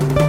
[0.00, 0.23] Dobrý,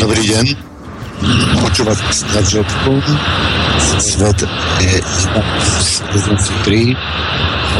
[0.00, 0.46] Dobrý deň.
[1.60, 3.04] Počúvať svet žobku.
[4.00, 4.38] Svet
[4.80, 4.96] je
[6.64, 6.96] 3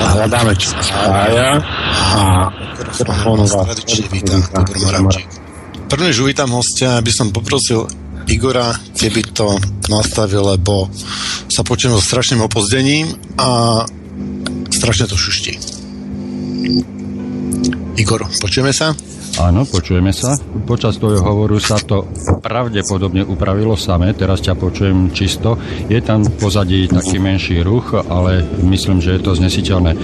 [0.01, 1.65] a hľadáme čo spája
[2.13, 2.21] a
[3.25, 4.13] Moravčík.
[5.89, 7.89] Prvne, že uvítam hostia, aby som poprosil
[8.29, 9.57] Igora, keby to
[9.89, 10.93] nastavil, lebo
[11.49, 13.81] sa počujem so strašným opozdením a
[14.69, 15.57] strašne to šuští.
[17.97, 18.93] Igor, počujeme sa?
[19.41, 20.37] Áno, počujeme sa.
[20.69, 22.05] Počas tvojho hovoru sa to
[22.45, 25.57] pravdepodobne upravilo samé, teraz ťa počujem čisto.
[25.89, 29.97] Je tam v pozadí taký menší ruch, ale myslím, že je to znesiteľné.
[29.97, 29.99] E,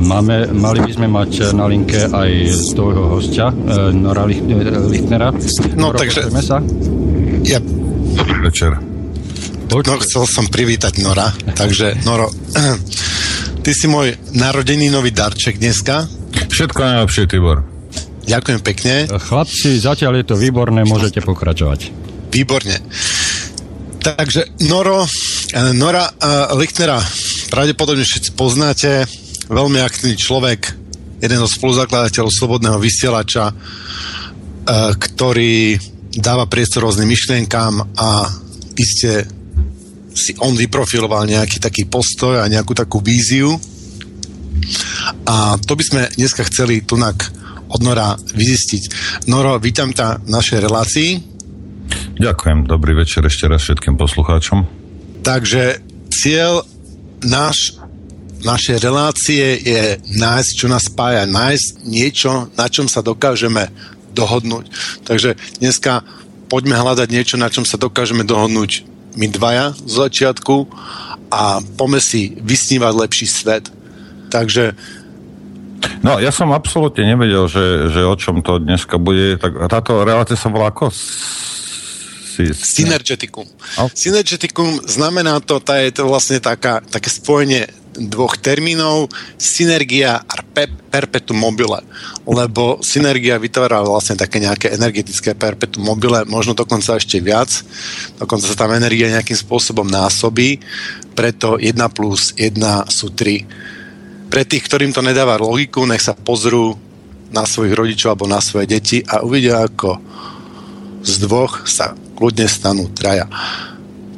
[0.00, 4.40] máme, mali by sme mať na linke aj z tvojho hostia, e, Nora e,
[4.88, 5.28] Lichtnera.
[5.76, 6.32] No, Noro, takže...
[6.40, 6.64] sa?
[7.44, 7.60] Ja...
[8.40, 8.72] Večer.
[9.72, 12.32] No, chcel som privítať Nora, takže Noro,
[13.64, 16.08] ty si môj narodený nový darček dneska.
[16.48, 17.71] Všetko najlepšie, Tibor.
[18.22, 18.94] Ďakujem pekne.
[19.10, 21.90] Chlapci, zatiaľ je to výborné, môžete pokračovať.
[22.30, 22.78] Výborne.
[24.02, 26.98] Takže Noro, eh, Nora uh, Lichtnera
[27.50, 29.06] pravdepodobne všetci poznáte,
[29.46, 30.60] veľmi aktívny človek,
[31.22, 33.54] jeden zo spoluzakladateľov Slobodného vysielača, uh,
[34.96, 35.78] ktorý
[36.18, 38.08] dáva priestor rôznym myšlienkám a
[38.74, 39.26] iste
[40.12, 43.56] si on vyprofiloval nejaký taký postoj a nejakú takú víziu.
[45.24, 47.32] A to by sme dneska chceli tunak
[47.72, 48.82] od Nora vyzistiť.
[49.32, 51.10] Noro, vítam ťa v našej relácii.
[52.20, 54.68] Ďakujem, dobrý večer ešte raz všetkým poslucháčom.
[55.24, 55.80] Takže
[56.12, 56.62] cieľ
[57.24, 57.80] náš,
[58.44, 59.82] našej relácie je
[60.18, 63.70] nájsť, čo nás spája, nájsť niečo, na čom sa dokážeme
[64.12, 64.68] dohodnúť.
[65.08, 66.04] Takže dneska
[66.52, 68.84] poďme hľadať niečo, na čom sa dokážeme dohodnúť
[69.16, 70.68] my dvaja z začiatku
[71.32, 73.72] a poďme si vysnívať lepší svet.
[74.28, 74.76] Takže
[76.02, 79.38] No, ja som absolútne nevedel, že, že o čom to dneska bude.
[79.38, 80.90] Tak táto relácia sa volá ako?
[82.56, 83.44] Synergeticum.
[83.76, 83.88] Oh.
[83.92, 90.72] Synergeticum znamená to, tá je to vlastne taká, také spojenie dvoch termínov, synergia a pe-
[90.88, 91.84] perpetuum mobile,
[92.24, 97.52] lebo synergia vytvára vlastne také nejaké energetické perpetuum mobile, možno dokonca ešte viac,
[98.16, 100.56] dokonca sa tam energia nejakým spôsobom násobí,
[101.12, 102.56] preto 1 plus 1
[102.88, 103.72] sú 3
[104.32, 106.72] pre tých, ktorým to nedáva logiku, nech sa pozrú
[107.28, 110.00] na svojich rodičov alebo na svoje deti a uvidia, ako
[111.04, 113.28] z dvoch sa kľudne stanú traja.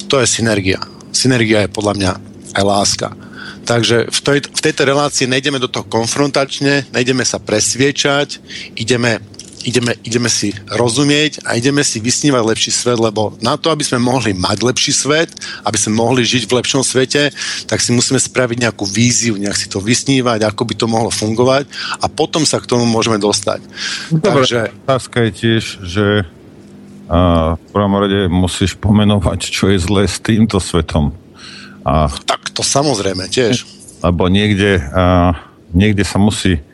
[0.06, 0.78] To je synergia.
[1.10, 2.12] Synergia je podľa mňa
[2.54, 3.08] aj láska.
[3.66, 8.38] Takže v, tej, v tejto relácii nejdeme do toho konfrontačne, nejdeme sa presviečať,
[8.78, 9.18] ideme
[9.64, 13.98] ideme, ideme si rozumieť a ideme si vysnívať lepší svet, lebo na to, aby sme
[13.98, 15.32] mohli mať lepší svet,
[15.64, 17.32] aby sme mohli žiť v lepšom svete,
[17.66, 21.66] tak si musíme spraviť nejakú víziu, nejak si to vysnívať, ako by to mohlo fungovať
[21.98, 23.64] a potom sa k tomu môžeme dostať.
[24.12, 24.60] Dobre, Takže...
[24.84, 26.06] otázka je tiež, že
[27.04, 31.12] a v prvom rade musíš pomenovať, čo je zlé s týmto svetom.
[31.84, 33.68] A, tak to samozrejme tiež.
[34.00, 35.36] Lebo niekde, a,
[35.76, 36.64] niekde sa musí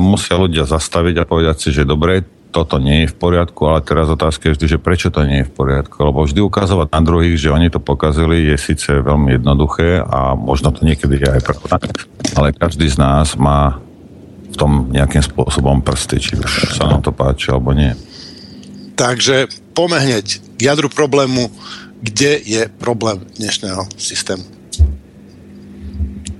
[0.00, 2.24] musia ľudia zastaviť a povedať si, že dobre,
[2.56, 5.48] toto nie je v poriadku, ale teraz otázka je vždy, že prečo to nie je
[5.48, 6.00] v poriadku.
[6.00, 10.72] Lebo vždy ukazovať na druhých, že oni to pokazili, je síce veľmi jednoduché a možno
[10.72, 11.76] to niekedy je aj pravda,
[12.32, 13.76] ale každý z nás má
[14.48, 17.92] v tom nejakým spôsobom prsty, či už sa nám to páči alebo nie.
[18.96, 21.52] Takže poďme k jadru problému,
[22.00, 24.40] kde je problém dnešného systému.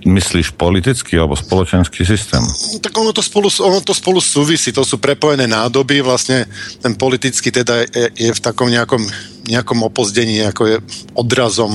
[0.07, 2.39] Myslíš politický alebo spoločenský systém?
[2.79, 6.47] Tak ono to, spolu, ono to spolu súvisí, to sú prepojené nádoby, vlastne
[6.79, 9.03] ten politický teda je, je v takom nejakom,
[9.51, 10.77] nejakom opozdení, ako je
[11.19, 11.75] odrazom,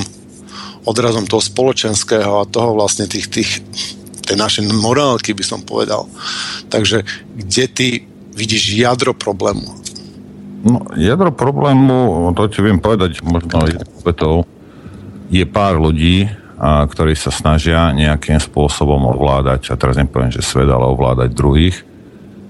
[0.87, 3.51] odrazom toho spoločenského a toho vlastne tých, tých
[4.23, 6.07] tej našej morálky by som povedal.
[6.71, 7.03] Takže
[7.35, 7.87] kde ty
[8.31, 9.83] vidíš jadro problému?
[10.63, 13.67] No, jadro problému, to ti viem povedať možno
[15.31, 16.31] je pár ľudí,
[16.61, 21.81] ktorí sa snažia nejakým spôsobom ovládať, a teraz nepoviem, že svet, ale ovládať druhých.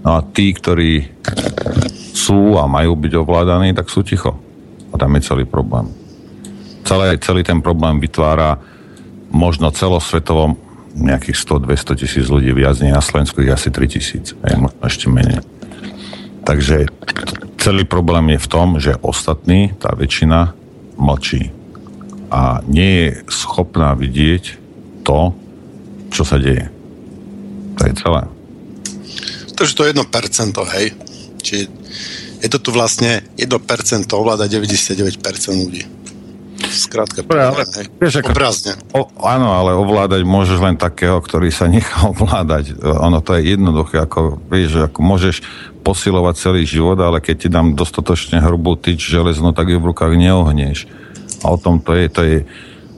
[0.04, 1.08] No a tí, ktorí
[2.12, 4.36] sú a majú byť ovládaní, tak sú ticho.
[4.92, 5.88] A tam je celý problém.
[6.84, 8.60] Celý, celý ten problém vytvára
[9.32, 10.60] možno celosvetovo
[10.92, 14.36] nejakých 100-200 tisíc ľudí viac, nie na Slovensku ich asi 3 tisíc,
[14.84, 15.40] ešte menej.
[16.44, 16.92] Takže
[17.56, 20.52] celý problém je v tom, že ostatní, tá väčšina,
[21.00, 21.61] mlčí
[22.32, 24.56] a nie je schopná vidieť
[25.04, 25.36] to,
[26.16, 26.72] čo sa deje.
[27.76, 28.22] To je celé.
[29.60, 30.88] Takže to je 1%, hej?
[31.44, 31.64] Čiže
[32.42, 33.52] je to tu vlastne 1%
[34.16, 35.20] ovláda 99%
[35.52, 35.84] ľudí.
[36.62, 37.66] Skrátka, ale,
[37.98, 38.74] vieš, ako, obrazne.
[38.94, 42.80] O, áno, ale ovládať môžeš len takého, ktorý sa nechá ovládať.
[42.80, 45.44] Ono to je jednoduché, ako, vieš, ako môžeš
[45.82, 50.14] posilovať celý život, ale keď ti dám dostatočne hrubú tyč železnú, tak ju v rukách
[50.14, 50.86] neohnieš.
[51.42, 52.38] A o tom to je, to je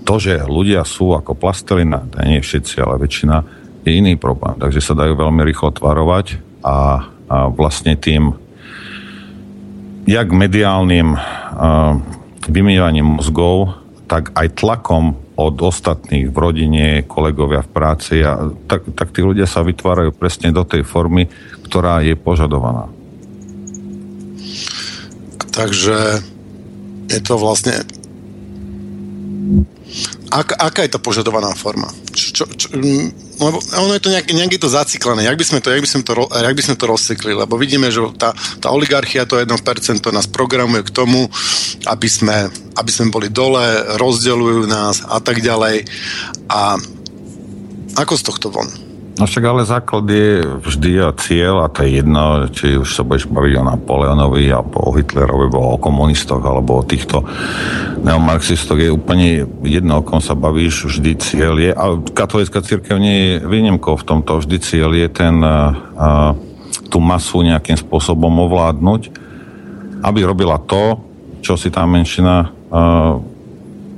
[0.04, 3.36] to, že ľudia sú ako plastelina, nie všetci, ale väčšina,
[3.84, 4.60] je iný problém.
[4.60, 8.36] Takže sa dajú veľmi rýchlo tvarovať a, a vlastne tým
[10.04, 11.95] jak mediálnym uh,
[12.51, 19.10] vymývaním mozgov, tak aj tlakom od ostatných v rodine, kolegovia v práci a tak, tak
[19.16, 21.25] tí ľudia sa vytvárajú presne do tej formy,
[21.66, 22.92] ktorá je požadovaná.
[25.54, 26.22] Takže
[27.10, 27.81] je to vlastne
[30.33, 31.85] Ak, aká je tá požadovaná forma?
[32.09, 35.30] Čo, čo, mm, lebo ono je to nejak, nejak je to zaciklené.
[35.30, 37.31] Jak by sme to, jak by sme to, jak by sme to rozsekli?
[37.38, 39.45] Lebo vidíme, že tá, tá oligarchia, to 1%
[40.09, 41.30] nás programuje k tomu,
[41.85, 43.62] aby sme, aby sme boli dole,
[44.01, 45.85] rozdeľujú nás a tak ďalej.
[46.50, 46.81] A
[47.94, 48.82] ako z tohto von?
[49.13, 53.06] No však ale základ je vždy a cieľ a to je jedno, či už sa
[53.06, 57.21] budeš baviť o Napoleonovi, alebo o Hitlerovi, o komunistoch, alebo o týchto
[58.01, 63.18] neomarxistoch, je úplne jedno, o kom sa bavíš, vždy cieľ je, a katolická církev nie
[63.21, 66.33] je výnimkou v tomto, vždy cieľ je ten a,
[66.89, 69.13] tú masu nejakým spôsobom ovládnuť,
[70.01, 70.98] aby robila to,
[71.45, 72.50] čo si tá menšina a,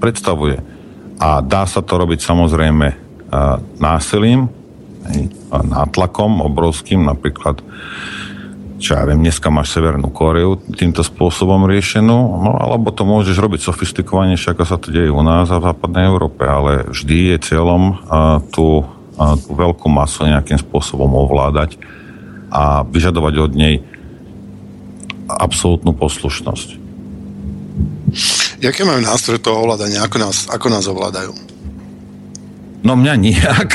[0.04, 0.60] predstavuje.
[1.24, 2.96] A dá sa to robiť samozrejme a,
[3.80, 4.65] násilím,
[5.52, 7.62] nátlakom obrovským, napríklad
[8.76, 13.64] čo ja viem, dneska máš Severnú Kóreu týmto spôsobom riešenú, no alebo to môžeš robiť
[13.64, 17.82] sofistikovanejšie, ako sa to deje u nás a v západnej Európe, ale vždy je cieľom
[18.12, 18.84] a, tú,
[19.16, 21.80] a, tú veľkú masu nejakým spôsobom ovládať
[22.52, 23.80] a vyžadovať od nej
[25.32, 26.84] absolútnu poslušnosť.
[28.60, 30.04] Jaké majú nástroje toho ovládania?
[30.04, 31.45] Ako nás, ako nás ovládajú?
[32.86, 33.70] No mňa nijak.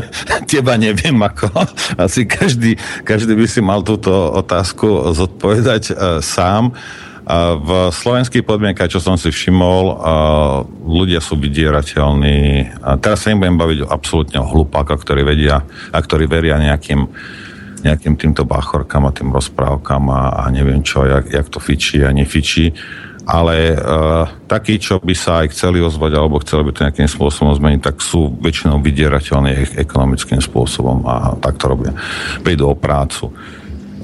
[0.50, 1.54] Teba neviem ako.
[1.94, 2.74] Asi každý,
[3.06, 6.74] každý by si mal túto otázku zodpovedať uh, sám.
[7.26, 9.94] Uh, v slovenských podmienkach, čo som si všimol, uh,
[10.82, 12.74] ľudia sú vydierateľní.
[12.82, 15.62] Uh, teraz sa nebudem baviť absolútne o hlupákoch, ktorí vedia
[15.94, 17.06] a ktorí veria nejakým
[17.76, 22.10] nejakým týmto báchorkám a tým rozprávkam a, a neviem čo, jak, jak to fičí a
[22.10, 22.74] nefičí
[23.26, 27.58] ale uh, takí, čo by sa aj chceli ozvať alebo chceli by to nejakým spôsobom
[27.58, 31.90] zmeniť, tak sú väčšinou vydierateľní ekonomickým spôsobom a tak to robia.
[32.46, 33.34] Prídu o prácu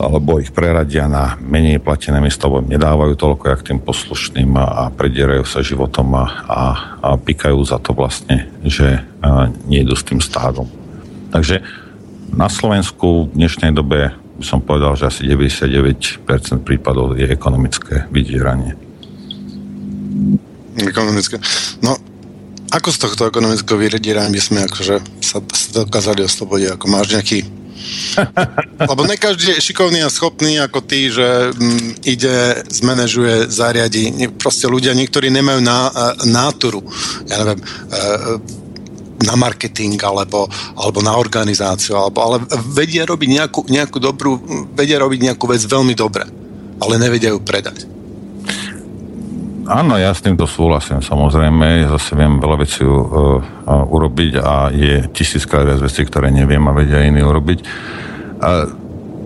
[0.03, 4.83] alebo ich preradia na menej platené miesto, alebo nedávajú toľko, jak tým poslušným a, a
[4.91, 6.63] predierajú sa životom a, a,
[6.99, 10.67] a pikajú za to vlastne, že a, nejdu s tým stádom.
[11.31, 11.63] Takže
[12.33, 16.25] na Slovensku v dnešnej dobe by som povedal, že asi 99%
[16.65, 18.92] prípadov je ekonomické vydieranie.
[20.79, 21.37] Ekonomické.
[21.85, 21.97] No,
[22.73, 26.81] ako z tohto ekonomického vydierania by sme akože sa, sa dokázali oslobodiť?
[26.81, 27.63] Ako máš nejaký
[28.91, 34.31] lebo ne každý je šikovný a schopný ako ty, že m, ide, zmanéžuje, zariadi.
[34.39, 36.81] Proste ľudia, niektorí nemajú ná, e, náturu,
[37.27, 37.67] ja neviem, e,
[39.23, 42.37] na marketing alebo, alebo na organizáciu, alebo, ale
[42.75, 44.39] vedia robiť nejakú, nejakú dobrú,
[44.75, 46.27] vedia robiť nejakú vec veľmi dobre,
[46.83, 47.87] ale nevedia ju predať.
[49.73, 51.89] Áno, ja s týmto súhlasím, samozrejme.
[51.89, 53.41] Zase viem veľa vecí uh, uh,
[53.89, 57.65] urobiť a je tisíckrát viac vecí, ktoré neviem a vedia iní urobiť.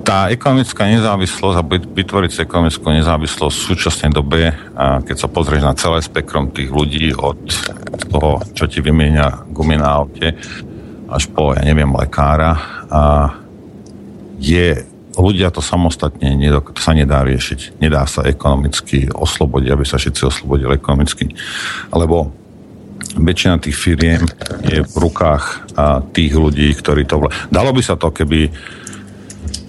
[0.06, 5.74] tá ekonomická nezávislosť a vytvoriť si ekonomickú nezávislosť v súčasnej dobe, keď sa pozrieš na
[5.74, 7.42] celé spektrum tých ľudí od
[8.14, 10.30] toho, čo ti vymienia gumy na aute,
[11.10, 12.54] až po, ja neviem, lekára,
[12.86, 13.34] a
[14.38, 17.80] je ľudia to samostatne nedok- sa nedá riešiť.
[17.80, 21.32] Nedá sa ekonomicky oslobodiť, aby sa všetci oslobodili ekonomicky.
[21.90, 22.30] Lebo
[23.16, 24.28] väčšina tých firiem
[24.68, 25.44] je v rukách
[25.76, 27.26] a, tých ľudí, ktorí to...
[27.26, 28.52] Vl- Dalo by sa to, keby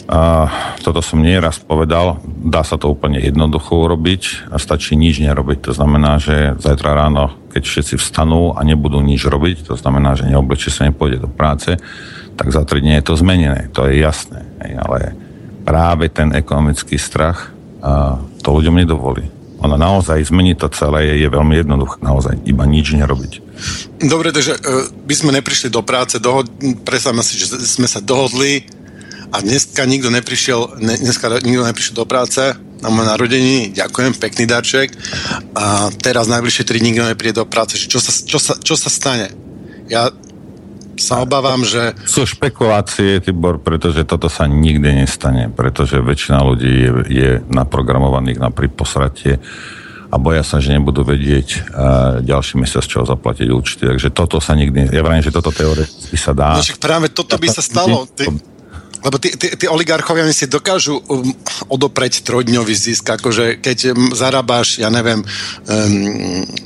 [0.07, 0.47] a
[0.87, 5.67] toto som nieraz povedal, dá sa to úplne jednoducho urobiť a stačí nič nerobiť.
[5.67, 10.31] To znamená, že zajtra ráno, keď všetci vstanú a nebudú nič robiť, to znamená, že
[10.31, 11.75] neoblečie sa nepôjde do práce,
[12.39, 14.47] tak za tri dní je to zmenené, to je jasné.
[14.79, 15.11] Ale
[15.67, 17.51] práve ten ekonomický strach
[17.83, 19.27] a to ľuďom nedovolí.
[19.59, 23.33] Ona naozaj zmení to celé, je, je veľmi jednoduché, naozaj iba nič nerobiť.
[23.99, 26.49] Dobre, takže uh, by sme neprišli do práce, dohod-
[26.87, 28.63] predstavme si, že sme sa dohodli,
[29.27, 34.47] a dneska nikto neprišiel, ne, dneska nikto neprišiel do práce na moje narodení, ďakujem, pekný
[34.47, 34.95] darček
[35.57, 37.75] a teraz najbližšie 3 nikto nepríde do práce.
[37.75, 39.27] Čo sa, čo, sa, čo sa stane?
[39.91, 40.07] Ja
[40.97, 41.93] sa obávam, že...
[42.03, 48.49] Sú špekulácie, Tibor, pretože toto sa nikdy nestane, pretože väčšina ľudí je, je naprogramovaných na
[48.49, 49.37] priposratie
[50.07, 53.83] a boja sa, že nebudú vedieť uh, ďalší mesiac, čo zaplatiť účty.
[53.85, 54.89] Takže toto sa nikdy...
[54.89, 56.55] Ja vravím, že toto teoreticky sa dá.
[56.55, 58.07] No však práve toto by sa stalo.
[58.07, 58.31] Ty,
[59.03, 61.21] lebo tí, tí, tí oligarchovia si dokážu um,
[61.69, 65.27] odopreť trojdňový zisk, akože keď zarábáš, ja neviem, um,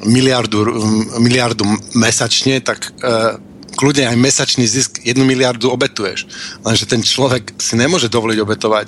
[0.07, 0.71] miliardu, um,
[1.19, 1.65] miliardu
[1.97, 3.35] mesačne, tak uh,
[3.75, 6.27] kľudne aj mesačný zisk jednu miliardu obetuješ.
[6.63, 8.87] Lenže ten človek si nemôže dovoliť obetovať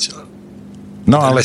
[1.03, 1.43] No ale,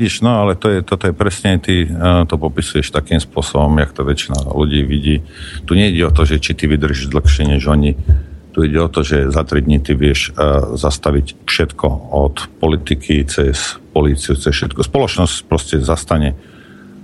[0.00, 3.92] víš, no ale to je, toto je presne, ty uh, to popisuješ takým spôsobom, jak
[3.92, 5.20] to väčšina ľudí vidí.
[5.68, 7.92] Tu nejde o to, že či ty vydržíš dlhšie než oni,
[8.56, 13.20] tu ide o to, že za tri dní ty vieš uh, zastaviť všetko od politiky
[13.28, 14.80] cez políciu, cez všetko.
[14.80, 16.32] Spoločnosť proste zastane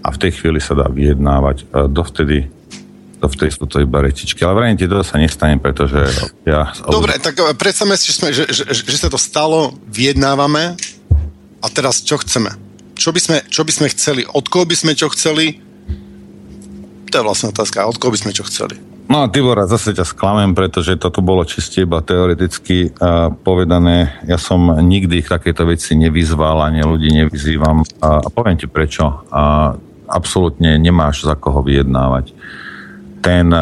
[0.00, 1.68] a v tej chvíli sa dá vyjednávať.
[1.68, 2.48] Uh, dovtedy
[3.22, 4.42] dovtedy sú to iba rečičky.
[4.42, 6.02] Ale vrajím ti, to sa nestane, pretože
[6.42, 6.74] ja...
[6.90, 10.74] Dobre, tak e, predstavme si, že, sme, že, že, že sa to stalo, vyjednávame
[11.62, 12.50] a teraz čo chceme?
[12.98, 14.26] Čo by, sme, čo by sme chceli?
[14.26, 15.62] Od koho by sme čo chceli?
[17.08, 17.86] To je vlastne otázka.
[17.86, 18.76] Od koho by sme čo chceli?
[19.10, 24.14] No, Tibora, zase ťa sklamem, pretože toto bolo čiste iba teoreticky uh, povedané.
[24.24, 27.84] Ja som nikdy ich takéto veci nevyzval, ani ľudí nevyzývam.
[28.00, 29.26] A, a poviem ti prečo.
[29.28, 29.74] A,
[30.12, 32.36] absolútne nemáš za koho vyjednávať.
[33.22, 33.54] Ten,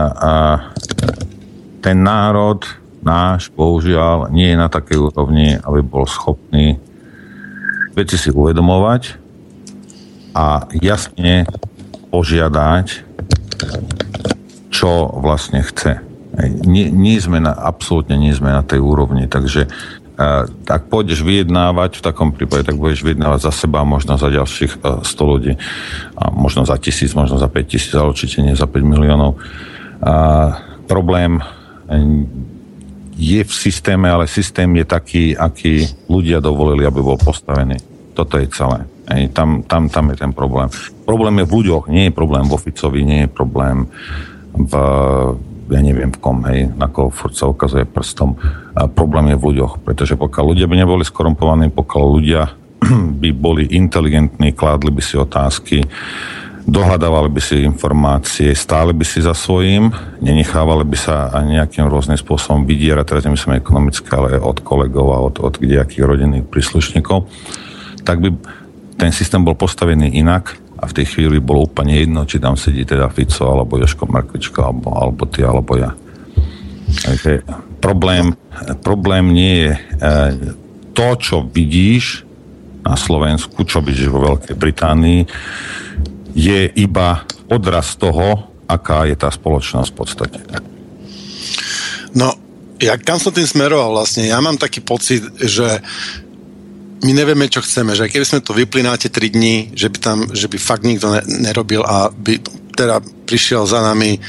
[1.84, 2.64] ten národ
[3.04, 6.80] náš, bohužiaľ, nie je na takej úrovni, aby bol schopný
[7.96, 9.20] veci si uvedomovať
[10.32, 11.44] a jasne
[12.08, 13.10] požiadať
[14.70, 16.00] čo vlastne chce.
[16.64, 19.68] Nie, nie sme na, absolútne nie sme na tej úrovni, takže
[20.68, 25.00] ak pôjdeš vyjednávať, v takom prípade, tak budeš vyjednávať za seba, možno za ďalších uh,
[25.00, 25.52] 100 ľudí,
[26.14, 29.40] a možno za tisíc, možno za 5 tisíc, ale určite nie za 5 miliónov.
[30.00, 31.40] Uh, problém
[33.20, 37.76] je v systéme, ale systém je taký, aký ľudia dovolili, aby bol postavený.
[38.16, 38.88] Toto je celé.
[39.34, 40.70] Tam, tam, tam je ten problém.
[41.04, 43.90] Problém je v ľuďoch, nie je problém v Oficovi, nie je problém
[44.54, 44.72] v,
[45.70, 48.34] ja neviem v kom, hej, na koho furt sa ukazuje prstom.
[48.74, 52.42] A problém je v ľuďoch, pretože pokiaľ ľudia by neboli skorumpovaní, pokiaľ ľudia
[53.22, 55.86] by boli inteligentní, kládli by si otázky,
[56.66, 62.20] dohľadávali by si informácie, stáli by si za svojím, nenechávali by sa ani nejakým rôznym
[62.20, 67.26] spôsobom vydierať, teraz nemyslím ekonomicky, ale od kolegov a od, od kdejakých rodinných príslušníkov,
[68.04, 68.34] tak by
[69.00, 72.88] ten systém bol postavený inak a v tej chvíli bolo úplne jedno, či tam sedí
[72.88, 75.92] teda Fico, alebo Joško Markvičko, alebo, alebo ty, alebo ja.
[77.04, 77.44] Takže
[77.84, 78.32] problém,
[78.80, 79.80] problém nie je e,
[80.96, 82.24] to, čo vidíš
[82.80, 85.20] na Slovensku, čo vidíš vo Veľkej Británii,
[86.32, 90.40] je iba odraz toho, aká je tá spoločnosť v podstate.
[92.16, 92.32] No,
[92.80, 94.30] ja kam som tým smeroval vlastne?
[94.30, 95.84] Ja mám taký pocit, že
[97.00, 99.98] my nevieme, čo chceme, že keby sme to vypli na tie 3 dní, že by
[99.98, 102.36] tam, že by fakt nikto ne, nerobil a by
[102.76, 104.20] teda prišiel za nami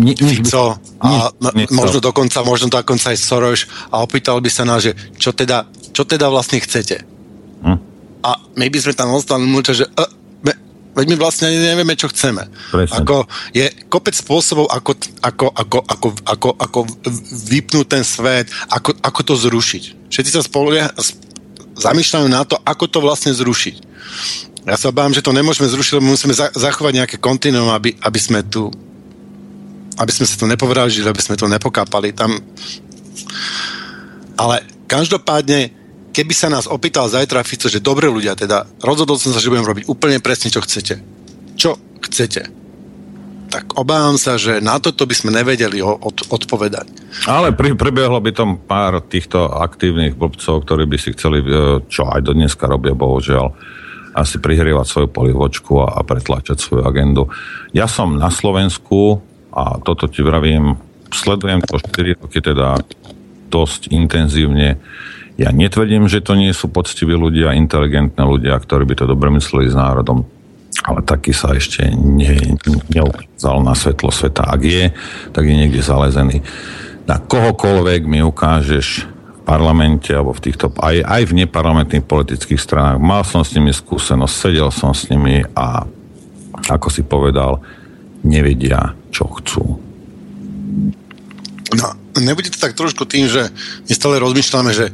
[0.00, 4.80] ni, Fico a ni, možno dokonca, možno dokonca aj Soros a opýtal by sa nás,
[4.80, 7.04] že čo teda, čo teda vlastne chcete.
[7.64, 7.78] Hm?
[8.24, 10.08] A my by sme tam ostali mlčať, že uh,
[10.90, 12.50] Veď my vlastne ani nevieme, čo chceme.
[12.74, 13.22] Ako,
[13.54, 16.78] je kopec spôsobov, ako, ako, ako, ako, ako, ako
[17.46, 20.10] vypnúť ten svet, ako, ako to zrušiť.
[20.10, 20.74] Všetci sa spolu
[21.78, 23.76] zamýšľajú na to, ako to vlastne zrušiť.
[24.66, 28.20] Ja sa obávam, že to nemôžeme zrušiť, lebo musíme za, zachovať nejaké kontinuum, aby, aby
[28.20, 28.68] sme tu
[30.00, 32.32] aby sme sa to nepovražili, aby sme to nepokápali tam.
[34.40, 35.68] Ale každopádne,
[36.10, 39.66] keby sa nás opýtal zajtra Fico, že dobre ľudia, teda rozhodol som sa, že budem
[39.66, 41.00] robiť úplne presne, čo chcete.
[41.54, 42.60] Čo chcete?
[43.50, 46.86] tak obávam sa, že na toto by sme nevedeli od, odpovedať.
[47.26, 52.06] Ale pri, prebiehlo by tam pár týchto aktívnych blbcov, ktorí by si chceli, e, čo
[52.06, 53.50] aj do dneska robia, bohužiaľ,
[54.14, 57.26] asi prihrievať svoju polivočku a, a pretlačať svoju agendu.
[57.74, 59.18] Ja som na Slovensku,
[59.50, 60.78] a toto ti vravím,
[61.10, 62.78] sledujem to 4 roky teda
[63.50, 64.78] dosť intenzívne.
[65.40, 69.72] Ja netvrdím, že to nie sú poctiví ľudia, inteligentné ľudia, ktorí by to dobre mysleli
[69.72, 70.28] s národom
[70.80, 72.56] ale taký sa ešte ne,
[72.88, 74.48] neukázal na svetlo sveta.
[74.48, 74.94] Ak je,
[75.34, 76.40] tak je niekde zalezený.
[77.04, 82.96] Na kohokoľvek mi ukážeš v parlamente alebo v týchto, aj, aj v neparlamentných politických stranách.
[83.02, 85.84] Mal som s nimi skúsenosť, sedel som s nimi a
[86.70, 87.60] ako si povedal,
[88.24, 89.64] nevedia, čo chcú.
[91.70, 91.86] No,
[92.20, 93.48] nebude to tak trošku tým, že
[93.88, 94.92] my stále rozmýšľame, že,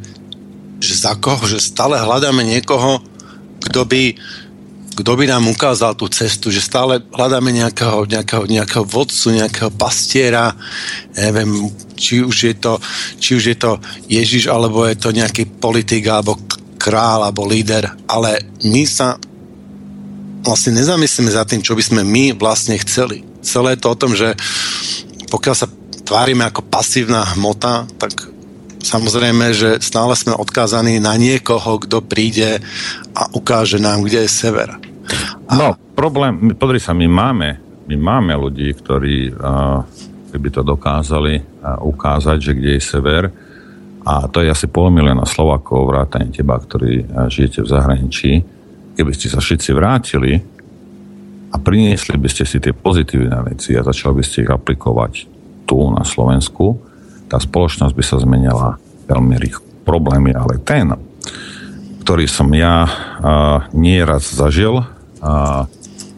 [0.81, 3.01] že za koho, že stále hľadáme niekoho,
[3.65, 4.03] kto by
[4.97, 10.57] kto by nám ukázal tú cestu, že stále hľadáme nejakého, nejakého, nejakého vodcu, nejakého pastiera,
[11.13, 11.69] neviem,
[12.01, 12.81] či už, je to,
[13.21, 13.77] či už je to
[14.09, 16.41] Ježiš, alebo je to nejaký politik, alebo
[16.81, 19.21] král, alebo líder, ale my sa
[20.41, 23.21] vlastne nezamyslíme za tým, čo by sme my vlastne chceli.
[23.45, 24.33] Celé je to o tom, že
[25.29, 25.69] pokiaľ sa
[26.09, 28.36] tvárime ako pasívna hmota, tak
[28.87, 32.63] samozrejme, že stále sme odkázaní na niekoho, kto príde
[33.11, 34.79] a ukáže nám, kde je sever.
[35.51, 35.53] A...
[35.59, 37.49] No, problém, podri sa, my máme,
[37.91, 39.83] my máme ľudí, ktorí uh,
[40.31, 43.25] by to dokázali uh, ukázať, že kde je sever,
[44.07, 48.33] a to je asi pol milióna Slovakov, vrátane teba, ktorí žijete v zahraničí.
[48.95, 50.39] Keby ste sa všetci vrátili
[51.51, 55.13] a priniesli by ste si tie pozitívne veci a začali by ste ich aplikovať
[55.67, 56.86] tu na Slovensku,
[57.27, 58.79] tá spoločnosť by sa zmenila
[59.11, 59.65] veľmi rýchlo.
[59.87, 60.87] Problém je ale ten,
[62.03, 64.83] ktorý som ja uh, nieraz zažil.
[65.19, 65.67] Uh,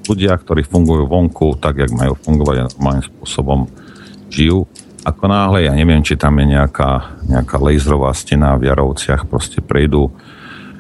[0.09, 3.69] ľudia, ktorí fungujú vonku tak, jak majú fungovať a normálnym spôsobom
[4.33, 4.65] žijú.
[5.05, 10.13] Ako náhle, ja neviem, či tam je nejaká, nejaká laserová stena v Jarovciach, proste prejdú,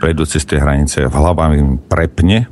[0.01, 2.49] prejdú cez tie hranice, v hlavách im prepne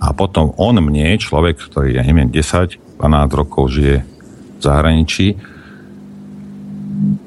[0.00, 4.04] a potom on mne, človek, ktorý, ja neviem, 10, 12 rokov žije
[4.56, 5.55] v zahraničí,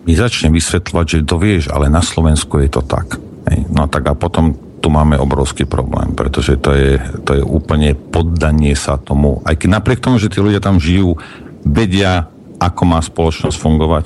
[0.05, 3.21] mi začne vysvetľovať, že to vieš, ale na Slovensku je to tak.
[3.69, 6.91] No tak a potom tu máme obrovský problém, pretože to je,
[7.27, 9.43] to je úplne poddanie sa tomu.
[9.43, 11.19] Aj keď napriek tomu, že tí ľudia tam žijú,
[11.67, 14.05] vedia, ako má spoločnosť fungovať.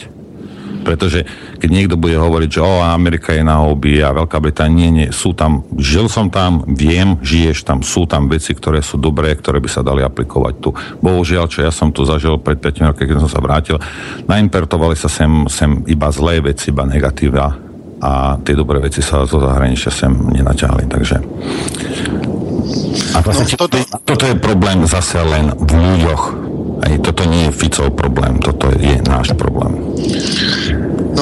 [0.84, 1.26] Pretože
[1.58, 5.08] keď niekto bude hovoriť, že o, Amerika je na hobby a Veľká Británia, nie, nie,
[5.15, 9.63] sú tam, žil som tam, viem, žiješ tam, sú tam veci, ktoré sú dobré, ktoré
[9.63, 10.76] by sa dali aplikovať tu.
[11.00, 13.78] Bohužiaľ, čo ja som tu zažil pred 5 rokmi, keď som sa vrátil,
[14.28, 17.56] naimpertovali sa sem, sem iba zlé veci, iba negatíva
[18.04, 21.17] a tie dobré veci sa zo zahraničia sem nenaťahli, takže
[23.13, 23.78] a vlastne no, toto...
[24.04, 26.24] toto je problém zase len v ľuďoch.
[26.84, 29.78] Aj toto nie je Ficov problém, toto je náš problém.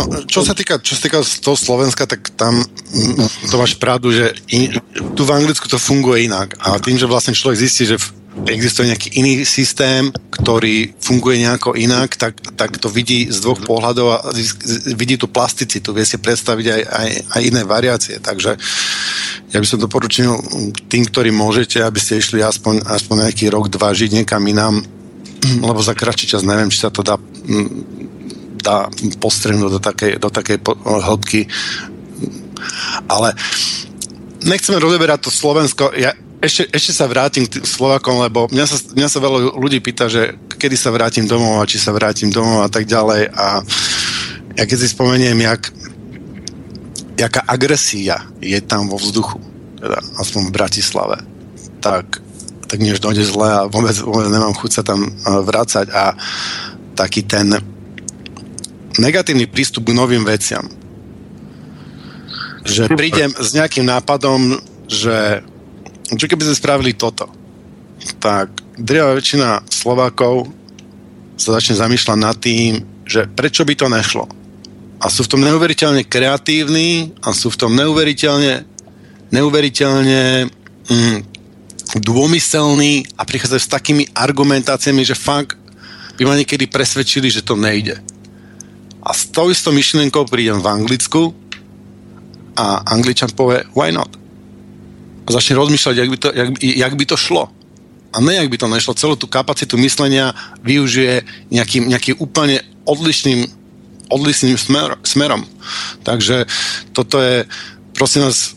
[0.08, 2.64] No, čo sa týka, čo sa týka toho Slovenska, tak tam
[3.50, 4.74] to máš pravdu, že in,
[5.14, 6.58] tu v Anglicku to funguje inak.
[6.64, 8.00] A tým, že vlastne človek zistí, že
[8.48, 14.08] existuje nejaký iný systém, ktorý funguje nejako inak, tak, tak to vidí z dvoch pohľadov
[14.08, 14.18] a
[14.96, 18.16] vidí tú plasticitu, vie si predstaviť aj, aj, aj iné variácie.
[18.24, 18.56] Takže
[19.52, 20.32] ja by som doporučil
[20.88, 24.80] tým, ktorí môžete, aby ste išli aspoň, aspoň nejaký rok, dva žiť niekam inám,
[25.60, 27.20] lebo za kratší čas neviem, či sa to dá
[28.62, 28.88] dá
[29.20, 31.50] postrhnúť do takej, do takej hĺbky.
[33.10, 33.34] Ale
[34.46, 35.94] nechceme rozeberať to Slovensko.
[35.98, 40.10] Ja ešte, ešte sa vrátim k Slovakom, lebo mňa sa, mňa sa veľa ľudí pýta,
[40.10, 43.30] že kedy sa vrátim domov a či sa vrátim domov a tak ďalej.
[43.30, 43.62] A
[44.58, 45.70] ja keď si spomeniem, jak,
[47.14, 49.38] jaká agresia je tam vo vzduchu,
[49.78, 51.18] teda aspoň v Bratislave,
[51.78, 52.22] tak,
[52.66, 56.18] tak než dojde zle a vôbec, vôbec nemám chuť sa tam vrácať a
[56.98, 57.54] taký ten
[59.00, 60.66] negatívny prístup k novým veciam.
[62.66, 65.42] Že prídem s nejakým nápadom, že
[66.18, 67.32] čo keby sme spravili toto,
[68.20, 70.52] tak drvá väčšina Slovákov
[71.40, 74.26] sa začne zamýšľať nad tým, že prečo by to nešlo.
[75.02, 78.70] A sú v tom neuveriteľne kreatívni a sú v tom neuveriteľne
[79.32, 80.52] neuveriteľne
[80.92, 81.20] mm,
[82.04, 85.56] dômyselní a prichádzajú s takými argumentáciami, že fakt
[86.20, 87.98] by ma niekedy presvedčili, že to nejde.
[89.02, 91.34] A s tou istou myšlienkou prídem v Anglicku
[92.54, 94.10] a Angličan povie, why not?
[95.26, 97.44] A začne rozmýšľať, jak by to, jak, jak by to šlo.
[98.12, 98.98] A ne, jak by to nešlo.
[98.98, 103.48] Celú tú kapacitu myslenia využije nejakým, nejakým úplne odlišným,
[104.12, 105.48] odlišným smer, smerom.
[106.04, 106.46] Takže
[106.92, 107.48] toto je,
[107.96, 108.52] prosím vás,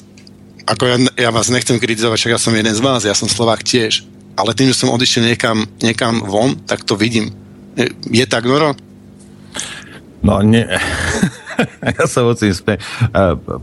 [0.66, 0.96] ako ja,
[1.28, 4.02] ja vás nechcem kritizovať, však ja som jeden z vás, ja som Slovák tiež,
[4.34, 7.30] ale tým, že som odišiel niekam, niekam von, tak to vidím.
[7.78, 8.74] Je, je tak, Noro?
[10.24, 10.64] No, nie.
[12.00, 12.80] ja sa musím spe...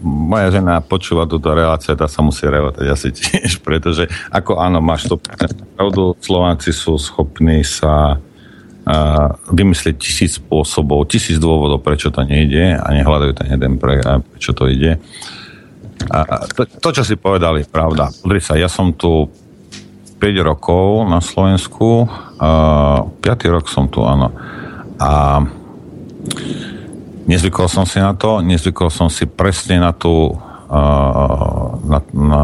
[0.05, 5.09] Moja žena počúva túto reláciu, tá sa musí revatať asi tiež, pretože ako áno, máš
[5.09, 5.17] to
[5.75, 8.21] pravdu, Slováci sú schopní sa
[9.53, 14.65] vymyslieť tisíc spôsobov, tisíc dôvodov, prečo to nejde a nehľadajú ten jeden pre, prečo to
[14.67, 14.97] ide.
[16.09, 18.09] A to, to, čo si povedali, pravda.
[18.09, 19.29] Podri sa, ja som tu
[20.17, 23.53] 5 rokov na Slovensku, uh, 5.
[23.53, 24.33] rok som tu, áno.
[24.97, 25.45] A
[27.25, 30.35] Nezvykol som si na to, nezvykol som si presne na tú
[31.83, 32.41] na, na,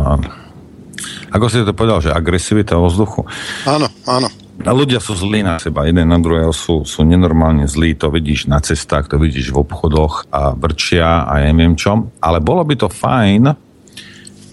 [1.32, 3.24] ako si to povedal, že agresivita vo vzduchu.
[3.64, 4.28] Áno, áno.
[4.66, 8.50] A ľudia sú zlí na seba, jeden na druhého sú, sú nenormálne zlí, to vidíš
[8.50, 12.10] na cestách, to vidíš v obchodoch a vrčia a ja neviem čo.
[12.18, 13.54] Ale bolo by to fajn,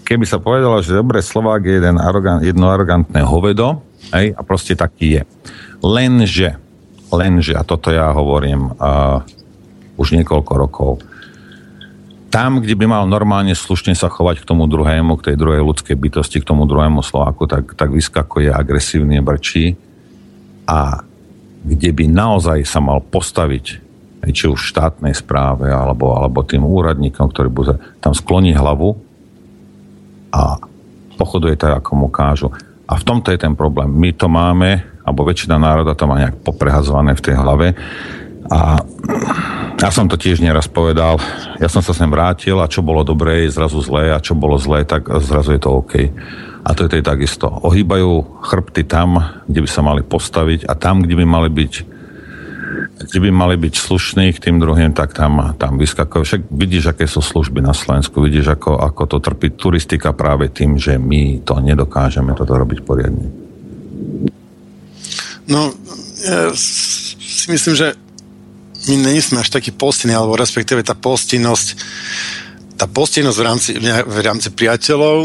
[0.05, 3.81] keby sa povedalo, že dobre, Slovák je jeden arogant, jedno arogantné hovedo,
[4.13, 5.21] hej, a proste taký je.
[5.81, 6.61] Lenže,
[7.15, 9.23] lenže, a toto ja hovorím, uh,
[9.95, 10.91] už niekoľko rokov.
[12.27, 15.95] Tam, kde by mal normálne slušne sa chovať k tomu druhému, k tej druhej ľudskej
[15.95, 19.79] bytosti, k tomu druhému Slováku, tak, tak vyskakuje agresívny brčí.
[20.67, 20.99] A
[21.63, 23.65] kde by naozaj sa mal postaviť
[24.25, 28.97] či už štátnej správe alebo, alebo tým úradníkom, ktorí bude tam skloní hlavu
[30.33, 30.57] a
[31.15, 32.49] pochoduje tak, ako mu kážu.
[32.85, 33.89] A v tomto je ten problém.
[33.89, 37.67] My to máme, alebo väčšina národa to má nejak poprehazované v tej hlave
[38.49, 38.77] a
[39.75, 41.17] ja som to tiež nieraz povedal.
[41.57, 44.55] Ja som sa sem vrátil a čo bolo dobré je zrazu zlé a čo bolo
[44.61, 45.93] zlé, tak zrazu je to OK.
[46.65, 47.45] A to je to takisto.
[47.45, 51.73] Ohýbajú chrbty tam, kde by sa mali postaviť a tam, kde by mali byť
[52.95, 56.23] kde by mali byť slušní k tým druhým, tak tam, tam vyskakujú.
[56.23, 60.79] Však vidíš, aké sú služby na Slovensku, vidíš, ako, ako to trpí turistika práve tým,
[60.79, 63.44] že my to nedokážeme toto robiť poriadne.
[65.45, 65.69] No,
[66.25, 67.87] ja si myslím, že
[68.89, 71.67] my sme až takí postinní, alebo respektíve tá postinnosť,
[72.77, 75.17] tá postinnosť v rámci, v rámci priateľov,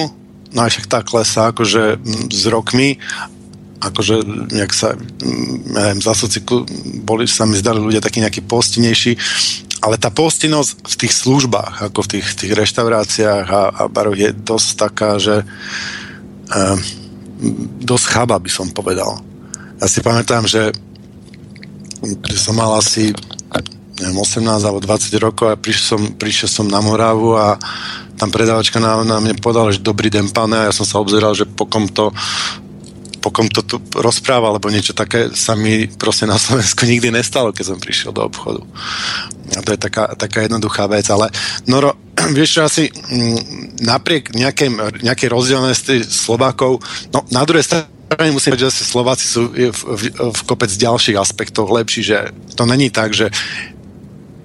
[0.53, 2.01] no aj však tá klesá akože
[2.33, 2.97] s rokmi,
[3.81, 4.17] akože
[4.53, 6.69] nejak sa, ja neviem, za sociku
[7.01, 9.17] boli, sa mi zdali ľudia takí nejakí postinejší,
[9.81, 14.37] ale tá postinnosť v tých službách, ako v tých, tých reštauráciách a, a baroch je
[14.37, 15.41] dosť taká, že
[16.53, 16.77] eh,
[17.81, 19.25] dosť chaba by som povedal.
[19.81, 20.77] Ja si pamätám, že,
[22.37, 23.17] som mal asi
[24.01, 27.61] neviem, 18 alebo 20 rokov a prišiel som, prišiel som na Moravu a
[28.17, 31.37] tam predávačka na, na mne povedala, že dobrý den, pane, a ja som sa obzeral,
[31.37, 32.13] že pokom to
[33.21, 37.77] pokom to tu rozpráva, alebo niečo také sa mi proste na Slovensku nikdy nestalo, keď
[37.77, 38.65] som prišiel do obchodu.
[39.53, 41.29] A to je taká, taká jednoduchá vec, ale
[41.69, 42.01] Noro,
[42.37, 46.81] vieš asi mm, napriek nejakej, nejakej rozdielnosti Slovákov,
[47.13, 48.00] no na druhej strane
[48.35, 52.17] musím povedať, že Slováci sú v, v, v kopec ďalších aspektoch lepší, že
[52.59, 53.31] to není tak, že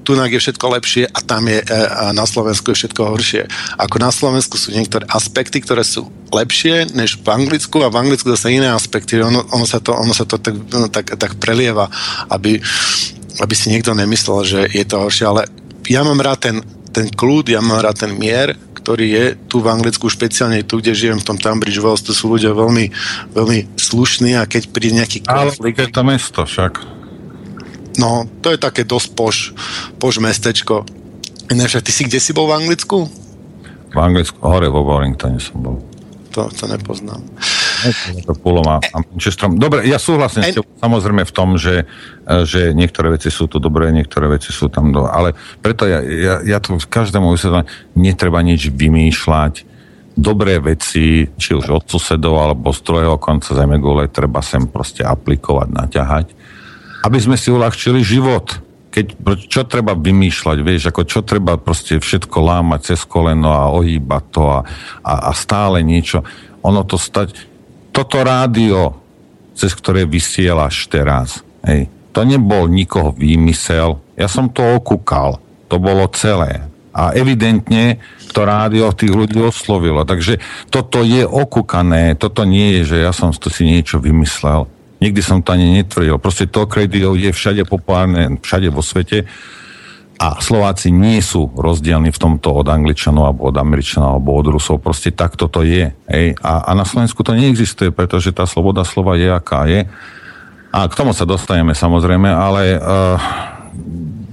[0.05, 3.49] tunak je všetko lepšie a tam je e, a na Slovensku je všetko horšie.
[3.81, 8.29] Ako na Slovensku sú niektoré aspekty, ktoré sú lepšie než v Anglicku a v Anglicku
[8.29, 9.17] zase iné aspekty.
[9.17, 11.89] Ono, ono sa to, ono sa to tak, no, tak, tak prelieva,
[12.29, 12.61] aby,
[13.41, 15.49] aby si niekto nemyslel, že je to horšie, ale
[15.89, 16.57] ja mám rád ten,
[16.93, 18.53] ten kľud, ja mám rád ten mier,
[18.85, 22.29] ktorý je tu v Anglicku, špeciálne tu, kde žijem, v tom Tunbridge Wells, to sú
[22.29, 22.93] ľudia veľmi,
[23.33, 25.81] veľmi slušní a keď príde nejaký konflikt...
[25.81, 26.85] Ale je to mesto však.
[27.97, 29.37] No, to je také dosť poš,
[29.97, 30.85] poš mestečko.
[31.49, 33.09] Ináč, ty si kde si bol v Anglicku?
[33.89, 35.81] V Anglicku, hore vo Warringtone som bol.
[36.37, 37.25] To, to nepoznám.
[38.25, 38.97] To púlom a, a
[39.55, 40.51] Dobre, ja súhlasím en...
[40.51, 41.83] s tebou, samozrejme v tom, že,
[42.47, 45.05] že niektoré veci sú tu dobré, niektoré veci sú tam do...
[45.09, 47.67] Ale preto ja, ja, ja to každému vysvetľujem,
[47.99, 49.75] netreba nič vymýšľať.
[50.15, 55.67] Dobré veci, či už od susedov alebo z druhého konca zemegule, treba sem proste aplikovať,
[55.67, 56.27] naťahať
[57.05, 58.57] aby sme si uľahčili život.
[58.89, 59.05] Keď,
[59.51, 64.43] čo treba vymýšľať, vieš, ako čo treba proste všetko lámať cez koleno a ohýbať to
[64.47, 64.59] a,
[65.03, 66.25] a, a stále niečo.
[66.65, 67.35] Ono to stať...
[67.95, 68.91] Toto rádio,
[69.55, 74.03] cez ktoré vysielaš teraz, hej, to nebol nikoho výmysel.
[74.19, 75.39] Ja som to okúkal.
[75.71, 76.67] To bolo celé.
[76.91, 78.03] A evidentne
[78.35, 80.03] to rádio tých ľudí oslovilo.
[80.03, 82.19] Takže toto je okúkané.
[82.19, 84.67] Toto nie je, že ja som to si niečo vymyslel.
[84.99, 86.19] Nikdy som to ani netvrdil.
[86.19, 89.27] Proste to radio je všade populárne, všade vo svete
[90.15, 94.79] a Slováci nie sú rozdielni v tomto od Angličanov alebo od Američanov alebo od Rusov.
[94.79, 95.91] Proste takto to je.
[96.07, 96.39] Ej?
[96.39, 99.83] A, a na Slovensku to neexistuje, pretože tá sloboda slova je, aká je.
[100.71, 103.15] A k tomu sa dostaneme samozrejme, ale uh,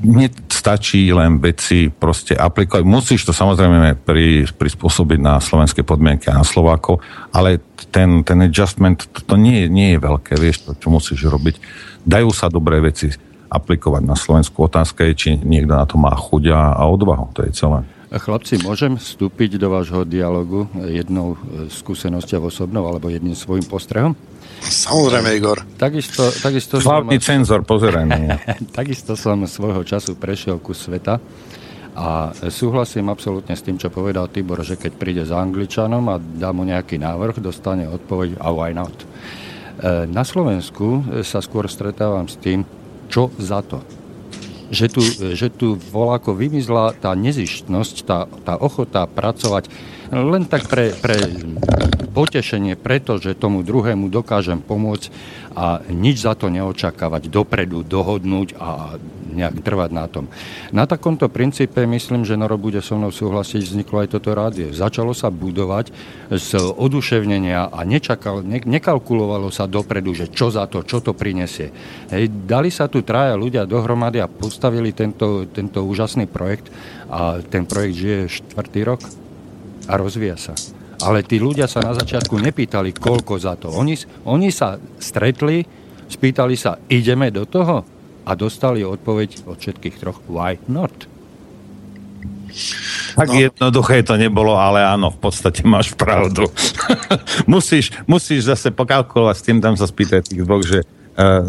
[0.02, 2.82] nestačí len veci proste aplikovať.
[2.86, 7.02] Musíš to samozrejme pri, prispôsobiť na slovenské podmienky a na Slováko,
[7.34, 11.58] ale ten, ten adjustment, to nie, nie je veľké, vieš, to, čo musíš robiť.
[12.02, 14.64] Dajú sa dobré veci aplikovať na Slovensku.
[14.64, 17.36] Otázka je, či niekto na to má chuť a, odvahu.
[17.36, 17.84] To je celé.
[18.12, 21.36] Chlapci, môžem vstúpiť do vášho dialogu jednou
[21.72, 24.12] skúsenosťou osobnou alebo jedným svojim postrehom?
[24.62, 25.64] Samozrejme, Igor.
[25.80, 27.24] Takisto, takisto Hlavný som...
[27.24, 28.04] cenzor, pozeraj
[28.78, 31.18] takisto som svojho času prešiel ku sveta
[31.92, 36.48] a súhlasím absolútne s tým, čo povedal Tibor, že keď príde za Angličanom a dá
[36.52, 38.92] mu nejaký návrh, dostane odpoveď a why not.
[38.96, 39.06] E,
[40.08, 42.64] na Slovensku sa skôr stretávam s tým,
[43.12, 43.84] čo za to.
[44.72, 45.02] Že tu,
[45.36, 49.68] že tu voláko vymizla tá nezištnosť, tá, tá ochota pracovať
[50.12, 51.16] len tak pre, pre
[52.12, 55.08] potešenie, pretože tomu druhému dokážem pomôcť
[55.56, 59.00] a nič za to neočakávať, dopredu dohodnúť a
[59.32, 60.28] nejak trvať na tom.
[60.76, 64.76] Na takomto princípe myslím, že Noro bude so mnou súhlasiť, vzniklo aj toto rádio.
[64.76, 65.88] Začalo sa budovať
[66.28, 71.72] z oduševnenia a nečakal, ne, nekalkulovalo sa dopredu, že čo za to, čo to prinesie.
[72.12, 76.68] Hej, dali sa tu traja ľudia dohromady a postavili tento, tento úžasný projekt
[77.08, 79.21] a ten projekt žije štvrtý rok
[79.92, 80.56] a rozvíja sa.
[81.04, 83.68] Ale tí ľudia sa na začiatku nepýtali, koľko za to.
[83.68, 83.92] Oni,
[84.24, 85.66] oni sa stretli,
[86.08, 87.84] spýtali sa, ideme do toho?
[88.22, 90.94] A dostali odpoveď od všetkých troch, why not?
[93.12, 93.36] Tak no.
[93.36, 96.48] jednoduché to nebolo, ale áno, v podstate máš pravdu.
[97.50, 100.86] musíš, musíš zase pokalkulovať s tým, tam sa spýtať tých dvoch, že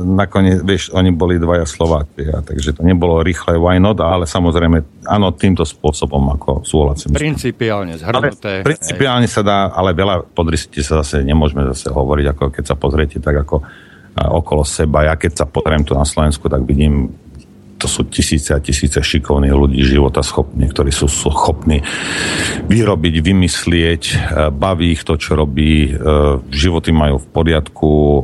[0.04, 5.08] nakoniec, vieš, oni boli dvaja Slováci, a takže to nebolo rýchle why not, ale samozrejme,
[5.08, 7.16] áno, týmto spôsobom, ako súhlasím.
[7.16, 8.60] Principiálne zhrnuté.
[8.60, 12.76] Ale principiálne sa dá, ale veľa podrisite sa zase nemôžeme zase hovoriť, ako keď sa
[12.76, 13.64] pozriete tak ako
[14.14, 15.08] okolo seba.
[15.10, 17.10] Ja keď sa pozriem tu na Slovensku, tak vidím
[17.84, 21.84] to sú tisíce a tisíce šikovných ľudí, života schopní, ktorí sú schopní
[22.64, 24.16] vyrobiť, vymyslieť, e,
[24.56, 26.00] baví ich to, čo robí, e,
[26.48, 28.20] životy majú v poriadku, e,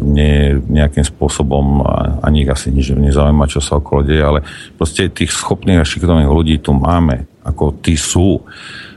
[0.00, 1.84] nie nejakým spôsobom
[2.24, 4.40] ani ich asi nič nezaujíma, čo sa okolo deje, ale
[4.80, 8.40] proste tých schopných a šikovných ľudí tu máme, ako tí sú.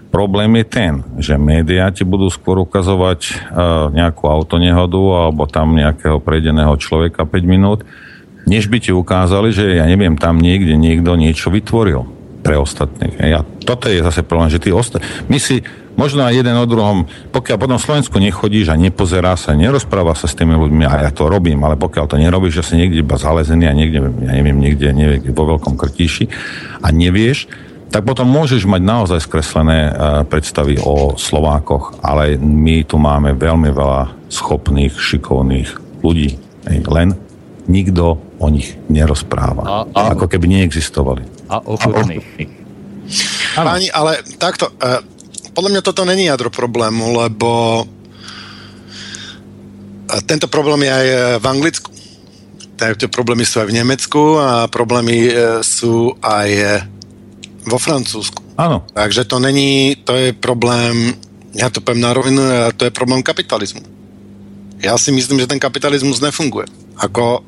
[0.08, 3.52] Problém je ten, že médiá ti budú skôr ukazovať
[3.92, 7.84] nejakú autonehodu alebo tam nejakého prejdeného človeka 5 minút,
[8.48, 12.08] než by ti ukázali, že ja neviem, tam niekde niekto niečo vytvoril
[12.42, 13.20] pre ostatných.
[13.36, 15.60] A toto je zase problém, že ty osta- my si
[16.00, 17.04] možno aj jeden o druhom,
[17.36, 21.28] pokiaľ potom Slovensku nechodíš a nepozerá sa, nerozpráva sa s tými ľuďmi, a ja to
[21.28, 24.94] robím, ale pokiaľ to nerobíš, že si niekde iba zalezený a niekde, ja neviem, niekde,
[24.94, 26.30] niekde vo veľkom krtíši
[26.86, 27.50] a nevieš,
[27.88, 33.72] tak potom môžeš mať naozaj skreslené uh, predstavy o Slovákoch, ale my tu máme veľmi
[33.72, 36.36] veľa schopných, šikovných ľudí.
[36.68, 37.16] Len
[37.68, 39.64] nikto o nich nerozpráva.
[39.64, 41.28] A, a, ako keby neexistovali.
[41.52, 42.24] A ochotných.
[43.56, 45.04] Páni, ale takto, uh,
[45.52, 47.88] podľa mňa toto není jadro problému, lebo uh,
[50.24, 51.08] tento problém je aj
[51.44, 51.92] v Anglicku.
[52.78, 56.88] Tie problémy sú aj v Nemecku a problémy uh, sú aj
[57.68, 58.56] vo Francúzsku.
[58.56, 58.88] Áno.
[58.96, 61.20] Takže to není, to je problém,
[61.52, 62.40] ja to poviem na rovinu,
[62.80, 63.84] to je problém kapitalizmu.
[64.80, 66.70] Ja si myslím, že ten kapitalizmus nefunguje.
[67.02, 67.42] Ako.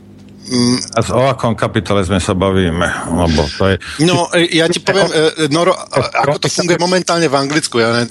[0.97, 2.87] A o akom kapitalizme sa bavíme?
[3.13, 3.75] Lebo to je...
[4.01, 7.77] No, e, ja ti poviem, e, Noro, ako to funguje momentálne v Anglicku.
[7.77, 8.09] Ja ne,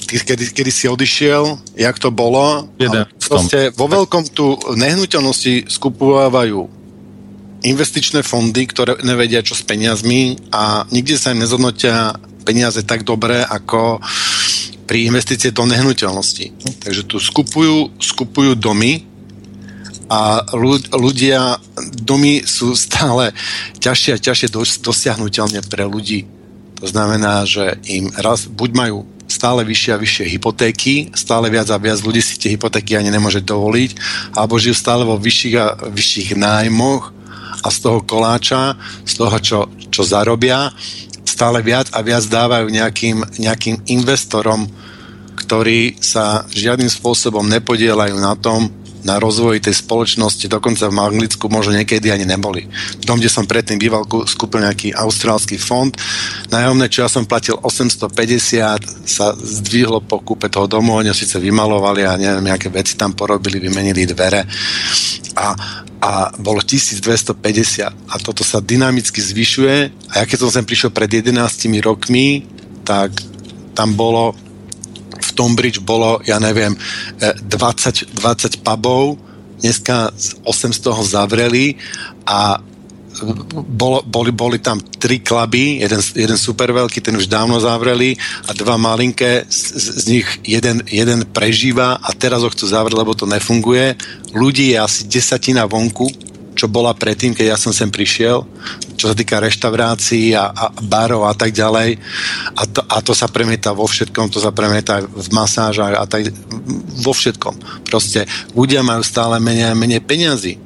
[0.00, 2.72] kedy, kedy si odišiel, jak to bolo.
[3.20, 6.60] Proste vo veľkom tu nehnuteľnosti skupovávajú
[7.66, 12.14] investičné fondy, ktoré nevedia, čo s peniazmi a nikde sa im nezhodnotia
[12.46, 13.98] peniaze tak dobre, ako
[14.86, 16.78] pri investície do nehnuteľnosti.
[16.78, 19.15] Takže tu skupujú, skupujú domy,
[20.06, 20.46] a
[20.94, 21.58] ľudia,
[21.98, 23.34] domy sú stále
[23.82, 24.48] ťažšie a ťažšie
[24.82, 26.26] dosiahnutelne pre ľudí.
[26.78, 31.82] To znamená, že im raz buď majú stále vyššie a vyššie hypotéky, stále viac a
[31.82, 33.90] viac ľudí si tie hypotéky ani nemôže dovoliť,
[34.38, 37.10] alebo žijú stále vo vyšších a vyšších nájmoch
[37.66, 39.58] a z toho koláča, z toho, čo,
[39.90, 40.70] čo zarobia,
[41.26, 44.70] stále viac a viac dávajú nejakým, nejakým investorom,
[45.36, 48.70] ktorí sa žiadnym spôsobom nepodielajú na tom,
[49.06, 52.66] na rozvoji tej spoločnosti, dokonca v Anglicku možno niekedy ani neboli.
[52.98, 55.94] V tom, kde som predtým býval, skúpil nejaký austrálsky fond.
[56.50, 62.02] Nájomné, čo ja som platil 850, sa zdvihlo po kúpe toho domu, oni síce vymalovali
[62.02, 64.42] a neviem, aké veci tam porobili, vymenili dvere
[65.36, 65.52] a,
[66.00, 69.76] a bolo 1250 a toto sa dynamicky zvyšuje
[70.10, 71.36] a ja keď som sem prišiel pred 11
[71.84, 72.48] rokmi,
[72.82, 73.12] tak
[73.76, 74.32] tam bolo
[75.36, 76.72] Stonebridge bolo, ja neviem,
[77.20, 79.20] 20, e, 20 pubov,
[79.60, 80.08] dneska
[80.48, 81.76] 8 z toho zavreli
[82.24, 82.56] a
[83.64, 88.16] bol, boli, boli tam tri kluby, jeden, jeden super veľký, ten už dávno zavreli
[88.48, 93.16] a dva malinké, z, z nich jeden, jeden prežíva a teraz ho chcú zavrieť, lebo
[93.16, 93.96] to nefunguje.
[94.36, 96.08] Ľudí je asi desatina vonku,
[96.56, 98.48] čo bola predtým, keď ja som sem prišiel,
[98.96, 102.00] čo sa týka reštaurácií a, a barov a tak ďalej.
[102.56, 106.32] A to, a to sa premieta vo všetkom, to sa premieta v masážach a tak,
[107.04, 107.84] vo všetkom.
[107.84, 108.24] Proste
[108.56, 110.56] ľudia majú stále menej a menej peňazí.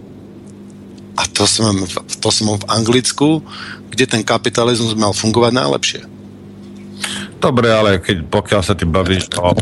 [1.18, 1.74] A to som,
[2.22, 3.42] to som v Anglicku,
[3.90, 6.02] kde ten kapitalizmus mal fungovať najlepšie.
[7.40, 9.56] Dobre, ale keď, pokiaľ sa ty bavíš o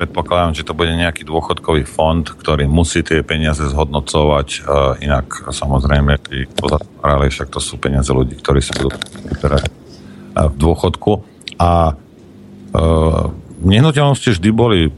[0.00, 6.16] predpokladám, že to bude nejaký dôchodkový fond, ktorý musí tie peniaze zhodnocovať, uh, inak samozrejme
[6.24, 8.96] tí pozatvárali, však to sú peniaze ľudí, ktorí sa budú
[9.28, 11.12] vyberať uh, v dôchodku.
[11.60, 13.24] A uh,
[13.60, 14.88] nehnuteľnosti vždy boli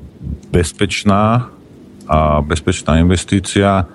[0.55, 1.51] bezpečná
[2.07, 3.91] a bezpečná investícia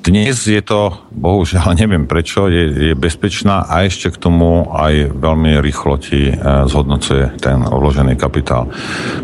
[0.00, 5.60] dnes je to, bohužiaľ neviem prečo, je, je bezpečná a ešte k tomu aj veľmi
[5.60, 6.34] rýchlo ti e,
[6.66, 8.72] zhodnocuje ten vložený kapitál.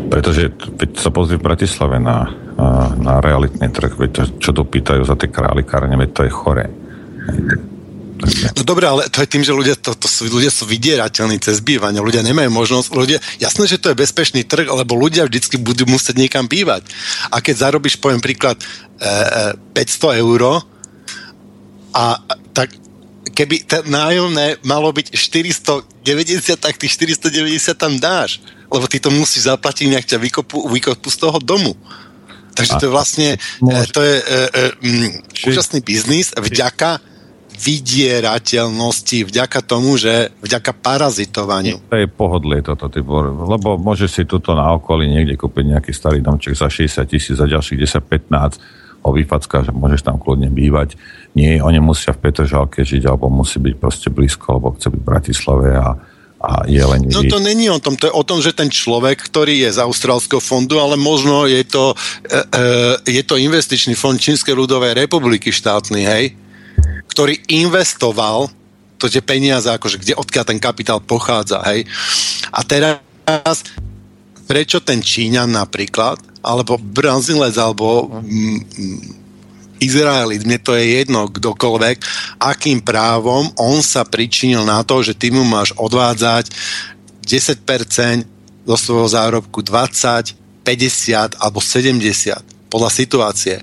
[0.07, 2.63] Pretože veď sa pozri v Bratislave na, e,
[3.01, 6.65] na realitný trh, veď to, čo tu pýtajú za tie králikárne, veď to je chore.
[8.57, 11.61] No dobre, ale to je tým, že ľudia, to, to sú, ľudia sú vydierateľní cez
[11.61, 15.85] bývanie, ľudia nemajú možnosť, ľudia, jasné, že to je bezpečný trh, lebo ľudia vždycky budú
[15.85, 16.87] musieť niekam bývať.
[17.29, 18.57] A keď zarobíš, poviem príklad,
[18.97, 20.65] 500 e, eur
[21.93, 22.05] a
[22.57, 22.73] tak
[23.37, 28.41] keby ten nájomné malo byť 490, tak tých 490 tam dáš.
[28.67, 31.77] Lebo ty to musíš zaplatiť, nejak ťa vykopu, vykopu z toho domu.
[32.57, 35.09] Takže to je vlastne, e, to je e, e, mm,
[35.45, 36.97] úžasný biznis vďaka
[37.57, 41.81] vydierateľnosti, vďaka tomu, že vďaka parazitovaniu.
[41.89, 46.21] To je pohodlie toto, Tibor, lebo môžeš si tuto na okolí niekde kúpiť nejaký starý
[46.21, 50.99] domček za 60 tisíc, za ďalších 10-15 ho vyfacká, že môžeš tam kľudne bývať.
[51.37, 55.07] Nie, oni musia v Petržalke žiť, alebo musí byť proste blízko, alebo chce byť v
[55.07, 55.95] Bratislave a,
[56.43, 57.07] a je len...
[57.07, 59.79] No to není o tom, to je o tom, že ten človek, ktorý je z
[59.79, 61.95] Austrálskeho fondu, ale možno je to,
[62.27, 62.41] e,
[63.07, 66.25] e, je to investičný fond Čínskej ľudovej republiky štátny, hej,
[67.11, 68.51] ktorý investoval
[68.97, 71.85] to tie peniaze, akože kde odkiaľ ten kapitál pochádza, hej.
[72.49, 73.61] A teraz
[74.47, 78.99] prečo ten Číňan napríklad alebo Brazilec, alebo mm, mm,
[79.83, 81.97] Izraelit, mne to je jedno, kdokoľvek,
[82.41, 86.49] akým právom on sa pričinil na to, že ty mu máš odvádzať
[87.21, 88.25] 10%
[88.65, 90.33] zo svojho zárobku 20,
[90.65, 93.55] 50 alebo 70 podľa situácie.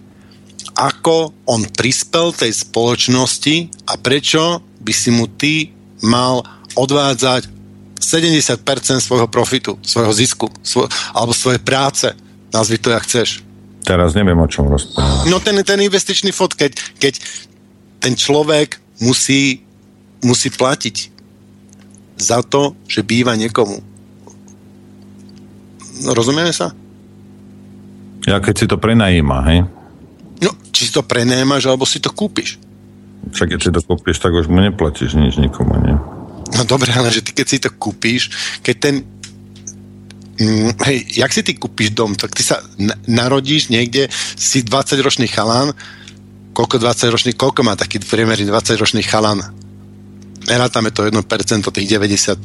[0.75, 5.71] Ako on prispel tej spoločnosti a prečo by si mu ty
[6.03, 6.43] mal
[6.75, 7.47] odvádzať
[8.03, 8.61] 70%
[9.01, 12.11] svojho profitu, svojho zisku, svoj, alebo svojej práce.
[12.53, 13.41] Nazvi to, jak chceš.
[13.85, 15.31] Teraz neviem, o čom rozprávať.
[15.31, 17.21] No ten, ten investičný fond, keď, keď
[18.01, 19.65] ten človek musí,
[20.21, 20.97] musí platiť
[22.21, 23.81] za to, že býva niekomu.
[26.05, 26.75] No, rozumieme sa?
[28.25, 29.59] Ja keď si to prenajíma, hej?
[30.45, 32.61] No, či si to prenajímaš, alebo si to kúpiš.
[33.33, 35.97] Však keď si to kúpiš, tak už mu neplatíš nič nikomu, nie?
[36.55, 38.31] No dobre, ale že ty keď si to kúpiš,
[38.61, 38.97] keď ten
[40.35, 42.59] Mm, hej, jak si ty kúpiš dom, tak ty sa
[43.07, 45.71] narodíš niekde, si 20-ročný chalán,
[46.51, 49.55] koľko 20-ročný, koľko má taký priemerný 20-ročný chalán?
[50.45, 51.25] Rátame to 1%,
[51.73, 52.37] tých 95,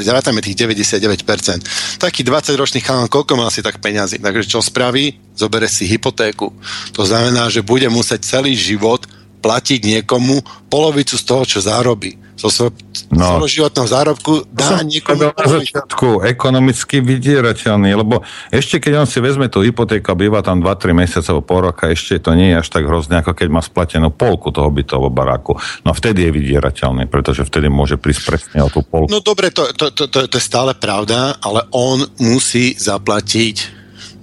[0.00, 2.00] e, rátame tých 99%.
[2.00, 4.22] Taký 20-ročný chalán, koľko má asi tak peňazí?
[4.22, 5.20] Takže čo spraví?
[5.36, 6.48] Zobere si hypotéku.
[6.96, 9.04] To znamená, že bude musieť celý život
[9.42, 12.72] platiť niekomu polovicu z toho, čo zarobí zo svojho
[13.12, 13.44] no.
[13.44, 15.36] životného zárobku dá niekomu...
[15.36, 20.64] Na začiatku ekonomicky vydierateľný, lebo ešte keď on si vezme tú hypotéku a býva tam
[20.64, 23.60] 2-3 mesiace alebo pol roka, ešte to nie je až tak hrozné, ako keď má
[23.60, 25.60] splatenú polku toho bytového baráku.
[25.84, 29.12] No vtedy je vydierateľný, pretože vtedy môže prísť presne o tú polku.
[29.12, 33.56] No dobre, to, to, to, to, to je stále pravda, ale on musí zaplatiť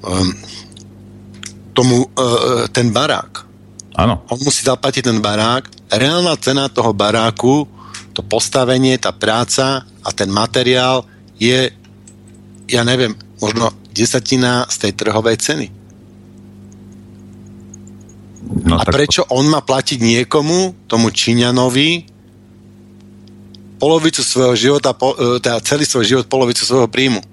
[0.02, 0.34] um,
[1.78, 3.48] tomu uh, ten barák.
[3.96, 4.24] Áno.
[4.32, 5.92] On musí zaplatiť ten barák.
[5.92, 7.79] Reálna cena toho baráku
[8.20, 11.08] to postavenie, tá práca a ten materiál
[11.40, 11.72] je,
[12.68, 15.68] ja neviem, možno desatina z tej trhovej ceny.
[18.68, 22.12] No, a prečo on má platiť niekomu, tomu Číňanovi,
[23.80, 27.24] polovicu svojho života, e, teda celý svoj život, polovicu svojho príjmu?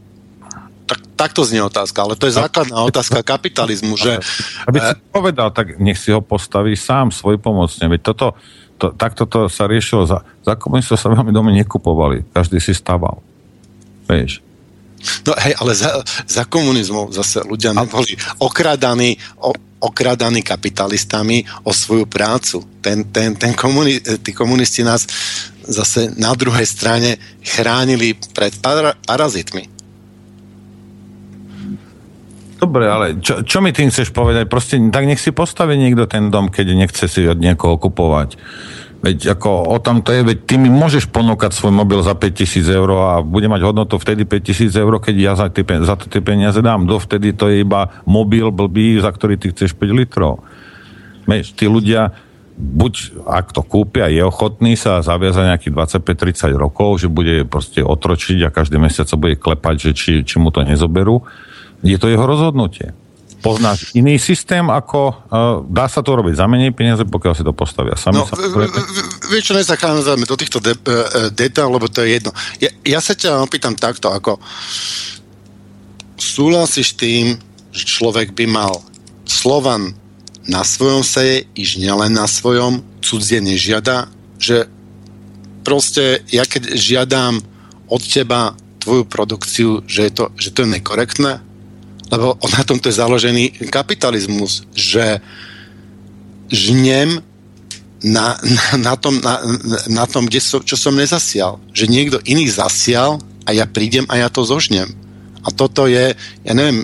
[0.86, 4.22] Tak, takto znie otázka, ale to je základná otázka kapitalizmu, že...
[4.70, 8.38] Aby si povedal, tak nech si ho postaví sám svoj pomocne, veď toto,
[8.76, 10.04] to, takto to sa riešilo.
[10.04, 12.28] Za, za komunistov sa veľmi domy nekupovali.
[12.32, 13.20] Každý si staval.
[14.06, 14.44] Vieš.
[15.26, 22.08] No hej, ale za, za komunizmu zase ľudia neboli okradaní o, okradaní kapitalistami o svoju
[22.08, 22.64] prácu.
[22.80, 25.06] Ten, ten, ten komuni- tí komunisti nás
[25.62, 29.75] zase na druhej strane chránili pred para- parazitmi.
[32.56, 34.48] Dobre, ale čo, čo mi tým chceš povedať?
[34.48, 38.40] Proste tak nech si postaví niekto ten dom, keď nechce si od niekoho kupovať.
[39.04, 42.64] Veď ako o tom to je, veď ty mi môžeš ponúkať svoj mobil za 5000
[42.64, 46.24] eur a bude mať hodnotu vtedy 5000 eur, keď ja za, tie, za to tie
[46.24, 46.88] peniaze dám.
[46.88, 50.40] Dovtedy to je iba mobil blbý, za ktorý ty chceš 5 litrov.
[51.28, 52.16] Veď, tí ľudia,
[52.56, 55.74] buď ak to kúpia, je ochotný sa zaviazať nejakých
[56.48, 60.40] 25-30 rokov, že bude proste otročiť a každý mesiac sa bude klepať, že či, či
[60.40, 61.20] mu to nezoberú,
[61.82, 62.94] je to jeho rozhodnutie.
[63.44, 65.16] Poznáš iný systém, ako uh,
[65.70, 68.18] dá sa to robiť za menej peniaze, pokiaľ si to postavia sami.
[68.18, 68.26] No,
[69.30, 72.34] vieš čo, nezachádzame do týchto de- uh, detailov, lebo to je jedno.
[72.58, 74.40] Ja, ja sa ťa opýtam takto, ako
[76.16, 77.38] súhlasíš tým,
[77.70, 78.82] že človek by mal
[79.28, 79.94] Slovan
[80.48, 84.10] na svojom seje, iž nielen na svojom, cudzie nežiada,
[84.40, 84.66] že
[85.62, 87.42] proste ja keď žiadam
[87.86, 91.42] od teba tvoju produkciu, že je to, že to je nekorektné,
[92.10, 95.20] lebo na tomto je založený kapitalizmus, že
[96.50, 97.22] žnem
[98.04, 99.40] na, na, na, tom, na,
[99.88, 101.58] na tom kde som, čo som nezasial.
[101.74, 104.86] Že niekto iný zasial a ja prídem a ja to zožnem.
[105.46, 106.10] A toto je,
[106.42, 106.82] ja neviem,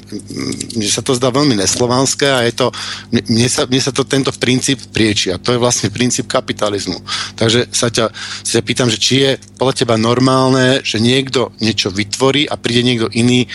[0.79, 2.67] mne sa to zdá veľmi neslovanské a je to,
[3.11, 7.03] mne sa, mne sa to tento princíp prieči a to je vlastne princíp kapitalizmu.
[7.35, 11.91] Takže sa ťa, sa ťa pýtam, že či je podľa teba normálne, že niekto niečo
[11.91, 13.51] vytvorí a príde niekto iný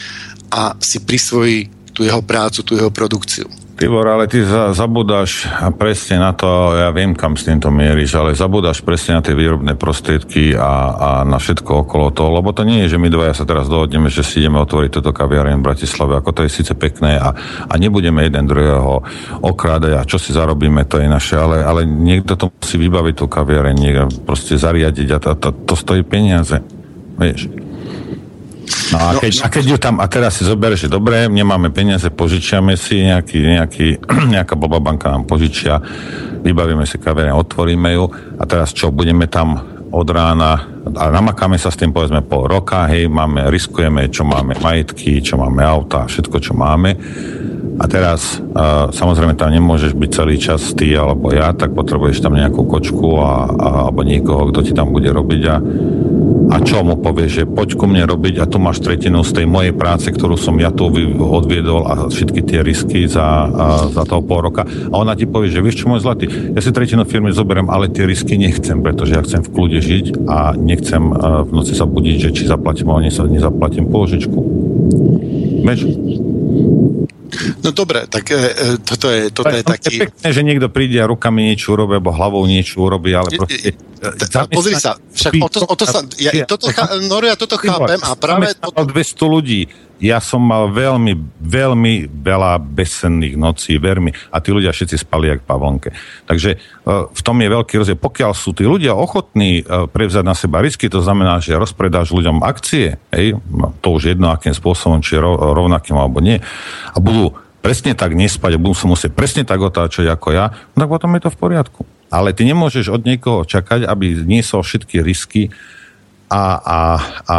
[0.51, 3.49] a si prisvojí tú jeho prácu, tú jeho produkciu.
[3.77, 5.45] Tibor, ale ty za, zabudáš
[5.77, 9.77] presne na to, ja viem, kam s týmto mieríš, ale zabudáš presne na tie výrobné
[9.77, 13.45] prostriedky a, a na všetko okolo toho, lebo to nie je, že my dvaja sa
[13.45, 17.21] teraz dohodneme, že si ideme otvoriť toto kaviareň v Bratislave, ako to je síce pekné
[17.21, 17.37] a,
[17.69, 19.05] a nebudeme jeden druhého
[19.45, 23.29] okrádať a čo si zarobíme, to je naše, ale, ale niekto to musí vybaviť tú
[23.29, 23.77] kaviareň,
[24.25, 26.65] proste zariadiť a to, to, to stojí peniaze.
[27.21, 27.67] Vieš.
[28.93, 32.07] No a keď, a keď ju tam, a teraz si zober, že dobre, nemáme peniaze,
[32.07, 33.87] požičiame si, nejaký, nejaký,
[34.35, 35.83] nejaká boba banka nám požičia,
[36.45, 38.05] vybavíme si kaviareň, otvoríme ju
[38.39, 42.87] a teraz čo, budeme tam od rána a namakáme sa s tým povedzme pol roka,
[42.87, 46.95] hej, máme, riskujeme, čo máme majetky, čo máme auta, všetko, čo máme.
[47.77, 52.33] A teraz uh, samozrejme tam nemôžeš byť celý čas ty alebo ja, tak potrebuješ tam
[52.33, 55.55] nejakú kočku a, a, alebo niekoho, kto ti tam bude robiť a,
[56.57, 59.45] a čo mu povie, že poď ku mne robiť a tu máš tretinu z tej
[59.45, 60.89] mojej práce, ktorú som ja tu
[61.21, 63.45] odviedol a všetky tie risky za,
[63.93, 64.65] za toho pol roka.
[64.65, 67.93] A ona ti povie, že vieš čo môj zlatý, ja si tretinu firmy zoberiem, ale
[67.93, 71.03] tie risky nechcem, pretože ja chcem v kľude žiť a nechcem
[71.45, 74.39] v noci sa budiť, že či zaplatím alebo nezaplatím položičku.
[75.61, 75.79] Vieš?
[77.63, 79.95] No dobre, tak e, e toto je, toto je taký...
[79.99, 83.75] Je pekné, že niekto príde a rukami niečo urobí, alebo hlavou niečo urobí, ale proste...
[83.75, 85.99] E, pozri sa, však o to, o to sa...
[86.21, 86.71] Ja, toto,
[87.09, 88.55] no, ja toto chápem a práve...
[88.55, 88.87] Toto...
[88.87, 89.61] 200 ľudí
[89.97, 95.41] ja som mal veľmi, veľmi veľa besenných nocí, vermi, a tí ľudia všetci spali jak
[95.41, 95.93] pavonke.
[96.29, 96.57] Takže e,
[97.09, 97.97] v tom je veľký rozdiel.
[97.97, 102.45] Pokiaľ sú tí ľudia ochotní e, prevzať na seba risky, to znamená, že rozpredáš ľuďom
[102.45, 106.37] akcie, hej, no, to už jedno, akým spôsobom, či rovnakým alebo nie,
[106.93, 107.33] a budú
[107.65, 111.11] presne tak nespať a budú sa musieť presne tak otáčať ako ja, no tak potom
[111.17, 111.81] je to v poriadku.
[112.07, 115.51] Ale ty nemôžeš od niekoho čakať, aby niesol všetky risky,
[116.27, 116.79] a, a,
[117.23, 117.37] a,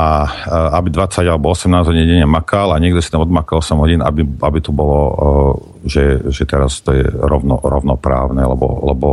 [0.80, 4.24] aby 20 alebo 18 hodín denne makal a niekto si tam odmakal 8 hodín, aby,
[4.24, 5.00] aby to bolo,
[5.84, 9.08] že, že teraz to je rovno, rovnoprávne, lebo, lebo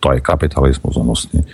[0.00, 1.44] to je kapitalizmus onostný.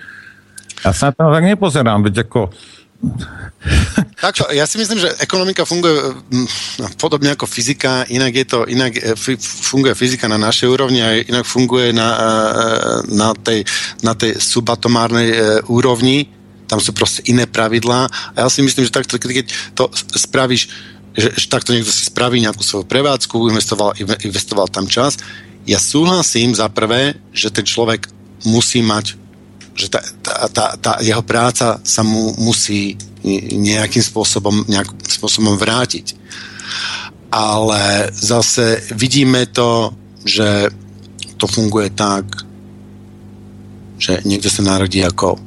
[0.87, 2.55] Ja sa na to tak nepozerám, veď ako
[4.21, 6.21] tak, ja si myslím, že ekonomika funguje
[7.01, 11.49] podobne ako fyzika, inak je to, inak e, funguje fyzika na našej úrovni a inak
[11.49, 12.25] funguje na, e,
[13.17, 13.65] na, tej,
[14.05, 15.37] na tej subatomárnej e,
[15.73, 16.29] úrovni,
[16.71, 20.71] tam sú proste iné pravidlá a ja si myslím, že takto, keď to spravíš,
[21.18, 25.18] že, že takto niekto si spraví nejakú svoju prevádzku, investoval, investoval tam čas,
[25.66, 28.07] ja súhlasím za prvé, že ten človek
[28.47, 29.18] musí mať
[29.81, 33.01] že tá, tá, tá, tá jeho práca sa mu musí
[33.57, 36.16] nejakým spôsobom, nejakým spôsobom vrátiť.
[37.33, 39.95] Ale zase vidíme to,
[40.27, 40.68] že
[41.41, 42.27] to funguje tak,
[43.97, 45.41] že niekto sa narodí ako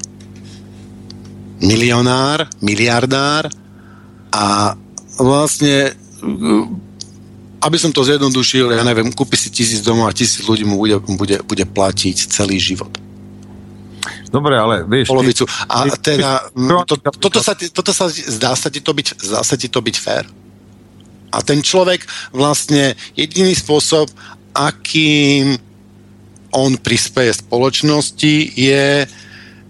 [1.61, 3.49] milionár, miliardár
[4.33, 4.73] a
[5.19, 5.93] vlastne
[7.63, 10.99] aby som to zjednodušil, ja neviem, kúpi si tisíc domov a tisíc ľudí mu bude,
[11.15, 12.91] bude, bude platiť celý život.
[14.27, 15.07] Dobre, ale vieš...
[15.07, 15.47] Polovicu.
[15.69, 16.51] A teda,
[16.83, 19.95] to, toto, sa, toto sa, zdá sa ti to byť, zdá sa ti to byť
[19.95, 20.25] fér?
[21.31, 22.03] A ten človek
[22.35, 24.11] vlastne jediný spôsob,
[24.51, 25.55] akým
[26.53, 29.07] on prispieje spoločnosti, je,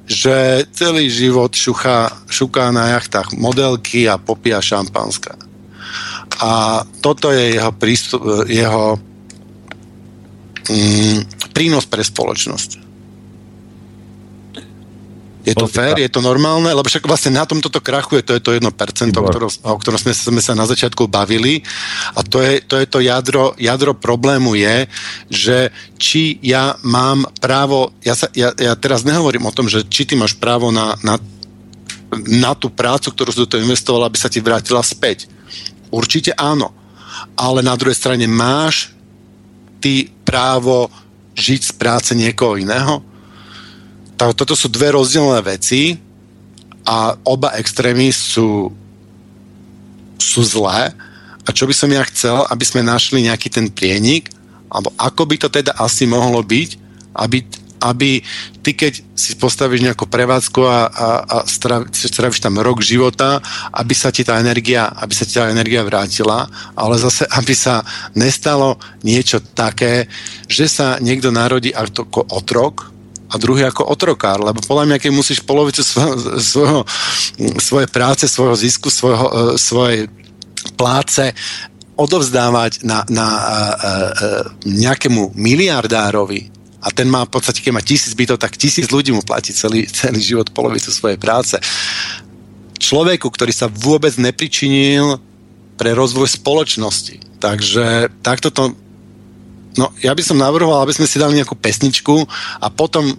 [0.04, 5.40] že celý život šuchá, šuká na jachtách modelky a popíja šampanska.
[6.44, 9.00] A toto je jeho, prístup, jeho
[10.68, 11.20] mm,
[11.56, 12.83] prínos pre spoločnosť.
[15.44, 16.72] Je to fér, je to normálne?
[16.72, 20.00] Lebo však vlastne na tomto to krachuje, to je to 1%, o ktorom, o ktorom
[20.00, 21.60] sme, sme sa na začiatku bavili.
[22.16, 24.88] A to je to, je to jadro, jadro problému je,
[25.28, 25.58] že
[26.00, 30.16] či ja mám právo, ja, sa, ja, ja teraz nehovorím o tom, že či ty
[30.16, 31.20] máš právo na, na,
[32.24, 35.28] na tú prácu, ktorú si do toho investoval, aby sa ti vrátila späť.
[35.92, 36.72] Určite áno.
[37.36, 38.96] Ale na druhej strane máš
[39.84, 40.88] ty právo
[41.36, 43.13] žiť z práce niekoho iného?
[44.18, 45.98] Toto sú dve rozdielne veci
[46.86, 48.70] a oba extrémy sú,
[50.20, 50.94] sú zlé.
[51.44, 54.32] A čo by som ja chcel, aby sme našli nejaký ten prienik,
[54.72, 56.70] alebo ako by to teda asi mohlo byť,
[57.20, 57.44] aby,
[57.84, 58.24] aby
[58.64, 61.38] ty, keď si postavíš nejakú prevádzku a, a, a
[61.92, 63.44] stravíš tam rok života,
[63.76, 66.48] aby sa ti tá energia, aby sa ti tá energia vrátila,
[66.80, 67.84] ale zase, aby sa
[68.16, 70.08] nestalo niečo také,
[70.48, 72.93] že sa niekto narodí ako otrok,
[73.34, 76.82] a druhý ako otrokár, lebo podľa mňa, keď musíš polovicu svojho, svojho,
[77.58, 80.06] svoje práce, svojho zisku, svojho, e, svojej
[80.78, 81.34] pláce
[81.98, 83.58] odovzdávať na, na a, a,
[84.66, 86.54] nejakému miliardárovi
[86.84, 89.88] a ten má v podstate, keď má tisíc bytov, tak tisíc ľudí mu platí celý,
[89.88, 91.56] celý život polovicu svojej práce.
[92.78, 95.16] Človeku, ktorý sa vôbec nepričinil
[95.80, 97.40] pre rozvoj spoločnosti.
[97.40, 98.76] Takže takto to
[99.78, 102.26] No, ja by som navrhoval, aby sme si dali nejakú pesničku
[102.62, 103.10] a potom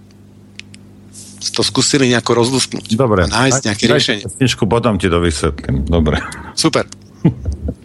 [1.45, 2.97] to skúsili nejako rozlusknúť.
[2.97, 3.29] Dobre.
[3.29, 4.23] A nájsť nejaké riešenie.
[4.25, 5.85] Pesničku, potom ti to vysvetlím.
[5.85, 6.17] Dobre.
[6.57, 6.89] Super.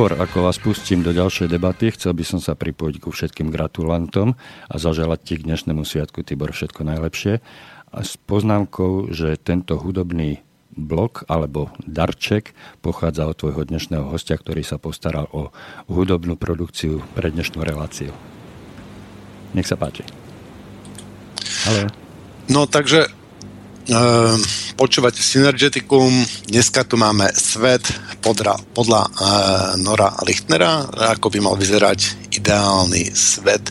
[0.00, 4.32] Skôr, ako vás pustím do ďalšej debaty, chcel by som sa pripojiť ku všetkým gratulantom
[4.72, 7.44] a zaželať ti k dnešnému sviatku, Tibor, všetko najlepšie.
[7.92, 10.40] A s poznámkou, že tento hudobný
[10.72, 15.52] blok alebo darček pochádza od tvojho dnešného hostia, ktorý sa postaral o
[15.92, 18.16] hudobnú produkciu pre dnešnú reláciu.
[19.52, 20.08] Nech sa páči.
[21.68, 21.92] Ale...
[22.48, 23.20] No takže
[23.90, 24.38] Ehm,
[24.76, 26.10] počúvate Synergeticum.
[26.50, 27.82] Dneska tu máme svet
[28.20, 29.10] podľa, podľa uh,
[29.80, 33.62] Nora Lichtnera, ako by mal vyzerať ideálny svet.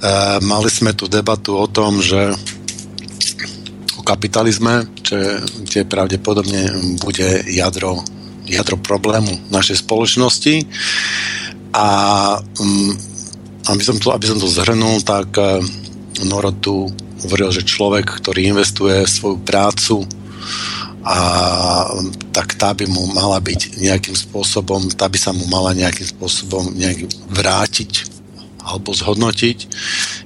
[0.00, 2.32] Uh, mali sme tu debatu o tom, že
[3.96, 5.16] o kapitalizme, čo,
[5.68, 8.00] kde pravdepodobne bude jadro,
[8.48, 10.54] jadro problému našej spoločnosti.
[11.70, 11.86] A
[12.40, 12.90] um,
[13.70, 15.62] aby, som to, aby som to zhrnul, tak uh,
[16.26, 16.90] Noro tu
[17.24, 20.08] hovoril, že človek, ktorý investuje svoju prácu
[21.00, 21.18] a
[22.36, 26.76] tak tá by mu mala byť nejakým spôsobom, tá by sa mu mala nejakým spôsobom
[26.76, 28.20] nejak vrátiť
[28.60, 29.58] alebo zhodnotiť.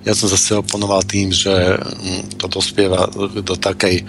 [0.03, 4.03] Ja som zase oponoval tým, že mm, to dospieva do, takej,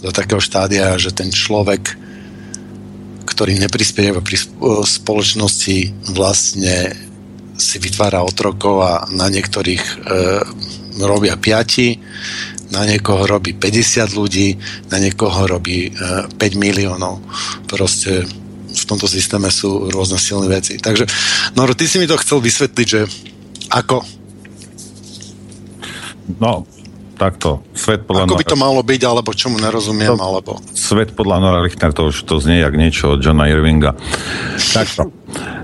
[0.00, 1.94] do takého štádia, že ten človek,
[3.28, 4.40] ktorý neprispieva pri
[4.88, 6.96] spoločnosti, vlastne
[7.56, 9.94] si vytvára otrokov a na niektorých e,
[11.04, 14.56] robia 5, na niekoho robí 50 ľudí,
[14.90, 17.22] na niekoho robí 5 e, miliónov.
[17.68, 18.26] Proste
[18.76, 20.76] v tomto systéme sú rôzne silné veci.
[20.76, 21.08] Takže,
[21.56, 23.00] Noro, ty si mi to chcel vysvetliť, že
[23.72, 24.04] ako?
[26.36, 26.68] No,
[27.16, 27.64] takto.
[27.72, 30.60] Svet podľa Ako by to malo byť, alebo čomu nerozumiem, to, alebo...
[30.76, 33.96] Svet podľa Nora Lichtner, to už to znie jak niečo od Johna Irvinga.
[34.60, 35.08] Takto.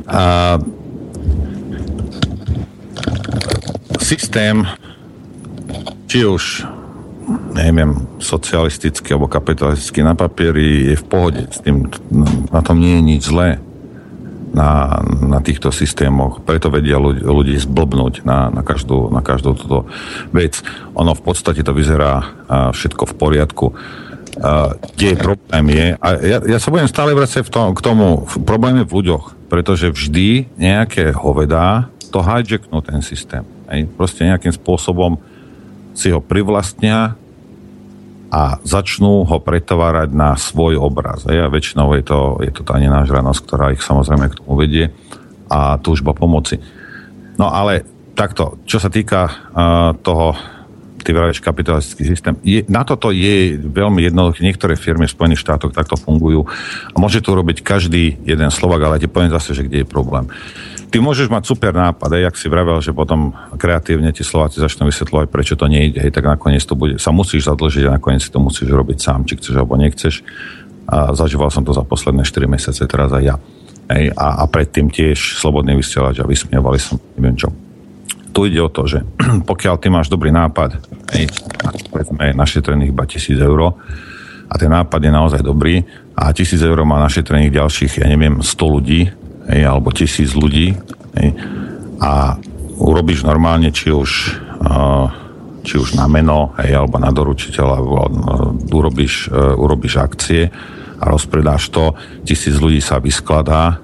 [0.09, 0.57] A,
[4.13, 4.69] systém
[6.05, 6.69] či už
[7.57, 11.43] neviem, socialistický alebo kapitalistický na papieri je v pohode.
[11.49, 11.89] S tým,
[12.53, 13.63] na tom nie je nič zlé
[14.53, 16.45] na, na týchto systémoch.
[16.45, 19.89] Preto vedia ľudí, ľudí zblbnúť na, na, každú, na každú túto
[20.35, 20.61] vec.
[20.93, 22.21] Ono v podstate to vyzerá
[22.75, 23.67] všetko v poriadku.
[24.97, 28.29] kde je problém je, a ja, ja sa budem stále vracať v tom, k tomu,
[28.45, 33.45] problém je v ľuďoch, pretože vždy nejaké hovedá to hijacknú ten systém.
[33.73, 33.89] Hej?
[33.97, 35.17] Proste nejakým spôsobom
[35.97, 37.17] si ho privlastnia
[38.33, 41.29] a začnú ho pretovárať na svoj obraz.
[41.29, 44.89] A väčšinou je to, je to tá nenážranosť, ktorá ich samozrejme k tomu vedie
[45.53, 46.57] a túžba pomoci.
[47.37, 47.85] No ale
[48.17, 50.33] takto, čo sa týka uh, toho,
[51.05, 54.49] ty vravíš kapitalistický systém, je, na toto je veľmi jednoduché.
[54.49, 56.49] Niektoré firmy v Spojených štátoch takto fungujú
[56.89, 60.25] a môže to robiť každý jeden Slovak, ale ti poviem zase, že kde je problém.
[60.25, 64.61] Uh, ty môžeš mať super nápad, aj, jak si vravel, že potom kreatívne ti Slováci
[64.61, 68.21] začnú vysvetľovať, prečo to nejde, hej, tak nakoniec to bude, sa musíš zadlžiť a nakoniec
[68.21, 70.21] si to musíš robiť sám, či chceš alebo nechceš.
[70.85, 73.37] A zažíval som to za posledné 4 mesiace, teraz aj ja.
[73.89, 77.49] Hej, a, a predtým tiež slobodný vysielač a vysmievali som, neviem čo.
[78.37, 79.01] Tu ide o to, že
[79.51, 80.77] pokiaľ ty máš dobrý nápad,
[81.17, 81.33] hej,
[81.89, 83.81] povedzme našetrených iba 1000 eur,
[84.53, 85.81] a ten nápad je naozaj dobrý
[86.13, 89.09] a 1000 eur má našetrených ďalších, ja neviem, 100 ľudí,
[89.49, 90.77] hej, alebo tisíc ľudí
[91.19, 91.29] hej,
[92.03, 92.37] a
[92.83, 94.11] urobíš normálne, či už,
[95.63, 97.79] či už na meno, hej, alebo na doručiteľa,
[98.75, 100.51] urobíš, uh, urobíš akcie
[100.99, 101.95] a rozpredáš to,
[102.27, 103.79] tisíc ľudí sa vyskladá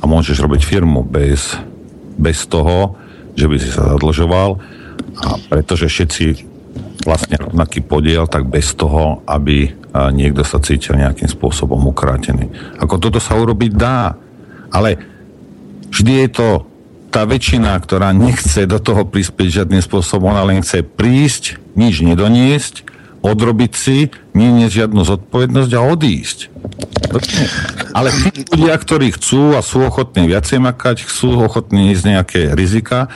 [0.00, 1.56] a môžeš robiť firmu bez,
[2.16, 2.96] bez toho,
[3.36, 4.60] že by si sa zadlžoval
[5.20, 6.24] a pretože všetci
[7.04, 9.70] vlastne rovnaký podiel, tak bez toho, aby
[10.12, 12.50] niekto sa cítil nejakým spôsobom ukrátený.
[12.82, 14.18] Ako toto sa urobiť dá,
[14.70, 15.00] ale
[15.90, 16.48] vždy je to
[17.10, 22.84] tá väčšina, ktorá nechce do toho prispieť žiadnym spôsobom, ona len chce prísť, nič nedoniesť,
[23.24, 26.38] odrobiť si, nie žiadnu zodpovednosť a odísť.
[27.96, 33.08] Ale tí ľudia, ktorí chcú a sú ochotní viacej makať, chcú ochotní ísť nejaké rizika,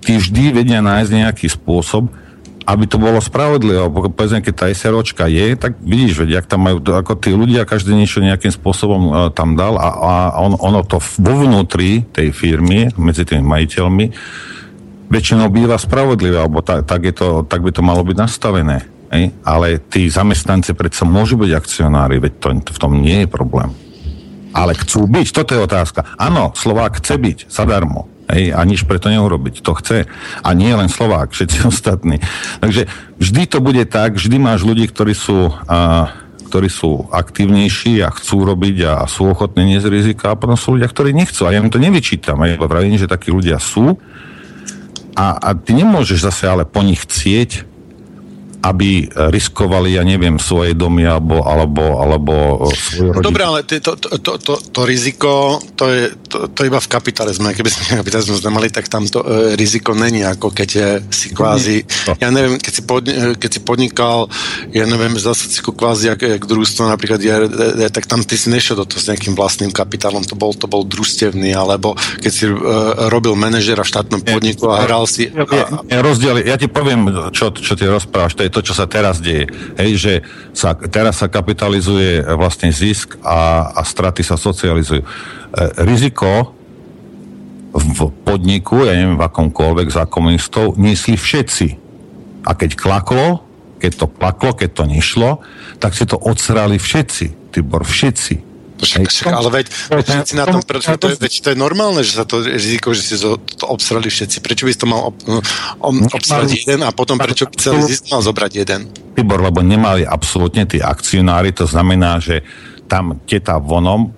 [0.00, 2.08] tí vždy vedia nájsť nejaký spôsob,
[2.62, 6.78] aby to bolo spravodlivé, povedzme, keď tá SROčka je, tak vidíš, veď, jak tam majú,
[6.78, 11.02] ako tí ľudia, každý niečo nejakým spôsobom uh, tam dal a, a on, ono to
[11.18, 14.06] vo vnútri tej firmy, medzi tými majiteľmi,
[15.10, 18.86] väčšinou býva spravodlivé, alebo tak, tak, je to, tak by to malo byť nastavené.
[19.12, 19.34] Hej?
[19.44, 23.74] Ale tí zamestnanci predsa môžu byť akcionári, veď to, v tom nie je problém.
[24.52, 26.16] Ale chcú byť, toto je otázka.
[26.20, 28.11] Áno, Slovák chce byť zadarmo.
[28.32, 29.60] Hej, a nič preto neurobiť.
[29.60, 30.08] To chce.
[30.40, 32.16] A nie len Slovák, všetci ostatní.
[32.64, 32.88] Takže
[33.20, 36.08] vždy to bude tak, vždy máš ľudí, ktorí sú, a,
[36.48, 40.88] ktorí sú aktívnejší a chcú robiť a sú ochotní niesť rizika a potom sú ľudia,
[40.88, 41.44] ktorí nechcú.
[41.44, 42.40] A ja im to nevyčítam.
[42.48, 44.00] Ja vravím, že takí ľudia sú.
[45.12, 47.68] A, a ty nemôžeš zase ale po nich chcieť,
[48.62, 52.34] aby riskovali, ja neviem, svoje domy alebo, alebo, alebo
[52.70, 53.26] svoje rodiny.
[53.26, 57.50] Dobre, ale to, to, to, to, to riziko, to je, to, to iba v kapitalizme.
[57.58, 61.82] Keby sme kapitalizmus nemali, tak tam to e, riziko není, ako keď je, si kvázi,
[62.22, 64.30] ja neviem, keď si, pod, e, keď si podnikal,
[64.70, 67.34] ja neviem, zase si kvázi, jak, jak družstvo napríklad, je,
[67.82, 70.70] je, tak tam ty si nešiel do toho s nejakým vlastným kapitálom, to bol, to
[70.70, 72.54] bol družstevný, alebo keď si e,
[73.10, 75.34] robil manažera v štátnom podniku a hral si...
[75.34, 75.98] A, a...
[75.98, 79.48] Rozdiel, ja ti poviem, čo, čo ty rozprávaš, to je to, čo sa teraz deje.
[79.80, 80.14] Hej, že
[80.52, 85.00] sa, teraz sa kapitalizuje vlastne zisk a, a straty sa socializujú.
[85.00, 85.08] E,
[85.88, 86.52] riziko
[87.72, 91.68] v podniku, ja neviem v akomkoľvek za komunistov, niesli všetci.
[92.44, 93.40] A keď klaklo,
[93.80, 95.30] keď to plaklo, keď to nešlo,
[95.80, 97.50] tak si to odsrali všetci.
[97.56, 98.51] Tybor, všetci.
[98.82, 102.02] Však, však, ale veď, veď všetci na tom, prečo, to, je, veď to je normálne,
[102.02, 103.38] že sa to riziko, že si to,
[103.70, 104.42] obsrali všetci.
[104.42, 105.16] Prečo by si to mal ob,
[105.78, 108.90] ob, obsrať jeden a potom prečo by celý zisk mal zobrať jeden?
[109.14, 112.42] Tybor, lebo nemali absolútne tí akcionári, to znamená, že
[112.90, 114.10] tam teta vonom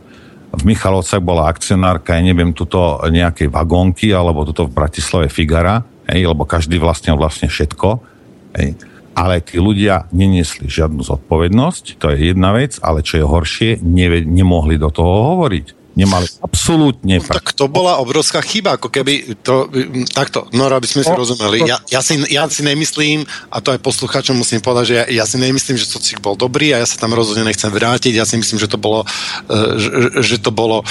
[0.54, 6.24] v Michalovcach bola akcionárka, ja neviem, tuto nejakej vagónky, alebo tuto v Bratislave Figara, hej,
[6.30, 7.88] lebo každý vlastne vlastne všetko,
[8.56, 8.93] hej.
[9.14, 14.06] Ale tí ľudia neniesli žiadnu zodpovednosť, to je jedna vec, ale čo je horšie, ne,
[14.26, 17.22] nemohli do toho hovoriť nemali absolútne...
[17.22, 19.70] No, tak to bola obrovská chyba, ako keby to,
[20.10, 21.62] takto, no aby sme si no, rozumeli.
[21.62, 25.24] Ja, ja, si, ja si nemyslím, a to aj poslucháčom musím povedať, že ja, ja
[25.24, 28.18] si nemyslím, že socik bol dobrý a ja sa tam rozhodne nechcem vrátiť.
[28.18, 29.06] Ja si myslím, že to bolo,
[29.46, 29.88] e, že,
[30.18, 30.82] že to bolo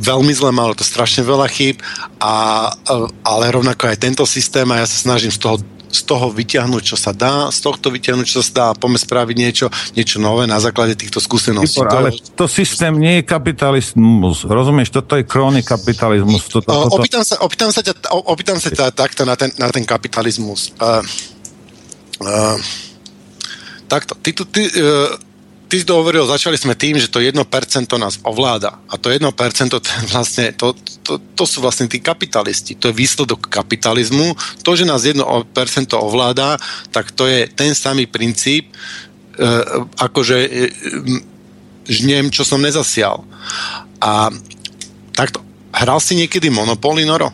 [0.00, 1.84] veľmi zle, malo to strašne veľa chýb,
[2.16, 2.92] a, e,
[3.28, 5.60] ale rovnako aj tento systém a ja sa snažím z toho
[5.92, 9.36] z toho vyťahnuť, čo sa dá, z tohto vyťahnuť, čo sa dá a poďme spraviť
[9.36, 11.84] niečo, niečo nové na základe týchto skúseností.
[11.84, 14.48] Výbor, ale to systém nie je kapitalizmus.
[14.48, 16.48] Rozumieš, toto je króny kapitalizmus.
[16.48, 16.96] Toto, toto...
[16.96, 20.72] Opýtam, sa, opýtam sa ťa, opýtam sa ťa takto na ten, na ten kapitalizmus.
[20.80, 21.04] Uh,
[22.24, 22.56] uh,
[23.84, 25.12] takto, ty, ty, ty uh,
[25.72, 27.32] ty si to hovoril, začali sme tým, že to 1%
[27.96, 28.76] nás ovláda.
[28.92, 29.24] A to 1%
[29.72, 29.80] to,
[30.12, 32.76] vlastne, to, to, to sú vlastne tí kapitalisti.
[32.76, 34.36] To je výsledok kapitalizmu.
[34.68, 35.16] To, že nás 1%
[35.96, 36.60] ovláda,
[36.92, 39.48] tak to je ten samý princíp, e,
[39.96, 40.68] akože e,
[41.88, 43.24] žniem, čo som nezasial.
[44.04, 44.28] A
[45.16, 45.40] takto.
[45.72, 47.32] Hral si niekedy Monopoly, Noro?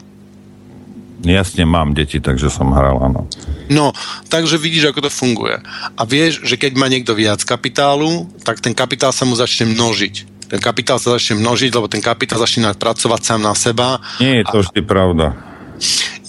[1.19, 3.27] Jasne, mám deti, takže som hral, áno.
[3.66, 3.91] No,
[4.31, 5.59] takže vidíš, ako to funguje.
[5.99, 10.47] A vieš, že keď má niekto viac kapitálu, tak ten kapitál sa mu začne množiť.
[10.49, 14.01] Ten kapitál sa začne množiť, lebo ten kapitál začne pracovať sám na seba.
[14.23, 15.37] Nie je to vždy pravda.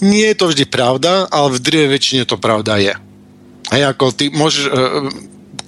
[0.04, 2.94] Nie je to vždy pravda, ale v drve väčšine to pravda je.
[3.70, 4.70] Hej, ako ty môžeš, e,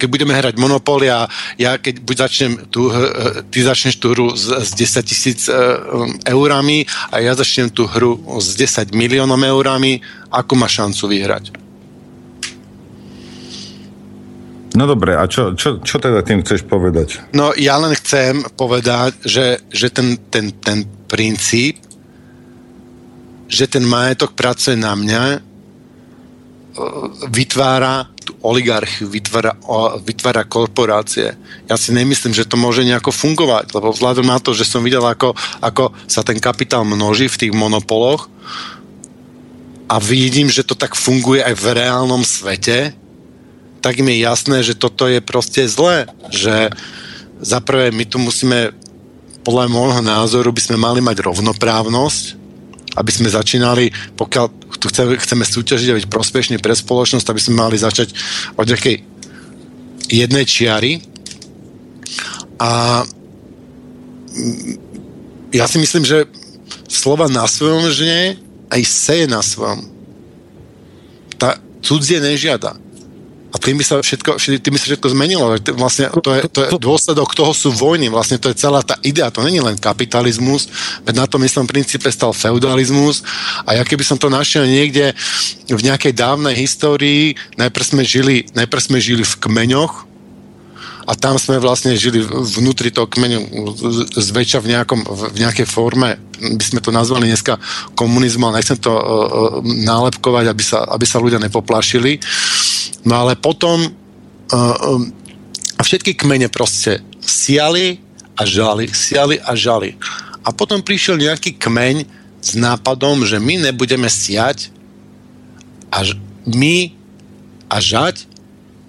[0.03, 1.23] keď budeme hrať Monopoly a
[1.55, 5.55] ja keď buď začnem tú, eh, ty začneš tú hru s, s 10 tisíc eh,
[6.27, 11.55] eurami a ja začnem tú hru s 10 miliónom eurami, ako má šancu vyhrať?
[14.75, 17.23] No dobre, a čo, čo, čo teda tým chceš povedať?
[17.31, 21.79] No ja len chcem povedať, že, že ten, ten, ten princíp,
[23.47, 25.39] že ten majetok pracuje na mňa, eh,
[27.31, 29.59] vytvára tú oligarchiu, vytvára,
[30.01, 31.35] vytvára korporácie.
[31.67, 35.03] Ja si nemyslím, že to môže nejako fungovať, lebo vzhľadom na to, že som videl,
[35.03, 38.31] ako, ako sa ten kapitál množí v tých monopoloch
[39.91, 42.95] a vidím, že to tak funguje aj v reálnom svete,
[43.83, 46.07] tak mi je jasné, že toto je proste zlé.
[46.31, 46.71] Že
[47.43, 48.71] zaprvé my tu musíme,
[49.43, 52.42] podľa môjho názoru, by sme mali mať rovnoprávnosť,
[52.93, 54.45] aby sme začínali, pokiaľ
[54.77, 58.13] tu chceme, súťažiť a byť prospešní pre spoločnosť, aby sme mali začať
[58.59, 59.01] od nejakej
[60.11, 60.91] jednej čiary
[62.59, 63.01] a
[65.53, 66.25] ja si myslím, že
[66.89, 68.37] slova na svojom žne
[68.73, 69.85] aj seje na svojom.
[71.37, 72.82] Tá cudzie nežiada.
[73.53, 75.45] A tým by sa všetko, tým by sa všetko zmenilo.
[75.77, 78.09] Vlastne to je, to je dôsledok toho sú vojny.
[78.09, 79.29] Vlastne to je celá tá idea.
[79.29, 80.65] To není len kapitalizmus,
[81.05, 83.21] veď na tom istom princípe stal feudalizmus.
[83.69, 85.13] A ja keby som to našiel niekde
[85.69, 90.12] v nejakej dávnej histórii, najprv sme žili, najprv sme žili v kmeňoch,
[91.03, 93.43] a tam sme vlastne žili vnútri toho kmeňu
[94.15, 97.59] zväčša v, nejakom, v nejakej forme, by sme to nazvali dneska
[97.95, 99.03] komunizmu, ale nechcem to uh,
[99.63, 102.23] nálepkovať, aby sa, aby sa ľudia nepoplašili.
[103.03, 103.91] No ale potom uh,
[104.55, 105.11] um,
[105.83, 107.99] všetky kmene proste siali
[108.39, 109.99] a žali, siali a žali.
[110.43, 112.07] A potom prišiel nejaký kmeň
[112.39, 114.71] s nápadom, že my nebudeme siať
[115.91, 116.95] a ž- my
[117.67, 118.27] a žať,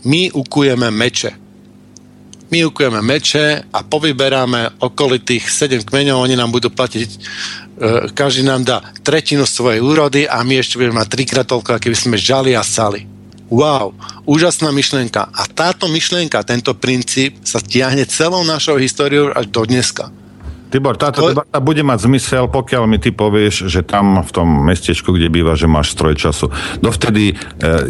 [0.07, 1.44] my ukujeme meče
[2.55, 7.19] my ukujeme meče a povyberáme okolitých 7 kmeňov, oni nám budú platiť, e,
[8.15, 12.15] každý nám dá tretinu svojej úrody a my ešte budeme mať trikrát toľko, keby sme
[12.15, 13.11] žali a sali.
[13.51, 15.35] Wow, úžasná myšlienka.
[15.35, 20.15] A táto myšlienka, tento princíp sa tiahne celou našou históriou až do dneska.
[20.75, 21.31] Tibor, táto to...
[21.31, 25.55] debata bude mať zmysel, pokiaľ mi ty povieš, že tam v tom mestečku, kde býva,
[25.55, 26.51] že máš stroj času.
[26.83, 27.35] Dovtedy e,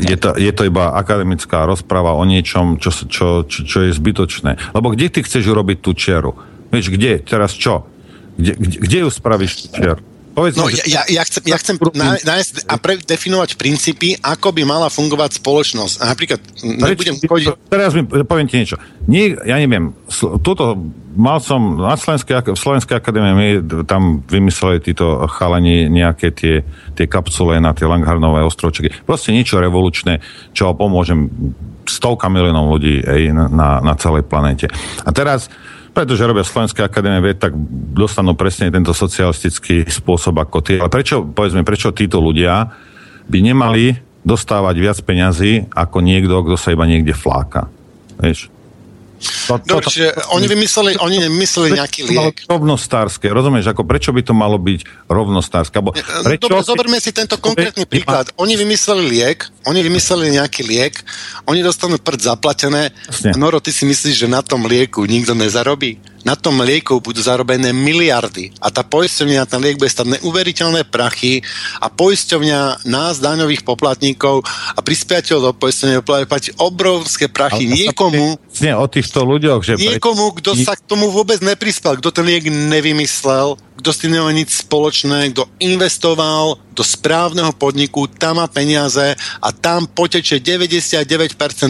[0.05, 4.77] je, to, je to iba akademická rozpráva o niečom, čo, čo, čo, čo je zbytočné.
[4.77, 6.37] Lebo kde ty chceš urobiť tú čiaru?
[6.69, 7.25] Vieš, kde?
[7.25, 7.89] Teraz čo?
[8.37, 10.05] Kde, kde, kde ju spravíš tú čiaru?
[10.35, 11.79] Povedz no, ja, ja chcem, ja chcem
[12.27, 15.95] nájsť a predefinovať princípy, ako by mala fungovať spoločnosť.
[16.03, 17.71] A napríklad, nebudem chodiť...
[17.71, 18.75] Teraz mi poviem ti niečo.
[19.07, 19.95] Nie, ja neviem,
[20.43, 20.75] toto
[21.15, 23.49] mal som na Slovenskej, v Slovenskej akadémie, my
[23.87, 26.67] tam vymysleli títo chalani nejaké tie,
[26.99, 29.07] tie kapsule na tie Langharnové ostrovčeky.
[29.07, 30.19] Proste niečo revolučné,
[30.51, 31.31] čo pomôžem
[31.87, 34.67] stovka miliónov ľudí ej, na, na celej planete.
[35.07, 35.47] A teraz
[35.95, 37.55] pretože robia Slovenské akadémie vied, tak
[37.95, 40.79] dostanú presne tento socialistický spôsob ako tie.
[40.83, 42.75] Ale prečo, povedzme, prečo títo ľudia
[43.31, 43.95] by nemali
[44.27, 47.71] dostávať viac peňazí ako niekto, kto sa iba niekde fláka?
[48.19, 48.54] Vieš?
[49.25, 52.37] To, to, Dobre, čiže oni vymysleli, oni nemysleli nejaký liek.
[52.49, 55.77] Rovnostárske, rozumieš, ako prečo by to malo byť rovnostárske?
[55.81, 58.33] Abo prečo Dobre, zoberme si tento konkrétny príklad.
[58.41, 61.01] Oni vymysleli liek, oni vymysleli nejaký liek,
[61.49, 62.93] oni dostanú prd zaplatené.
[63.09, 63.37] Jasne.
[63.37, 66.14] Noro, ty si myslíš, že na tom lieku nikto nezarobí?
[66.25, 70.89] Na tom lieku budú zarobené miliardy a tá poisťovňa na ten liek bude stať neuveriteľné
[70.89, 71.45] prachy
[71.79, 74.41] a poisťovňa nás, daňových poplatníkov
[74.75, 78.41] a prispiateľov do poisťovňa platí obrovské prachy Ale niekomu...
[78.65, 79.73] Nie, o týchto ľuďoch, že...
[79.77, 84.33] Niekomu, kto sa k tomu vôbec neprispel, kto ten liek nevymyslel, kto s tým nemá
[84.33, 91.05] nič spoločné, kto investoval do správneho podniku, tam má peniaze a tam poteče 99%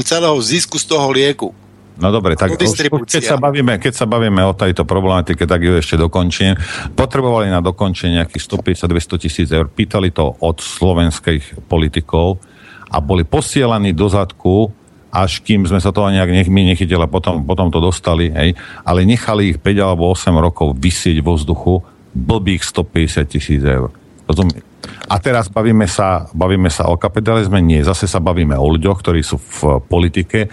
[0.06, 1.50] celého zisku z toho lieku.
[1.94, 2.74] No dobre, tak už,
[3.06, 6.58] keď, sa bavíme, keď sa bavíme o tejto problematike, tak ju ešte dokončím.
[6.98, 9.70] Potrebovali na dokončenie nejakých 150-200 tisíc eur.
[9.70, 12.42] Pýtali to od slovenských politikov
[12.90, 14.74] a boli posielaní do zadku
[15.14, 18.58] až kým sme sa toho nejak nech, my nechytili a potom, potom to dostali, hej,
[18.82, 23.94] ale nechali ich 5 alebo 8 rokov vysieť vo vzduchu blbých 150 tisíc eur.
[24.26, 24.66] Rozumie?
[25.06, 27.62] A teraz bavíme sa, bavíme sa o kapitalizme?
[27.62, 30.50] Nie, zase sa bavíme o ľuďoch, ktorí sú v politike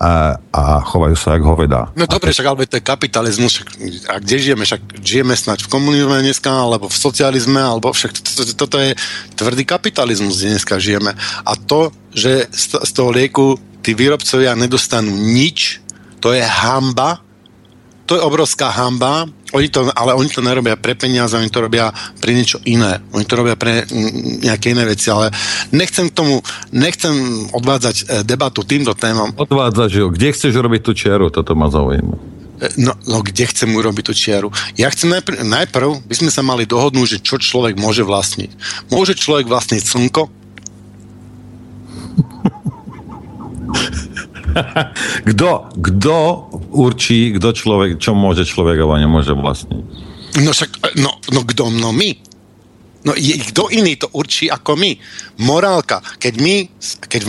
[0.00, 1.92] a, a chovajú sa ako hoveda.
[1.92, 3.68] No dobre, však ale to je kapitalizmus, však,
[4.08, 4.64] a kde žijeme?
[4.64, 8.78] Však žijeme snať v komunizme dneska, alebo v socializme, alebo však toto to, to, to
[8.80, 8.90] je
[9.36, 11.12] tvrdý kapitalizmus, kde dneska žijeme.
[11.44, 15.84] A to, že z, z toho lieku tí výrobcovia nedostanú nič,
[16.24, 17.20] to je hamba,
[18.08, 21.90] to je obrovská hamba, oni to, ale oni to nerobia pre peniaze, oni to robia
[22.22, 23.02] pre niečo iné.
[23.10, 23.82] Oni to robia pre
[24.42, 25.34] nejaké iné veci, ale
[25.74, 27.12] nechcem k tomu, nechcem
[27.50, 29.34] odvádzať e, debatu týmto témam.
[29.34, 30.06] Odvádzaš ju.
[30.14, 31.34] Kde chceš robiť tú čiaru?
[31.34, 32.14] Toto ma zaujíma.
[32.60, 34.48] E, no, no, kde chcem urobiť tú čiaru?
[34.78, 38.50] Ja chcem najprv, najprv by sme sa mali dohodnúť, že čo človek môže vlastniť.
[38.94, 40.22] Môže človek vlastniť slnko?
[45.30, 46.16] kto, kto
[46.74, 49.84] určí, kto človek, čo môže človek alebo nemôže vlastniť?
[50.44, 51.68] No však, no, no kto?
[51.74, 52.10] No my.
[53.00, 54.92] No kto iný to určí ako my?
[55.40, 56.04] Morálka.
[56.20, 56.56] Keď my,
[57.08, 57.20] keď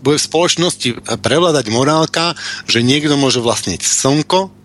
[0.00, 0.88] bude v spoločnosti
[1.20, 2.32] prevládať morálka,
[2.64, 4.57] že niekto môže vlastniť slnko,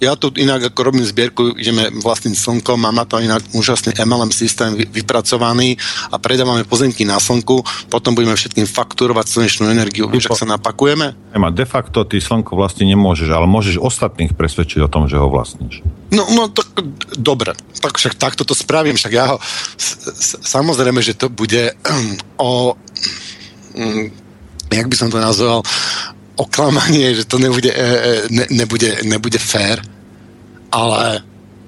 [0.00, 4.32] ja tu inak ako robím zbierku, ideme vlastniť slnko, mám na to inak úžasný MLM
[4.32, 5.76] systém vypracovaný
[6.08, 7.60] a predávame pozemky na slnku,
[7.92, 10.08] potom budeme všetkým fakturovať slnečnú energiu.
[10.08, 11.12] Vieš, ak sa napakujeme?
[11.36, 15.28] Ema, de facto ty slnko vlastne nemôžeš, ale môžeš ostatných presvedčiť o tom, že ho
[15.28, 15.84] vlastníš.
[16.10, 16.64] No, no to,
[17.20, 17.52] dobre,
[17.84, 19.36] tak však takto to spravím, však ja ho,
[20.42, 21.76] samozrejme, že to bude
[22.40, 22.74] o,
[23.76, 24.04] mm,
[24.72, 25.60] jak by som to nazval,
[26.40, 29.84] oklamanie, že to nebude, e, e, ne, nebude, nebude fér,
[30.72, 31.20] ale,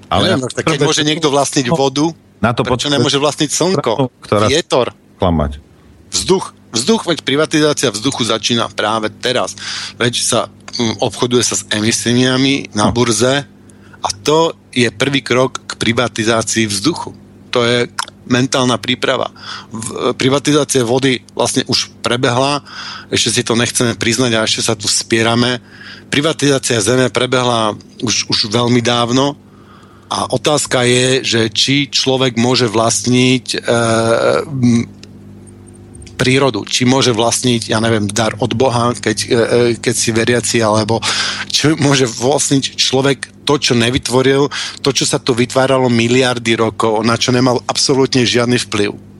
[0.09, 2.09] ale neviem, ja, tak keď môže niekto vlastniť vodu,
[2.41, 3.93] na to prečo nemôže vlastniť slnko,
[4.25, 5.61] ktorá vietor, klamať.
[6.11, 9.53] vzduch, vzduch, veď privatizácia vzduchu začína práve teraz.
[9.95, 12.91] Veď sa um, obchoduje sa s emisiami na no.
[12.91, 13.45] burze
[14.03, 17.13] a to je prvý krok k privatizácii vzduchu.
[17.53, 17.87] To je
[18.27, 19.31] mentálna príprava.
[19.71, 22.63] V, privatizácia vody vlastne už prebehla,
[23.11, 25.59] ešte si to nechceme priznať a ešte sa tu spierame.
[26.07, 29.35] Privatizácia zeme prebehla už, už veľmi dávno
[30.13, 33.57] a otázka je, že či človek môže vlastniť e,
[36.13, 40.57] prírodu, či môže vlastniť, ja neviem, dar od Boha, keď, e, e, keď si veriaci,
[40.61, 41.01] alebo
[41.49, 44.47] či môže vlastniť človek to, čo nevytvoril,
[44.79, 49.12] to, čo sa tu vytváralo miliardy rokov, na čo nemal absolútne žiadny vplyv.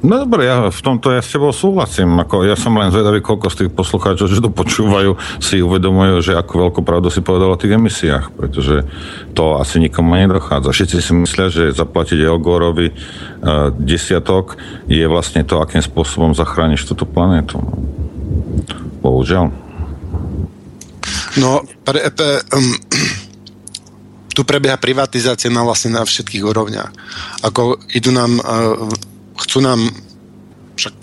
[0.00, 2.24] No dobre, ja v tomto ja s tebou súhlasím.
[2.24, 6.32] Ako, ja som len zvedavý, koľko z tých poslucháčov, že to počúvajú, si uvedomujú, že
[6.40, 8.88] ako veľkú pravdu si povedal o tých emisiách, pretože
[9.36, 10.72] to asi nikomu nedochádza.
[10.72, 14.56] Všetci si myslia, že zaplatiť Elgorovi uh, desiatok
[14.88, 17.60] je vlastne to, akým spôsobom zachrániš túto planétu.
[19.04, 19.52] Bohužiaľ.
[21.36, 22.72] No, pre, pre, um,
[24.32, 26.88] tu prebieha privatizácia na vlastne na všetkých úrovniach.
[27.44, 28.40] Ako idú nám,
[29.46, 29.80] chcú nám,
[30.76, 30.94] však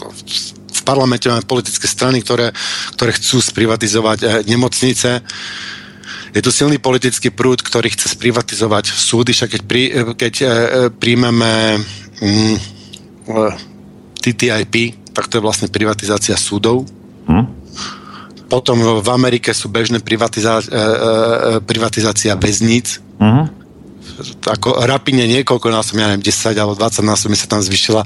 [0.67, 2.53] v parlamente máme politické strany, ktoré,
[2.95, 5.21] ktoré chcú sprivatizovať nemocnice,
[6.35, 9.83] je tu silný politický prúd, ktorý chce sprivatizovať súdy, však keď, pri,
[10.13, 10.47] keď e,
[10.93, 11.81] príjmeme
[12.21, 12.55] mm,
[14.21, 14.75] TTIP,
[15.17, 16.85] tak to je vlastne privatizácia súdov.
[17.25, 17.45] Hm?
[18.47, 20.63] Potom v Amerike sú bežné privatizá,
[21.67, 23.03] privatizácia väzníc.
[23.19, 23.66] Hm?
[24.47, 28.01] Ako rapine niekoľko násobne, ja neviem, 10 alebo 20 násobne sa tam zvyšila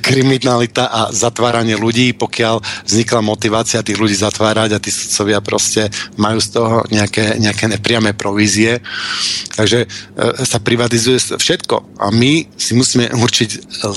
[0.00, 6.38] kriminalita a zatváranie ľudí, pokiaľ vznikla motivácia tých ľudí zatvárať a tí sudcovia proste majú
[6.40, 8.80] z toho nejaké, nejaké nepriame provízie.
[9.54, 9.88] Takže e,
[10.44, 13.50] sa privatizuje všetko a my si musíme určiť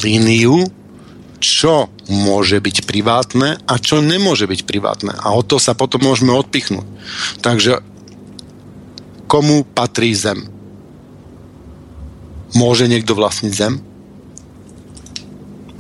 [0.04, 0.68] líniu,
[1.44, 5.12] čo môže byť privátne a čo nemôže byť privátne.
[5.12, 6.88] A o to sa potom môžeme odpichnúť.
[7.44, 7.84] Takže
[9.28, 10.48] komu patrí zem?
[12.54, 13.82] Môže niekto vlastniť Zem?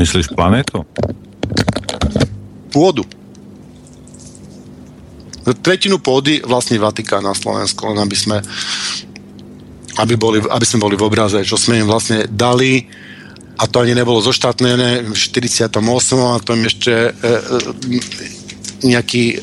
[0.01, 0.82] Myslíš planétu?
[2.74, 3.05] Pôdu.
[5.61, 8.38] Tretinu pôdy vlastní Vatikán na Slovensku, len aby sme
[9.93, 12.89] aby, boli, aby sme boli v obraze, čo sme im vlastne dali
[13.53, 15.78] a to ani nebolo zoštátnené v 48.
[15.78, 17.30] a to im ešte e, e,
[18.82, 19.36] nejaký e,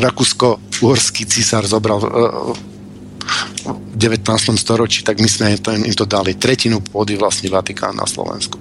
[0.00, 2.08] rakúsko-uhorský císar zobral e,
[3.64, 4.26] v 19.
[4.56, 6.34] storočí, tak my sme im to dali.
[6.34, 8.58] Tretinu pôdy vlastní Vatikán na Slovensku.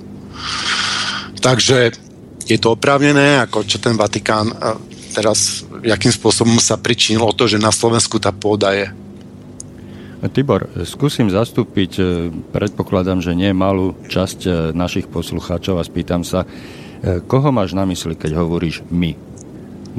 [1.39, 1.95] Takže
[2.45, 4.51] je to oprávnené, ako čo ten Vatikán
[5.13, 8.87] teraz, jakým spôsobom sa pričinil o to, že na Slovensku tá pôda je.
[10.19, 12.03] Tibor, skúsim zastúpiť, e,
[12.51, 17.87] predpokladám, že nie malú časť e, našich poslucháčov a spýtam sa, e, koho máš na
[17.87, 19.15] mysli, keď hovoríš my?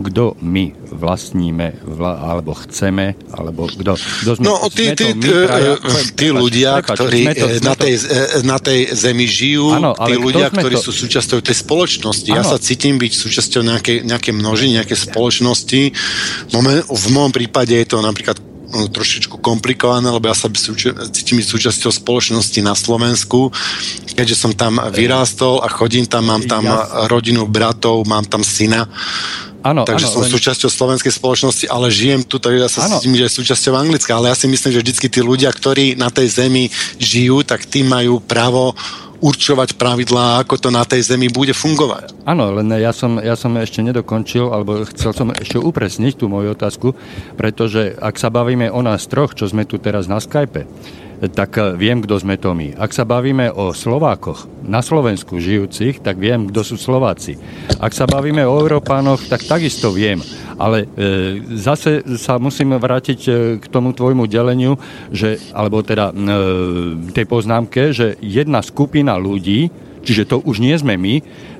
[0.02, 5.30] Kto my vlastníme, vla, alebo chceme, alebo kto, kto sme, no, tí, sme tí, my,
[5.46, 5.72] praja,
[6.16, 8.06] tí ľudia, prepač, ktorí to, na, tej, to...
[8.44, 10.84] na tej zemi žijú, ano, tí ľudia, ktorí to...
[10.88, 12.28] sú súčasťou tej spoločnosti.
[12.32, 12.38] Ano.
[12.40, 15.82] Ja sa cítim byť súčasťou nejakej, nejakej množiny, nejakej spoločnosti.
[16.88, 18.36] V môjom prípade je to napríklad
[18.70, 20.46] no, trošičku komplikované, lebo ja sa
[21.10, 23.50] cítim byť súčasťou spoločnosti na Slovensku,
[24.14, 26.66] keďže som tam vyrástol a chodím tam, mám tam
[27.10, 28.86] rodinu bratov, mám tam syna
[29.60, 30.32] Áno, Takže áno, som len...
[30.32, 32.96] súčasťou slovenskej spoločnosti, ale žijem tu, tak ja sa áno.
[32.96, 34.16] cítim, že je súčasťou anglická.
[34.16, 37.84] Ale ja si myslím, že vždycky tí ľudia, ktorí na tej zemi žijú, tak tí
[37.84, 38.72] majú právo
[39.20, 42.16] určovať pravidlá, ako to na tej zemi bude fungovať.
[42.24, 46.56] Áno, len ja som, ja som ešte nedokončil, alebo chcel som ešte upresniť tú moju
[46.56, 46.96] otázku,
[47.36, 50.64] pretože ak sa bavíme o nás troch, čo sme tu teraz na Skype,
[51.28, 52.72] tak eh, viem, kto sme to my.
[52.80, 57.36] Ak sa bavíme o Slovákoch na Slovensku žijúcich, tak viem, kto sú Slováci.
[57.76, 60.24] Ak sa bavíme o Európánoch, tak takisto viem.
[60.56, 64.80] Ale e, zase sa musím vrátiť e, k tomu tvojmu deleniu,
[65.12, 66.14] že, alebo teda e,
[67.12, 69.72] tej poznámke, že jedna skupina ľudí,
[70.04, 71.14] čiže to už nie sme my,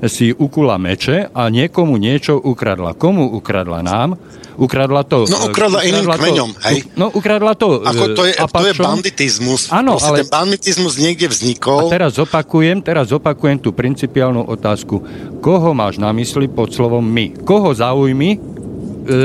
[0.08, 2.96] si ukula meče a niekomu niečo ukradla.
[2.96, 3.80] Komu ukradla?
[3.84, 4.20] Nám?
[4.59, 5.26] Ukradla to...
[5.28, 6.76] No ukradla, ukradla iným to, kmeňom, hej?
[6.98, 7.82] No ukradla to...
[7.82, 9.70] Ako to je, to je banditizmus.
[9.70, 10.24] Áno, ale...
[10.24, 11.86] ten banditizmus niekde vznikol.
[11.86, 15.03] A teraz opakujem, teraz opakujem tú principiálnu otázku.
[15.40, 17.46] Koho máš na mysli pod slovom my?
[17.46, 18.38] Koho zaujmi e,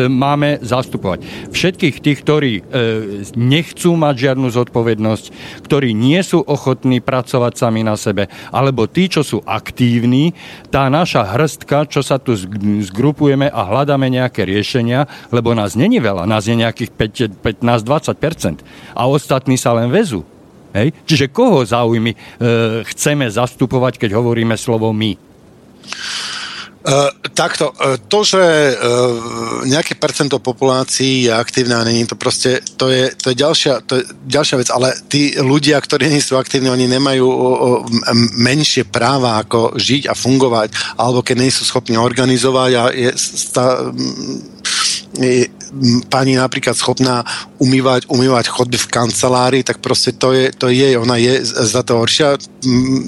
[0.08, 1.24] máme zastupovať.
[1.52, 2.62] Všetkých tých, ktorí e,
[3.36, 5.26] nechcú mať žiadnu zodpovednosť,
[5.66, 10.34] ktorí nie sú ochotní pracovať sami na sebe, alebo tí, čo sú aktívni,
[10.72, 12.36] tá naša hrstka, čo sa tu
[12.82, 16.92] zgrupujeme a hľadáme nejaké riešenia, lebo nás není veľa, nás je nejakých
[17.62, 20.24] 15-20% a ostatní sa len vezú.
[20.76, 20.92] Hej?
[21.08, 22.18] Čiže koho záujmy e,
[22.84, 25.16] chceme zastupovať, keď hovoríme slovo my?
[26.86, 28.78] Uh, takto, uh, to, že uh,
[29.66, 33.98] nejaké percento populácií je aktívne a není to proste, to je, to je, ďalšia, to
[33.98, 37.82] je ďalšia vec, ale tí ľudia, ktorí nie sú aktívni, oni nemajú uh,
[38.38, 43.90] menšie práva ako žiť a fungovať, alebo keď nie sú schopní organizovať a je, stá,
[45.18, 45.50] je
[46.08, 47.24] pani napríklad schopná
[47.60, 52.00] umývať, umývať chodby v kancelárii, tak proste to je, to je ona je za to
[52.00, 52.40] horšia.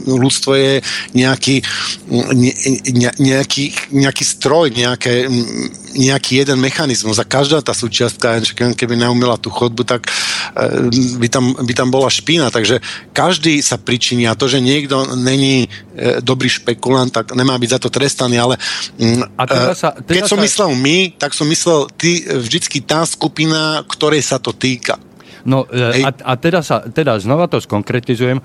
[0.08, 0.74] Ľudstvo je
[1.16, 1.64] nejaký,
[2.12, 2.54] ne,
[2.94, 5.32] ne, nejaký, nejaký stroj, nejaké,
[5.98, 7.18] nejaký jeden mechanizmus.
[7.18, 10.12] A každá tá súčiastka, keby neumila tú chodbu, tak e,
[11.18, 12.84] by tam, by tam bola špína, takže
[13.16, 17.80] každý sa pričiní a to, že niekto není e, dobrý špekulant, tak nemá byť za
[17.82, 18.56] to trestaný, ale
[19.36, 20.46] a teraz sa, teraz keď som sa...
[20.46, 22.22] myslel my, tak som myslel ty
[22.58, 24.98] vždycky tá skupina, ktorej sa to týka.
[25.48, 28.42] No e, a, a teda, sa, teda znova to skonkretizujem.
[28.42, 28.44] E,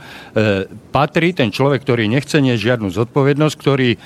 [0.95, 3.99] patrí ten človek, ktorý nechce nie žiadnu zodpovednosť, ktorý e,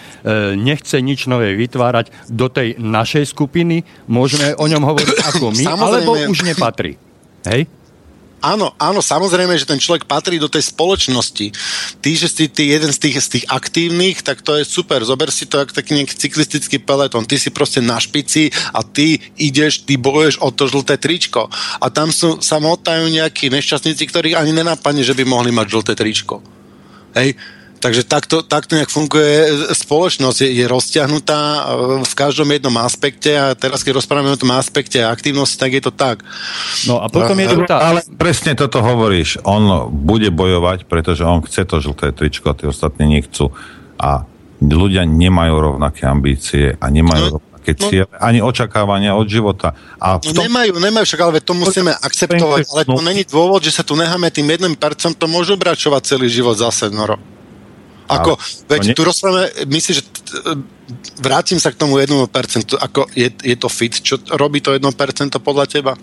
[0.56, 3.84] nechce nič nové vytvárať do tej našej skupiny.
[4.08, 5.84] Môžeme o ňom hovoriť ako my, Samozrejme.
[5.84, 6.96] alebo už nepatrí.
[7.44, 7.68] Hej?
[8.46, 11.50] Áno, áno, samozrejme, že ten človek patrí do tej spoločnosti.
[11.98, 15.02] Ty, že si ty jeden z tých, z tých aktívnych, tak to je super.
[15.02, 17.26] Zober si to ako taký nejaký cyklistický peleton.
[17.26, 21.50] Ty si proste na špici a ty ideš, ty bojuješ o to žlté tričko.
[21.82, 25.92] A tam sú, sa motajú nejakí nešťastníci, ktorých ani nenápadne, že by mohli mať žlté
[25.98, 26.38] tričko.
[27.16, 27.34] Hej,
[27.76, 31.60] Takže takto, takto nejak funguje spoločnosť, je, je rozťahnutá e,
[32.02, 35.92] v každom jednom aspekte a teraz, keď rozprávame o tom aspekte aktívnosti, tak je to
[35.92, 36.24] tak.
[36.88, 37.92] No a potom je to tá...
[37.92, 39.44] Ale presne toto hovoríš.
[39.44, 43.52] On bude bojovať, pretože on chce to žlté tričko a tí ostatní nechcú.
[44.00, 44.24] A
[44.60, 49.76] ľudia nemajú rovnaké ambície a nemajú no, rovnaké no, cieľe, ani očakávania od života.
[50.00, 50.48] A no tom...
[50.48, 53.04] nemajú, nemajú, však ale to musíme akceptovať, ale to no.
[53.04, 54.80] není dôvod, že sa tu necháme tým 1%
[55.28, 57.35] môžu obračovať celý život zase, Noro.
[58.06, 58.94] Ako, ale, veď ne...
[58.94, 60.02] tu rozprávame, myslím, že
[61.18, 62.30] vrátim sa k tomu 1%,
[62.78, 64.82] ako je, je to fit, čo robí to 1%
[65.42, 65.94] podľa teba?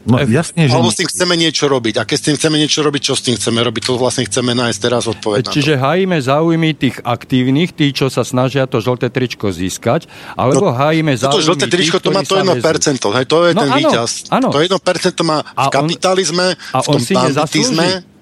[0.00, 0.72] No, jasne, že...
[0.72, 2.00] Alebo s tým chceme niečo robiť.
[2.00, 3.82] A keď s tým chceme niečo robiť, čo s tým chceme robiť?
[3.84, 8.64] To vlastne chceme nájsť teraz odpoveď Čiže hájime záujmy tých aktívnych, tí, čo sa snažia
[8.64, 10.08] to žlté tričko získať,
[10.40, 12.56] alebo no, hájime záujmy To žlté tričko, tých, to má to 1%,
[12.96, 14.10] hej, to je no, ten áno, víťaz.
[14.32, 14.48] Áno.
[14.48, 17.60] To 1% to má v kapitalizme, a on, v tom a on si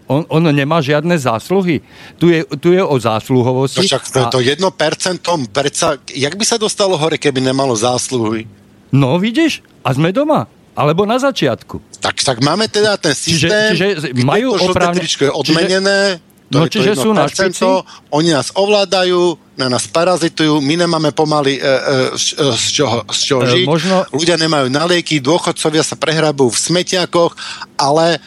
[0.08, 1.84] on, on nemá žiadne zásluhy.
[2.16, 3.84] Tu je, tu je o zásluhovosti.
[3.84, 8.48] No však to, to 1% predsa, jak by sa dostalo hore, keby nemalo zásluhy?
[8.88, 10.48] No vidíš, a sme doma.
[10.78, 11.98] Alebo na začiatku.
[11.98, 15.02] Tak, tak máme teda ten systém, čiže, čiže majú to oprávne...
[15.02, 17.66] je odmenené, čiže, to no, je čiže to sú na špici?
[18.08, 21.68] Oni nás ovládajú, na nás parazitujú, my nemáme pomaly e, e,
[22.16, 24.08] e z čoho, z čoho e, žiť, možno...
[24.16, 27.36] ľudia nemajú na lieky, dôchodcovia sa prehrabujú v smetiakoch,
[27.76, 28.22] ale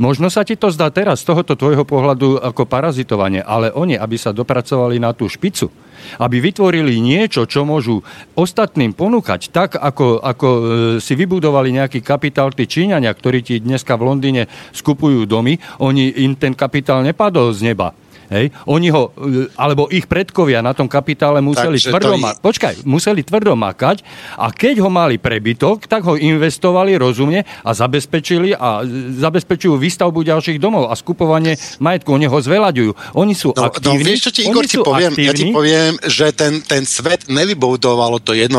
[0.00, 4.16] Možno sa ti to zdá teraz z tohoto tvojho pohľadu ako parazitovanie, ale oni, aby
[4.16, 5.68] sa dopracovali na tú špicu,
[6.16, 8.00] aby vytvorili niečo, čo môžu
[8.32, 10.60] ostatným ponúkať, tak ako, ako e,
[11.04, 16.32] si vybudovali nejaký kapitál tí Číňania, ktorí ti dneska v Londýne skupujú domy, oni im
[16.32, 17.92] ten kapitál nepadol z neba
[18.30, 18.54] Hej?
[18.70, 23.26] Oni ho, e, alebo ich predkovia na tom kapitále museli Takže tvrdo, ma- počkaj, museli
[23.26, 24.06] tvrdo makať
[24.38, 28.86] a keď ho mali prebytok, tak ho investovali rozumne a zabezpečili a
[29.18, 32.14] zabezpečujú výstavbu ďalších domov a skupovanie majetku.
[32.14, 33.18] Oni ho zveľaďujú.
[33.18, 34.06] Oni sú no aktívni.
[34.06, 35.10] No, vieš, čo ti, Igor, ti poviem?
[35.10, 35.26] Aktívni.
[35.26, 38.54] Ja ti poviem, že ten, ten svet nevybudovalo to 1%,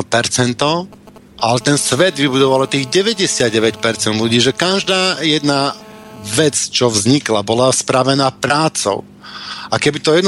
[1.41, 3.79] ale ten svet vybudovalo tých 99%
[4.19, 5.73] ľudí, že každá jedna
[6.21, 9.01] vec, čo vznikla, bola spravená prácou.
[9.71, 10.27] A keby to 1%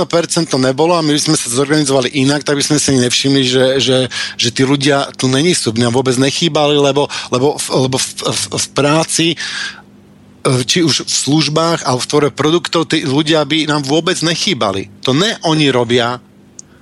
[0.55, 3.97] nebolo a my by sme sa zorganizovali inak, tak by sme si nevšimli, že, že,
[4.39, 8.67] že tí ľudia tu není sú, mňa vôbec nechýbali, lebo, lebo, lebo v, v, v
[8.71, 9.27] práci
[10.43, 14.91] či už v službách alebo v tvore produktov, tí ľudia by nám vôbec nechýbali.
[15.07, 16.19] To ne oni robia.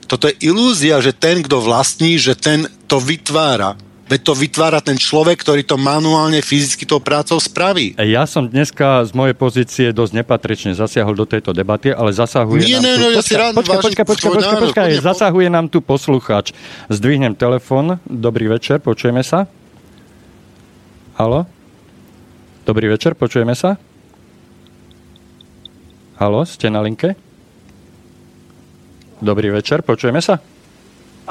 [0.09, 3.77] Toto je ilúzia, že ten, kto vlastní, že ten to vytvára.
[4.11, 7.95] Veď to vytvára ten človek, ktorý to manuálne, fyzicky tou prácou spraví.
[7.95, 12.83] Ja som dneska z mojej pozície dosť nepatrične zasiahol do tejto debaty, ale zasahuje Nie,
[12.83, 12.99] nám ne, tu...
[12.99, 16.51] no, ja si rád počkaj, počkaj, počkaj, počkaj, počkaj, zasahuje nám tu posluchač.
[16.91, 18.03] Zdvihnem telefon.
[18.03, 19.47] Dobrý večer, počujeme sa?
[21.15, 21.47] Halo?
[22.67, 23.79] Dobrý večer, počujeme sa?
[26.19, 27.15] Halo, ste na linke?
[29.23, 30.43] Dobrý večer, počujeme sa?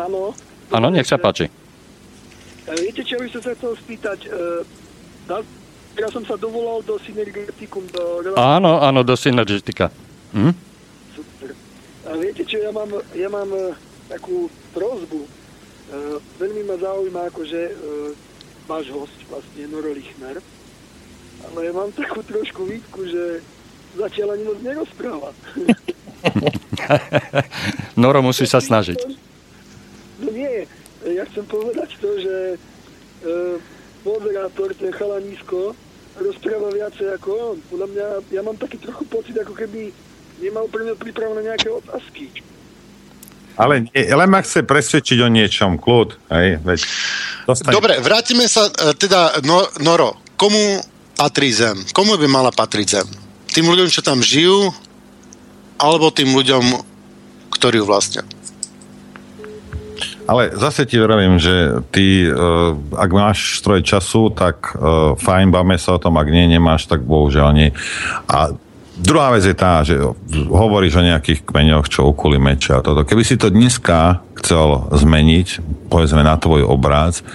[0.01, 0.32] Áno.
[0.73, 1.61] Áno, nech sa páči.
[2.78, 4.18] Viete, čo by som sa chcel spýtať?
[4.30, 4.62] Uh,
[5.98, 7.82] ja som sa dovolal do Synergetikum.
[7.90, 8.34] Do...
[8.38, 9.90] Áno, áno, do Synergetika.
[10.30, 10.55] Hm?
[11.14, 11.51] Super.
[12.06, 13.74] A viete čo, ja mám, ja mám uh,
[14.06, 15.26] takú prozbu.
[16.38, 17.60] Veľmi ma zaujíma, akože
[18.70, 20.38] váš host, vlastne Noro Lichner.
[21.51, 23.42] Ale ja mám takú trošku výtku, že
[23.98, 25.34] zatiaľ ani moc nerozpráva.
[28.02, 28.98] Noro musí sa snažiť.
[30.20, 30.68] No nie,
[31.09, 32.56] ja chcem povedať to, že e,
[34.05, 35.72] moderátor, ten chalanísko,
[36.20, 37.56] rozpráva viacej ako on.
[37.72, 39.94] Podľa mňa, ja mám taký trochu pocit, ako keby
[40.44, 42.28] nemal pre mňa pripravené nejaké otázky.
[43.60, 46.16] Ale len ma chce presvedčiť o niečom, kľud.
[46.32, 46.81] Hej, veď
[47.44, 47.77] dostane...
[47.77, 50.81] Dobre, vrátime sa e, teda, no, Noro, komu
[51.12, 51.77] patrí zem?
[51.93, 53.09] Komu by mala patriť zem?
[53.52, 54.72] Tým ľuďom, čo tam žijú,
[55.77, 56.64] alebo tým ľuďom,
[57.52, 58.24] ktorí ju vlastnia?
[60.31, 65.74] Ale zase ti vravím, že ty, uh, ak máš stroj času, tak uh, fajn, báme
[65.74, 67.74] sa o tom, ak nie, nemáš, tak bohužiaľ nie.
[68.31, 68.55] A
[68.94, 69.98] druhá vec je tá, že
[70.47, 73.02] hovoríš o nejakých kmeňoch, čo ukuli meče a toto.
[73.02, 77.27] Keby si to dneska chcel zmeniť, povedzme na tvoj obraz,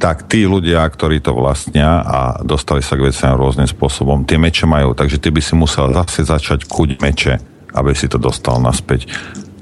[0.00, 4.64] tak tí ľudia, ktorí to vlastnia a dostali sa k veciam rôznym spôsobom, tie meče
[4.64, 7.34] majú, takže ty by si musel zase začať kuť meče,
[7.76, 9.04] aby si to dostal naspäť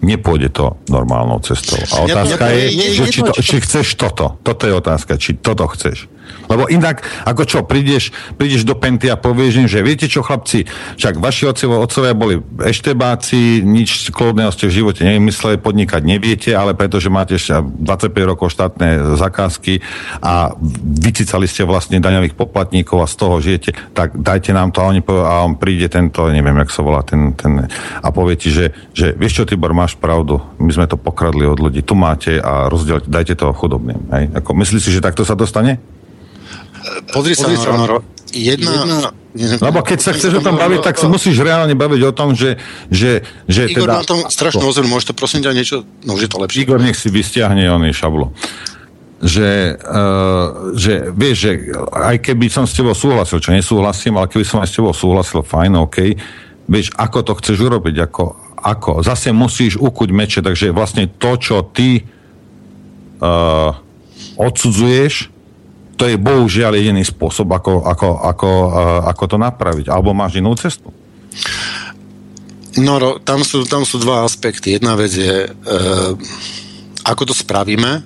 [0.02, 1.78] nepôjde to normálnou cestou.
[1.94, 4.36] A otázka je, že či, to, či chceš toto.
[4.42, 6.08] Toto je otázka, či toto chceš.
[6.46, 10.66] Lebo inak, ako čo, prídeš, prídeš do Penty a povieš im, že viete čo, chlapci,
[10.98, 16.78] však vaši otcovia, otcovia boli eštebáci, nič kľudného ste v živote nevymysleli, podnikať neviete, ale
[16.78, 19.82] pretože máte 25 rokov štátne zakázky
[20.22, 24.90] a vycicali ste vlastne daňových poplatníkov a z toho žijete, tak dajte nám to a,
[24.90, 27.66] oni povie, a on príde tento, neviem, jak sa volá, ten, ten
[28.02, 31.58] a povie ti, že, že vieš čo, Tibor, máš pravdu, my sme to pokradli od
[31.58, 34.00] ľudí, tu máte a rozdielte, dajte to chudobným.
[34.12, 34.24] Hej?
[34.38, 35.95] Ako, myslíš si, že takto sa dostane?
[37.10, 38.02] Pozri sa, Pozri sa Noro,
[38.32, 38.72] jedna,
[39.34, 39.58] jedna...
[39.60, 42.56] Lebo keď sa chceš o tom baviť, tak sa musíš reálne baviť o tom, že,
[42.88, 44.08] že, že Igor teda...
[44.08, 45.76] tom strašne ozor, môžete prosím ťa niečo,
[46.08, 46.64] no už je to lepšie.
[46.64, 48.32] Igor nech si vystiahne oný šablo.
[49.16, 51.52] Že, uh, že vieš, že
[51.88, 55.40] aj keby som s tebou súhlasil, čo nesúhlasím, ale keby som aj s tebou súhlasil,
[55.40, 56.16] fajn, OK,
[56.68, 58.24] vieš, ako to chceš urobiť, ako,
[58.60, 59.00] ako.
[59.00, 62.04] Zase musíš ukuť meče, takže vlastne to, čo ty
[63.20, 63.72] uh,
[64.36, 65.35] odsudzuješ,
[65.96, 69.86] to je bohužiaľ jediný spôsob, ako, ako, ako, uh, ako to napraviť.
[69.88, 70.92] Alebo máš inú cestu?
[72.76, 74.76] No, tam sú, tam sú dva aspekty.
[74.76, 76.12] Jedna vec je, uh,
[77.08, 78.04] ako to spravíme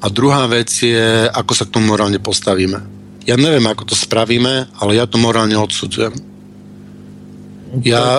[0.00, 2.82] a druhá vec je, ako sa k tomu morálne postavíme.
[3.28, 6.16] Ja neviem, ako to spravíme, ale ja to morálne odsudzujem.
[7.86, 8.18] Ja,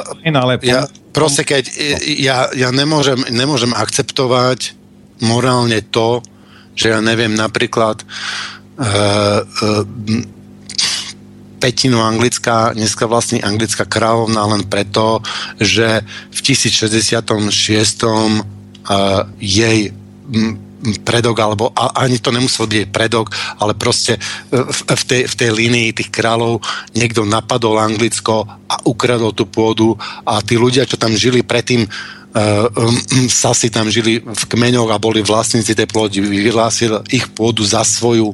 [0.63, 1.67] ja proste keď
[2.15, 4.79] ja, ja nemôžem, nemôžem akceptovať
[5.19, 6.23] morálne to,
[6.71, 8.07] že ja neviem, napríklad
[11.61, 15.21] petinu anglická, dneska vlastne anglická kráľovná len preto,
[15.61, 16.01] že
[16.33, 17.45] v 1066.
[18.81, 19.93] Uh, jej
[21.05, 23.29] predok, alebo ani to nemusel byť predok,
[23.61, 24.17] ale proste
[24.49, 26.65] v, tej, v tej línii tých kráľov
[26.97, 29.93] niekto napadol Anglicko a ukradol tú pôdu
[30.25, 31.85] a tí ľudia, čo tam žili predtým,
[33.27, 38.31] Sasi tam žili v kmeňoch a boli vlastníci tej pôdy, vyhlásil ich pôdu za svoju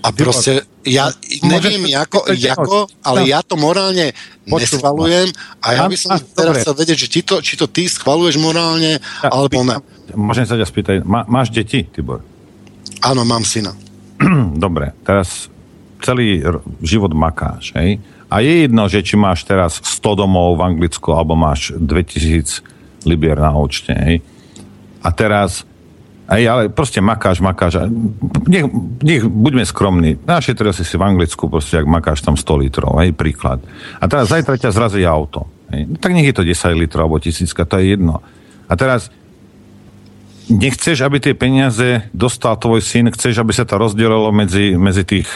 [0.00, 1.12] a proste, ja
[1.44, 4.16] neviem ako, ako, ale ja to morálne
[4.48, 5.28] neschvalujem
[5.60, 8.96] a ja by som teraz chcel vedieť, že či to, či to ty schvaluješ morálne,
[9.20, 9.78] alebo ne.
[10.16, 12.24] Môžem sa ťa spýtať, má, máš deti, Tibor?
[13.04, 13.76] Áno, mám syna.
[14.64, 15.52] Dobre, teraz
[16.00, 16.40] celý
[16.80, 18.00] život makáš, hej?
[18.30, 22.62] A je jedno, že či máš teraz 100 domov v Anglicku, alebo máš 2000
[23.04, 24.22] libier na účte, hej?
[25.00, 25.64] A teraz
[26.30, 27.90] aj, ale proste makáš, makáš.
[28.46, 28.70] Nech,
[29.02, 30.14] nech buďme skromní.
[30.22, 33.58] Našetril si si v Anglicku, proste, ak makáš tam 100 litrov, hej, príklad.
[33.98, 35.50] A teraz zajtra ťa zrazí auto.
[35.74, 35.90] Hej.
[35.90, 38.22] No, tak nech je to 10 litrov alebo tisícka, to je jedno.
[38.70, 39.10] A teraz
[40.46, 45.26] nechceš, aby tie peniaze dostal tvoj syn, chceš, aby sa to rozdelilo medzi, medzi tých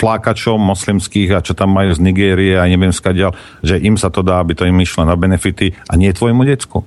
[0.00, 3.32] flákačov moslimských a čo tam majú z Nigérie a neviem skadiaľ,
[3.64, 6.84] že im sa to dá, aby to im išlo na benefity a nie tvojmu decku.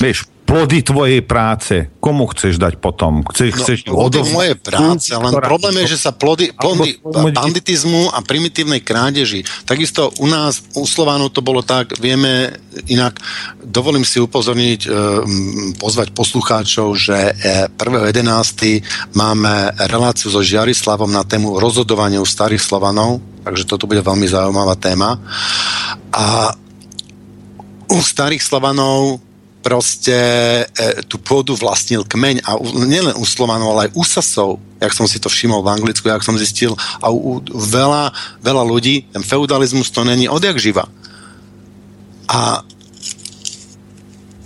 [0.00, 3.24] Vieš, plody tvojej práce, komu chceš dať potom?
[3.24, 5.48] Chceš, no, chceš plody moje práce, len ktorá...
[5.48, 7.00] problém je, že sa plody, plody
[7.32, 9.48] banditizmu a primitívnej krádeži.
[9.64, 12.52] Takisto u nás, u Slovánov to bolo tak, vieme
[12.84, 13.16] inak,
[13.64, 14.88] dovolím si upozorniť, e,
[15.80, 17.32] pozvať poslucháčov, že
[17.72, 18.12] 1.11.
[18.76, 18.84] E,
[19.16, 24.76] máme reláciu so Žiarislavom na tému rozhodovania u starých Slovanov, takže toto bude veľmi zaujímavá
[24.76, 25.16] téma.
[26.12, 26.52] A
[27.88, 29.31] u starých Slovanov
[29.62, 30.16] proste
[30.66, 34.50] e, tú pôdu vlastnil kmeň a u, nielen u Slovanov, ale aj u Sasov,
[34.82, 38.10] jak som si to všimol v Anglicku, jak som zistil, a u, u veľa,
[38.42, 40.90] veľa ľudí, ten feudalizmus to není odjak živa.
[42.26, 42.66] A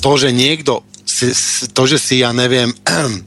[0.04, 1.32] to, že niekto, si,
[1.72, 2.70] to, že si, ja neviem,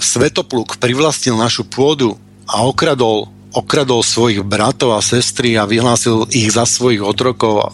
[0.00, 2.18] Svetopluk privlastnil našu pôdu
[2.50, 7.70] a okradol, okradol svojich bratov a sestry a vyhlásil ich za svojich otrokov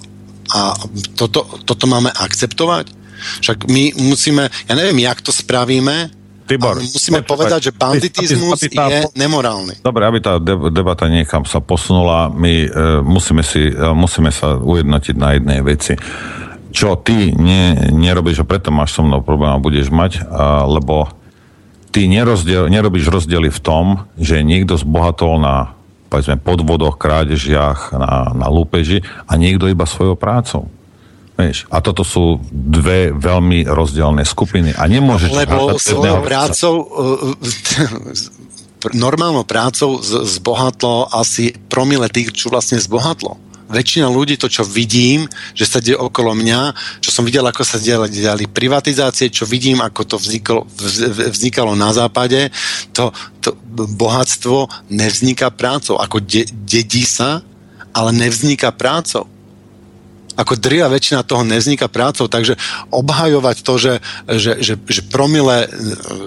[0.55, 0.74] a
[1.18, 2.93] toto, toto máme akceptovať?
[3.43, 6.12] Však my musíme, ja neviem, jak to spravíme,
[6.47, 9.74] Tibor, musíme počúvať, povedať, že banditizmus aby, aby tá, je nemorálny.
[9.82, 10.39] Dobre, aby tá
[10.70, 12.68] debata niekam sa posunula, my e,
[13.02, 15.98] musíme, si, e, musíme sa ujednotiť na jednej veci.
[16.70, 21.10] Čo ty nie, nerobíš, a preto máš so mnou problém a budeš mať, a, lebo
[21.90, 25.75] ty nerozdiel, nerobíš rozdiely v tom, že niekto zbohatol na
[26.06, 30.70] povedzme, podvodoch, krádežiach, na, na lúpeži a niekto iba svojou prácou.
[31.36, 34.72] Vieš, a toto sú dve veľmi rozdielne skupiny.
[34.72, 35.36] A nemôžeš...
[35.36, 36.74] Lebo svojou prácou,
[38.96, 45.66] normálnou prácou zbohatlo asi promile tých, čo vlastne zbohatlo väčšina ľudí, to čo vidím, že
[45.66, 50.16] sa deje okolo mňa, čo som videl, ako sa diali privatizácie, čo vidím, ako to
[50.16, 50.66] vzniklo,
[51.34, 52.51] vznikalo na západe,
[52.94, 53.10] to,
[53.43, 55.98] to bohatstvo nevzniká prácou.
[55.98, 57.43] Ako de, dedí sa,
[57.93, 59.28] ale nevzniká prácou.
[60.36, 62.54] Ako drvia väčšina toho nevzniká prácou, takže
[62.92, 63.94] obhajovať to, že,
[64.36, 65.66] že, že, že promile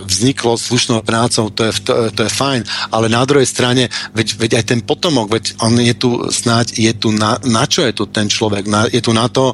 [0.10, 4.52] vzniklo slušnou prácou, to je, to, to je fajn, ale na druhej strane, veď, veď
[4.60, 8.10] aj ten potomok, veď on je tu snáď, je tu na, na čo je tu
[8.10, 8.66] ten človek?
[8.66, 9.54] Na, je tu na to,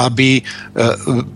[0.00, 0.42] aby, e,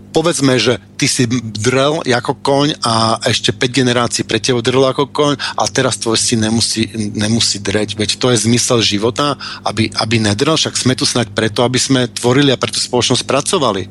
[0.09, 5.13] povedzme, že ty si drel ako koň a ešte 5 generácií pre teba drel ako
[5.13, 7.93] koň a teraz tvoj syn nemusí, nemusí dreť.
[7.93, 12.09] Veď to je zmysel života, aby, aby nedrel, však sme tu snať preto, aby sme
[12.09, 13.83] tvorili a preto spoločnosť pracovali.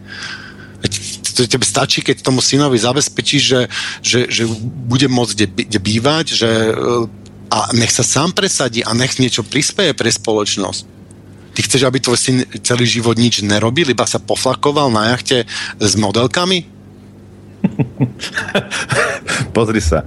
[0.83, 0.93] Veď
[1.35, 3.63] to tebe stačí, keď tomu synovi zabezpečíš, že,
[4.03, 4.43] že, že
[4.87, 6.73] bude môcť kde bývať, že, e,
[7.51, 10.94] a nech sa sám presadí a nech niečo prispieje pre spoločnosť.
[11.55, 12.37] Ty chceš, aby tvoj syn
[12.67, 15.47] celý život nič nerobil, iba sa poflakoval na jachte
[15.79, 16.67] s modelkami?
[19.57, 20.03] Pozri sa.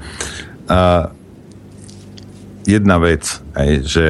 [0.67, 1.07] Uh,
[2.67, 3.23] jedna vec,
[3.55, 4.03] aj, že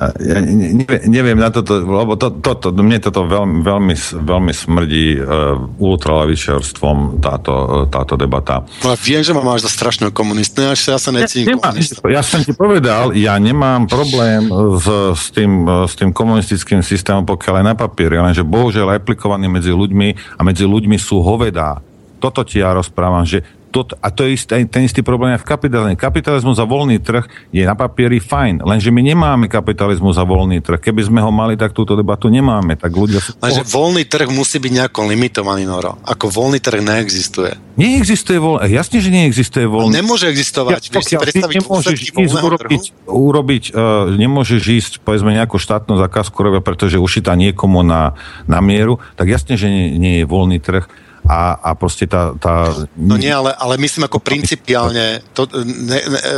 [0.00, 3.94] ja neviem, neviem na toto, lebo to, to, to, mne toto veľmi, veľmi,
[4.26, 8.66] veľmi smrdí uh, ultralavičiarstvom táto, táto debata.
[8.82, 12.42] No viem, že ma máš za strašného komunistu, až ja sa necítim ja, ja som
[12.42, 17.74] ti povedal, ja nemám problém s, s, tým, s tým komunistickým systémom, pokiaľ aj na
[17.78, 21.78] papieri, lenže bohužiaľ aplikovaný medzi ľuďmi a medzi ľuďmi sú hovedá.
[22.18, 23.44] Toto ti ja rozprávam, že
[23.74, 25.98] to, a to je istý, ten istý problém aj v kapitalizme.
[25.98, 30.78] Kapitalizmus za voľný trh je na papieri fajn, lenže my nemáme kapitalizmus za voľný trh.
[30.78, 32.78] Keby sme ho mali, tak túto debatu nemáme.
[32.78, 33.34] Tak ľudia sú...
[33.42, 35.98] Lenže voľný trh musí byť nejako limitovaný, Noro.
[36.06, 37.58] Ako voľný trh neexistuje.
[37.74, 39.90] Neexistuje voľný, jasne, že neexistuje voľný.
[39.90, 40.78] A nemôže existovať.
[40.78, 46.38] Ja, Vieš si predstaviť nemôžeš ísť urobiť, urobiť uh, nemôžeš ísť, povedzme, nejakú štátnu zakázku
[46.38, 48.14] robia, pretože ušitá niekomu na,
[48.46, 50.86] na mieru, tak jasne, že nie, nie je voľný trh
[51.24, 52.84] a, a proste tá, tá...
[52.96, 56.32] No nie, ale, ale myslím ako principiálne, to, ne, ne, e,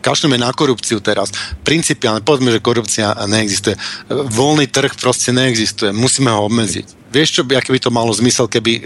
[0.00, 1.28] kašleme na korupciu teraz.
[1.60, 3.76] Principiálne, povedzme, že korupcia neexistuje.
[4.08, 5.92] Voľný trh proste neexistuje.
[5.92, 7.12] Musíme ho obmedziť.
[7.12, 8.82] Vieš, čo by, aké by to malo zmysel, keby e,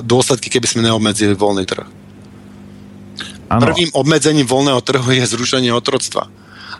[0.00, 1.86] dôsledky, keby sme neobmedzili voľný trh?
[3.52, 3.68] Ano.
[3.68, 6.24] Prvým obmedzením voľného trhu je zrušenie otroctva.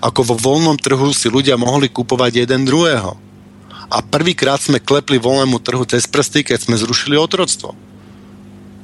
[0.01, 3.32] Ako vo voľnom trhu si ľudia mohli kupovať jeden druhého
[3.93, 7.77] a prvýkrát sme klepli voľnému trhu cez prsty, keď sme zrušili otroctvo.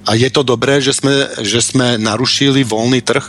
[0.04, 3.24] A je to dobré, že sme, že sme narušili voľný trh?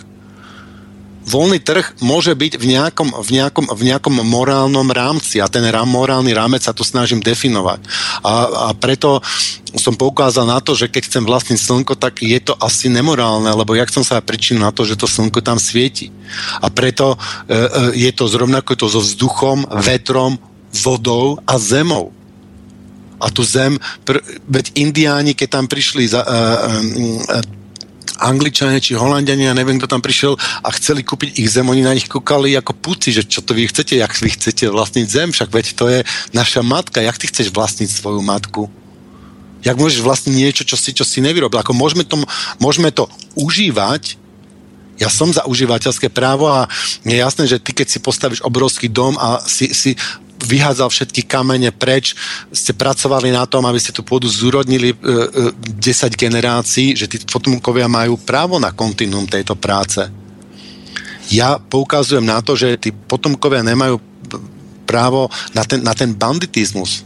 [1.29, 5.85] Voľný trh môže byť v nejakom, v nejakom, v nejakom morálnom rámci a ten rám,
[5.85, 7.85] morálny rámec sa tu snažím definovať.
[8.25, 8.33] A,
[8.65, 9.21] a preto
[9.77, 13.77] som poukázal na to, že keď chcem vlastniť slnko, tak je to asi nemorálne, lebo
[13.77, 16.09] jak som sa pričinil na to, že to slnko tam svieti.
[16.63, 17.17] A preto e,
[17.53, 20.41] e, je to zrovnako to so vzduchom, vetrom,
[20.73, 22.13] vodou a zemou.
[23.19, 23.75] A tu zem,
[24.07, 26.79] pr- veď indiáni, keď tam prišli za, uh,
[27.35, 27.59] uh,
[28.19, 32.11] Angličania či Holandiania, neviem, kto tam prišiel a chceli kúpiť ich zem, oni na nich
[32.11, 35.65] kúkali ako puci, že čo to vy chcete, jak vy chcete vlastniť zem, však veď
[35.73, 35.99] to je
[36.35, 38.67] naša matka, jak ty chceš vlastniť svoju matku?
[39.63, 41.59] Jak môžeš vlastniť niečo, čo si, čo si nevyrobil?
[41.59, 42.19] Ako môžeme, to,
[42.59, 44.19] môžeme to užívať,
[44.99, 46.67] ja som za užívateľské právo a
[47.07, 49.95] je jasné, že ty keď si postavíš obrovský dom a si, si
[50.39, 52.15] vyhádzal všetky kamene preč,
[52.51, 57.19] ste pracovali na tom, aby ste tú pôdu zúrodnili e, e, 10 generácií, že tí
[57.23, 60.07] potomkovia majú právo na kontinuum tejto práce.
[61.29, 64.01] Ja poukazujem na to, že tí potomkovia nemajú
[64.89, 67.05] právo na ten, na ten banditizmus.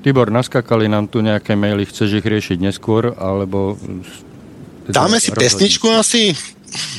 [0.00, 3.76] Tibor, naskakali nám tu nejaké maily, chceš ich riešiť neskôr, alebo...
[4.90, 6.34] Dáme si pesničku asi?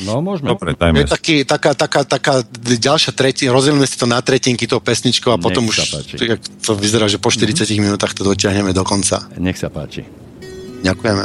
[0.04, 0.52] No, môžeme.
[0.52, 1.02] Dobre, dajme.
[1.02, 5.38] Je taký, taká, taká, taká ďalšia tretina, rozdielme si to na tretinky tou pesničkou a
[5.38, 6.14] Nech potom už páči.
[6.60, 7.80] to vyzerá, že po 40 mm-hmm.
[7.80, 9.24] minútach to dotiahneme do konca.
[9.40, 10.04] Nech sa páči.
[10.82, 11.24] Ďakujeme.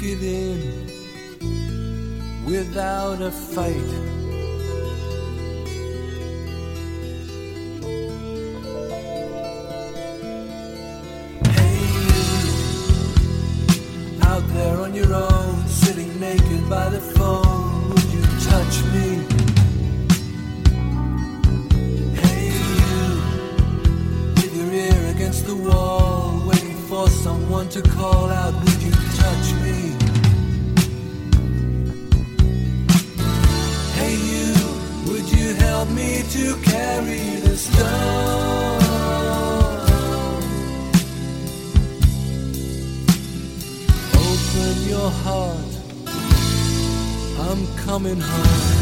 [0.00, 0.86] Give in
[2.46, 3.74] without a fight.
[11.50, 11.80] Hey,
[13.66, 19.26] you out there on your own, sitting naked by the phone, would you touch me?
[22.14, 23.16] Hey, you
[24.36, 29.52] with your ear against the wall, waiting for someone to call out, would you touch
[29.64, 29.87] me?
[35.78, 38.82] Help me to carry the stone?
[44.26, 45.72] Open your heart.
[47.46, 48.77] I'm coming home.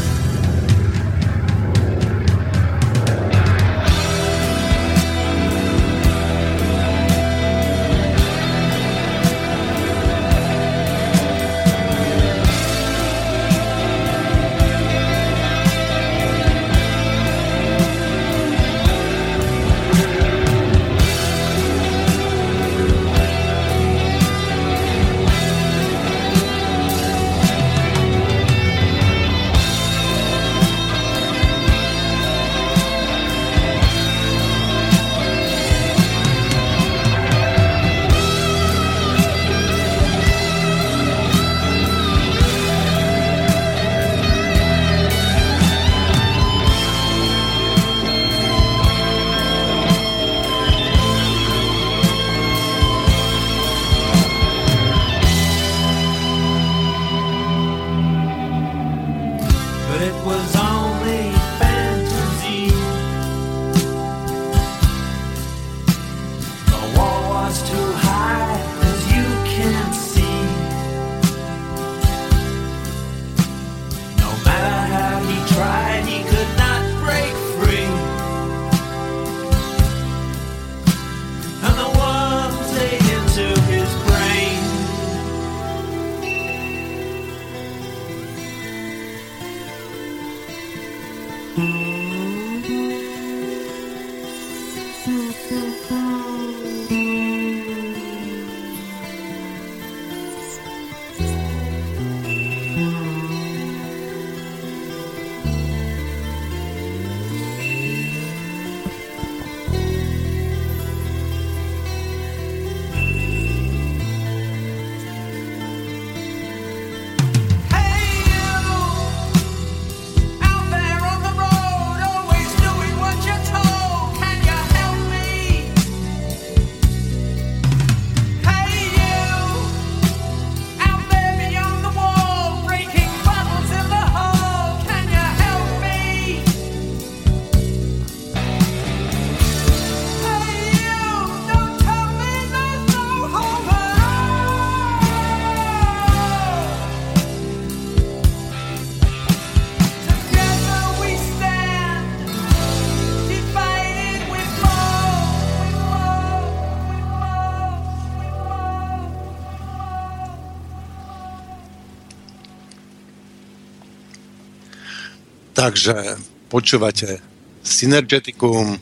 [165.67, 166.15] Takže
[166.47, 167.19] počúvate
[167.59, 168.79] Synergeticum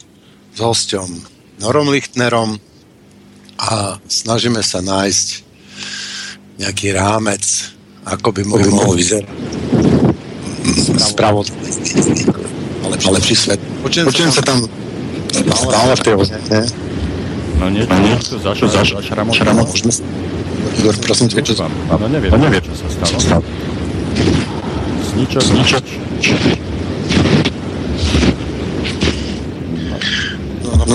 [0.53, 1.09] s hosťom
[1.57, 2.61] Norom Lichtnerom
[3.57, 5.27] a snažíme sa nájsť
[6.61, 7.41] nejaký rámec,
[8.05, 9.25] ako by mohol, mohol vyzerať
[11.01, 11.73] spravodlivý,
[12.85, 13.57] ale, ale lepší svet.
[13.81, 14.69] Počujem, Počujem sa tam
[15.57, 16.37] stále v tej ozne.
[17.57, 18.69] No nie, no, nie, začal,
[19.01, 19.89] šramo, Šramo, môžeme.
[20.77, 21.65] Igor, prosím ťa, čo sa...
[21.65, 23.41] No neviem, no, neviem, čo sa stalo.
[25.01, 25.81] Zničo, zničo.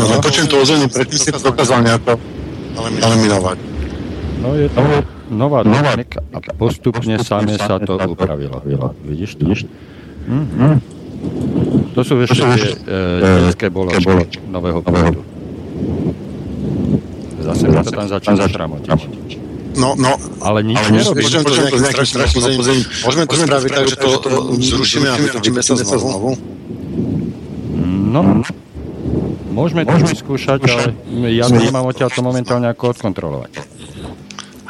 [0.00, 2.16] No, no, počujem to ozvenie, predtým si to dokázal nejako
[2.80, 3.58] eliminovať.
[4.40, 4.80] No je to
[5.28, 8.64] nová technika a postupne same sa to upravilo.
[9.04, 9.52] Vidíš to?
[10.24, 10.80] Mhm.
[11.92, 14.08] To sú ešte tie e, detské boložky
[14.48, 15.20] nového kódu.
[17.44, 19.00] Zase mi to tam začalo šramotiť.
[19.70, 21.22] No, no, Ale nič ale nerobí.
[21.22, 22.84] počujem to nejakým strašným pozemím.
[23.06, 24.08] Môžeme to spraviť tak, že to
[24.58, 26.34] zrušíme a vytočíme sa znovu.
[28.10, 28.42] No,
[29.60, 30.96] môžeme to vyskúšať, ale
[31.36, 33.52] ja to nemám odtiaľ to momentálne ako odkontrolovať.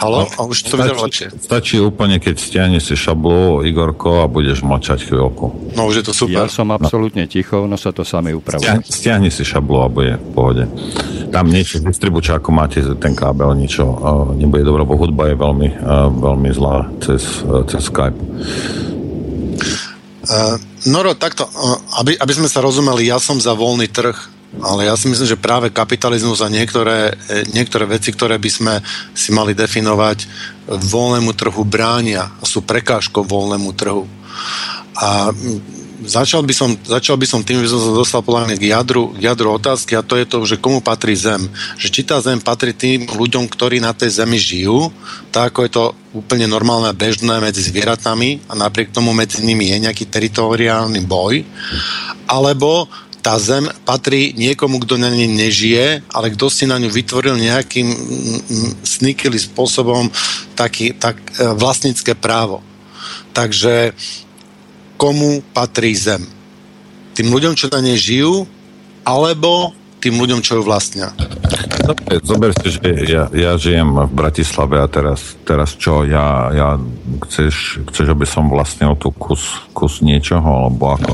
[0.00, 0.24] Halo?
[0.24, 1.28] A už to vyzerá lepšie.
[1.44, 5.76] Stačí úplne, keď stiahne si šablu, Igorko, a budeš mlčať chvíľku.
[5.76, 6.40] No už je to super.
[6.40, 8.64] Ja som absolútne ticho, no sa to sami upravuje.
[8.64, 10.64] Stiahni, stiahni si šablu a bude v pohode.
[11.28, 15.68] Tam niečo, distribuča, ako máte ten kábel, niečo uh, nebude dobré, lebo hudba je veľmi,
[15.84, 18.16] uh, veľmi zlá cez, uh, cez Skype.
[18.16, 20.56] Uh,
[20.88, 24.98] Noro, takto, uh, aby, aby sme sa rozumeli, ja som za voľný trh, Ale ja
[24.98, 28.74] si myslím, že práve kapitalizmus a niektoré, e, niektoré veci, ktoré by sme
[29.14, 30.26] si mali definovať
[30.66, 34.10] voľnému trhu bránia a sú prekážkou voľnému trhu.
[34.98, 35.30] A
[36.04, 39.14] začal by som, začal by som tým, že som sa dostal podľa mňa k jadru,
[39.14, 41.46] k jadru otázky a to je to, že komu patrí zem.
[41.76, 44.90] Že či tá zem patrí tým ľuďom, ktorí na tej zemi žijú,
[45.30, 45.84] tak ako je to
[46.16, 51.46] úplne normálne a bežné medzi zvieratami a napriek tomu medzi nimi je nejaký teritoriálny boj,
[52.26, 52.90] alebo
[53.20, 57.88] tá zem patrí niekomu, kto na nej nežije, ale kto si na ňu vytvoril nejakým
[58.80, 60.08] snikylý spôsobom
[60.56, 62.64] taký, tak, e, vlastnícke právo.
[63.36, 63.92] Takže
[64.96, 66.24] komu patrí zem.
[67.12, 68.48] Tým ľuďom, čo na nej žijú,
[69.04, 71.12] alebo tým ľuďom, čo ju vlastnia.
[72.24, 76.68] Zober si, že ja, ja žijem v Bratislave a teraz, teraz čo, ja, ja
[77.28, 81.12] chceš, chceš, aby som vlastnil tu kus, kus niečoho, alebo ako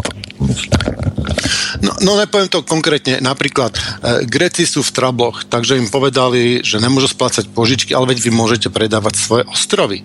[1.84, 3.20] No, no nepoviem to konkrétne.
[3.20, 3.78] Napríklad e,
[4.24, 8.68] Gréci sú v trabloch, takže im povedali, že nemôžu splácať požičky, ale veď vy môžete
[8.72, 10.04] predávať svoje ostrovy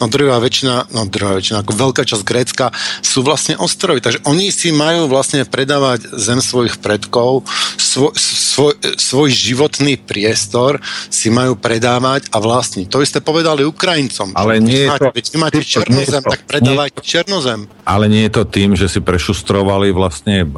[0.00, 2.70] no druhá väčšina, no druhá väčšina, ako veľká časť Grécka
[3.00, 4.00] sú vlastne ostrovy.
[4.00, 11.32] Takže oni si majú vlastne predávať zem svojich predkov, svoj, svoj, svoj životný priestor si
[11.32, 12.86] majú predávať a vlastniť.
[12.92, 14.36] To isté povedali Ukrajincom.
[14.36, 15.10] Ale nie je to...
[15.12, 17.68] Vy máte černozem, tak predávajte černozem.
[17.84, 20.48] Ale nie je to tým, že si prešustrovali vlastne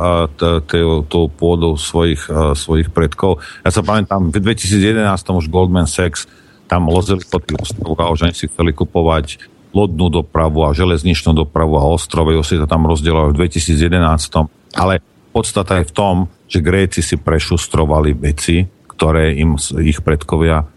[1.08, 3.40] tú pôdu svojich, svojich predkov.
[3.62, 4.98] Ja sa pamätám, v 2011
[5.38, 6.26] už Goldman Sachs
[6.68, 9.40] tam lozili po tých ostrovoch, že oni si chceli kupovať
[9.72, 14.76] lodnú dopravu a železničnú dopravu a ostrove, si to tam rozdielali v 2011.
[14.76, 15.00] Ale
[15.32, 16.16] podstata je v tom,
[16.48, 20.68] že Gréci si prešustrovali veci, ktoré im ich predkovia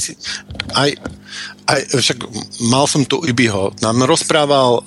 [0.00, 0.16] si,
[0.72, 0.90] aj,
[1.68, 2.18] aj, však
[2.72, 4.84] mal som tu Ibiho, nám rozprával, uh,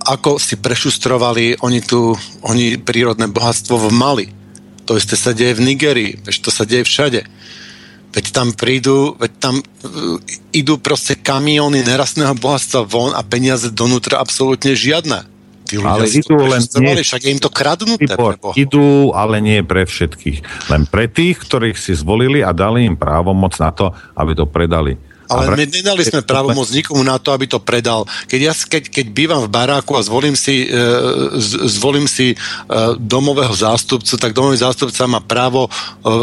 [0.00, 4.26] ako si prešustrovali oni tu, oni prírodné bohatstvo v Mali.
[4.88, 6.10] To isté sa deje v Nigerii,
[6.40, 7.20] to sa deje všade.
[8.10, 10.18] Veď tam prídu, veď tam uh,
[10.50, 15.30] idú proste kamióny nerastného bohatstva von a peniaze donútra absolútne žiadne.
[15.70, 18.10] Tí ale idú len nie, však je im to kradnuté.
[18.10, 20.66] Tibor, idú, ale nie pre všetkých.
[20.66, 24.98] Len pre tých, ktorých si zvolili a dali im právomoc na to, aby to predali.
[25.30, 28.02] Ale my nedali sme právomoc nikomu na to, aby to predal.
[28.26, 30.74] Keď, ja, keď, keď bývam v baráku a zvolím si, e,
[31.70, 32.36] zvolím si e,
[32.98, 35.70] domového zástupcu, tak domový zástupca má právo e,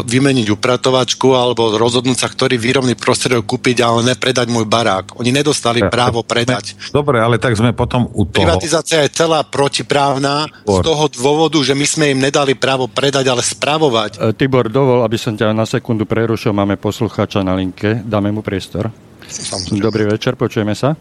[0.04, 5.16] vymeniť upratovačku alebo rozhodnúť sa, ktorý výrobný prostriedok kúpiť, ale nepredať môj barák.
[5.16, 6.76] Oni nedostali ja, právo predať.
[6.92, 8.44] Dobre, ale tak sme potom u toho.
[8.44, 10.84] Privatizácia je celá protiprávna Tibor.
[10.84, 14.12] z toho dôvodu, že my sme im nedali právo predať, ale spravovať.
[14.20, 18.42] E, Tibor, dovol, aby som ťa na sekundu prerušil, máme poslucháča na linke, dáme mu
[18.42, 18.97] priestor.
[19.28, 19.84] Samozrejme.
[19.84, 20.96] Dobrý večer, počujeme sa.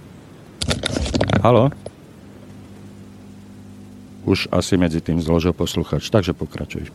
[1.41, 1.71] Halo?
[4.27, 6.91] Už asi medzi tým zložil posluchač, takže pokračuj.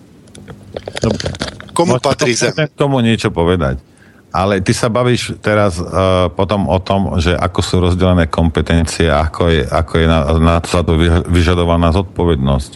[0.99, 1.31] Dobre.
[1.71, 2.51] Komu patrí zem?
[2.51, 3.79] K tomu niečo povedať.
[4.31, 9.51] Ale ty sa bavíš teraz uh, potom o tom, že ako sú rozdelené kompetencie, ako
[9.51, 10.95] je, ako je na, na to
[11.27, 12.71] vyžadovaná zodpovednosť.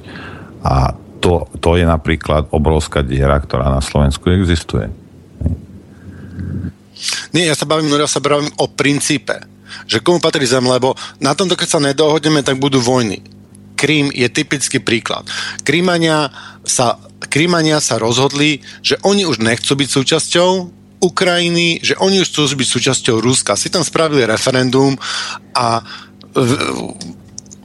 [0.68, 4.92] A to, to je napríklad obrovská diera, ktorá na Slovensku existuje.
[7.36, 9.36] Nie, ja sa bavím, ja sa bavím o princípe.
[9.90, 13.20] Že komu patrí zem, lebo na tomto, keď sa nedohodneme, tak budú vojny.
[13.76, 15.28] Krím je typický príklad.
[15.68, 16.32] Krímania
[16.64, 16.96] sa,
[17.28, 20.52] Krímania sa rozhodli, že oni už nechcú byť súčasťou
[21.04, 23.60] Ukrajiny, že oni už chcú byť súčasťou Ruska.
[23.60, 24.96] Si tam spravili referendum
[25.52, 25.84] a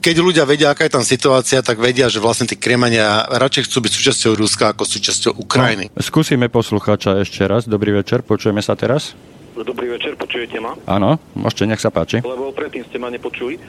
[0.01, 3.77] keď ľudia vedia, aká je tam situácia, tak vedia, že vlastne tí Krémania radšej chcú
[3.85, 5.93] byť súčasťou Ruska ako súčasťou Ukrajiny.
[5.93, 7.69] No, skúsime poslucháča ešte raz.
[7.69, 9.13] Dobrý večer, počujeme sa teraz?
[9.53, 10.73] Dobrý večer, počujete ma?
[10.89, 12.25] Áno, môžete, nech sa páči.
[12.25, 13.61] Lebo predtým ste ma nepočuli.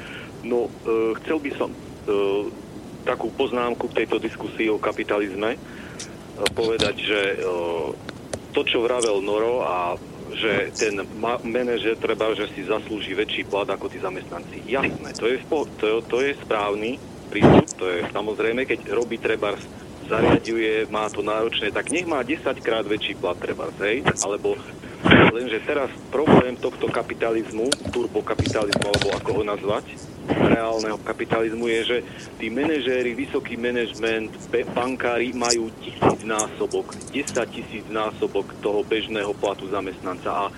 [0.42, 1.76] No, e, chcel by som e,
[3.04, 5.58] takú poznámku k tejto diskusii o kapitalizme e,
[6.56, 7.36] povedať, že e,
[8.56, 9.76] to, čo vravel Noro a
[10.36, 14.64] že ten ma- manažer treba, že si zaslúži väčší plat ako tí zamestnanci.
[14.64, 16.98] Jasné, to je, spo- to, to je správny
[17.32, 19.56] prístup, to je samozrejme, keď robí treba
[20.08, 24.58] zariaduje, má to náročné, tak nech má 10 krát väčší plat treba, hej, alebo
[25.32, 29.84] Lenže teraz problém tohto kapitalizmu, turbokapitalizmu, alebo ako ho nazvať,
[30.30, 31.98] reálneho kapitalizmu je, že
[32.38, 34.30] tí manažéri, vysoký manažment,
[34.70, 40.52] bankári majú tisíc násobok, 10 tisíc násobok toho bežného platu zamestnanca a e,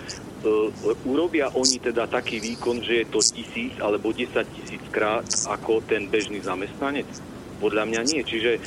[1.08, 4.28] urobia oni teda taký výkon, že je to tisíc alebo 10
[4.60, 7.08] tisíc krát ako ten bežný zamestnanec?
[7.64, 8.20] Podľa mňa nie.
[8.20, 8.60] Čiže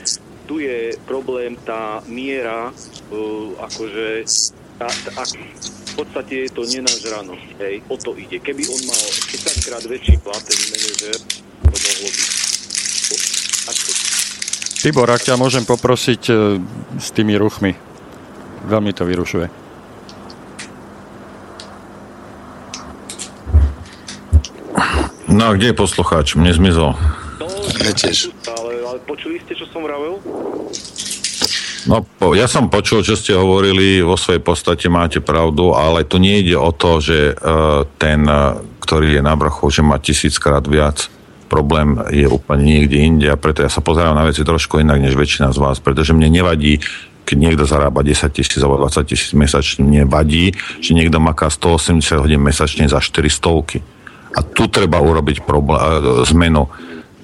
[0.47, 4.23] tu je problém tá miera, uh, akože
[4.79, 8.39] a, a v podstate je to nenažranosť, hej, o to ide.
[8.39, 11.17] Keby on mal 10 krát väčší plat, ten manažer,
[11.67, 12.29] to mohlo byť.
[14.77, 16.33] Tibor, ak ťa môžem poprosiť e,
[17.01, 17.73] s tými ruchmi.
[18.69, 19.49] Veľmi to vyrušuje.
[25.27, 26.37] No a kde je poslucháč?
[26.37, 26.93] Mne zmizol.
[27.41, 28.31] No, tiež.
[28.87, 30.23] Ale počuli ste, čo som vravel?
[31.87, 36.19] No, po, ja som počul, čo ste hovorili, vo svojej podstate máte pravdu, ale tu
[36.19, 40.63] nie ide o to, že uh, ten, uh, ktorý je na vrchu, že má tisíckrát
[40.67, 41.07] viac.
[41.47, 45.15] Problém je úplne niekde inde a preto ja sa pozerám na veci trošku inak, než
[45.15, 46.83] väčšina z vás, pretože mne nevadí,
[47.23, 50.51] keď niekto zarába 10 tisíc alebo 20 tisíc mesačne, mne vadí,
[50.83, 53.79] že niekto maká 180 hodín mesačne za 400.
[54.35, 55.79] A tu treba urobiť problém,
[56.35, 56.67] zmenu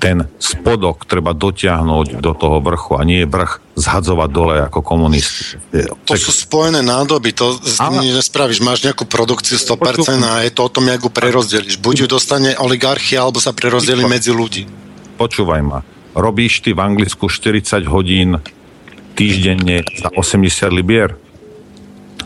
[0.03, 5.55] ten spodok treba dotiahnuť do toho vrchu a nie vrch zhadzovať dole ako komunisti.
[6.03, 8.59] To sú spojené nádoby, to Ale- nespravíš.
[8.59, 11.79] Máš nejakú produkciu 100% a je to o tom, jak ju prerozdeliš.
[11.79, 14.67] Buď ju dostane oligarchia, alebo sa prerozdeli medzi ľudí.
[15.15, 15.79] Počúvaj ma.
[16.13, 18.43] Robíš ty v Anglicku 40 hodín
[19.15, 21.15] týždenne za 80 libier?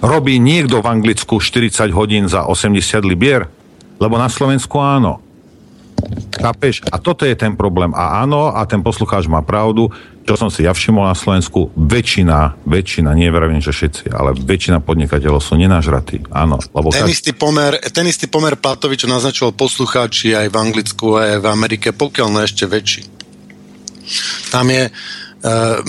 [0.01, 3.47] Robí niekto v Anglicku 40 hodín za 80 libier?
[4.01, 5.21] Lebo na Slovensku áno.
[6.37, 6.85] Chápeš?
[6.93, 7.89] A toto je ten problém.
[7.97, 9.89] A áno, a ten poslucháč má pravdu,
[10.27, 14.83] čo som si ja všimol na Slovensku, väčšina, väčšina, nie vravím, že všetci, ale väčšina
[14.83, 16.29] podnikateľov sú nenažratí.
[16.29, 21.17] Áno, lebo Ten istý, pomer, ten istý pomer platovi, čo naznačoval poslucháči aj v Anglicku,
[21.17, 23.03] aj v Amerike, pokiaľ ne ešte väčší.
[24.53, 24.93] Tam je...
[25.37, 25.81] Uh,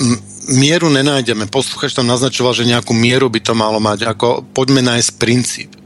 [0.49, 1.45] mieru nenájdeme.
[1.45, 4.09] Poslucháč tam naznačoval, že nejakú mieru by to malo mať.
[4.09, 5.78] Ako, poďme nájsť princíp.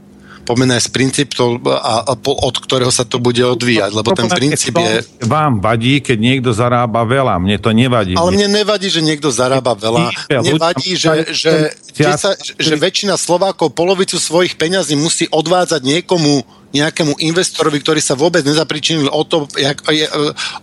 [0.44, 3.90] Poďme nájsť princíp, to, a, a, po- od ktorého sa to bude odvíjať.
[3.96, 5.00] Lebo ten princíp je...
[5.24, 7.40] Vám vadí, keď niekto zarába veľa.
[7.40, 8.12] Mne to nevadí.
[8.12, 10.12] Ale mne nevadí, že niekto zarába veľa.
[10.28, 12.12] Mne vadí, že, že, že,
[12.60, 16.44] že väčšina Slovákov polovicu svojich peňazí musí odvádzať niekomu,
[16.76, 20.04] nejakému investorovi, ktorý sa vôbec nezapričinil o, to, jak, je,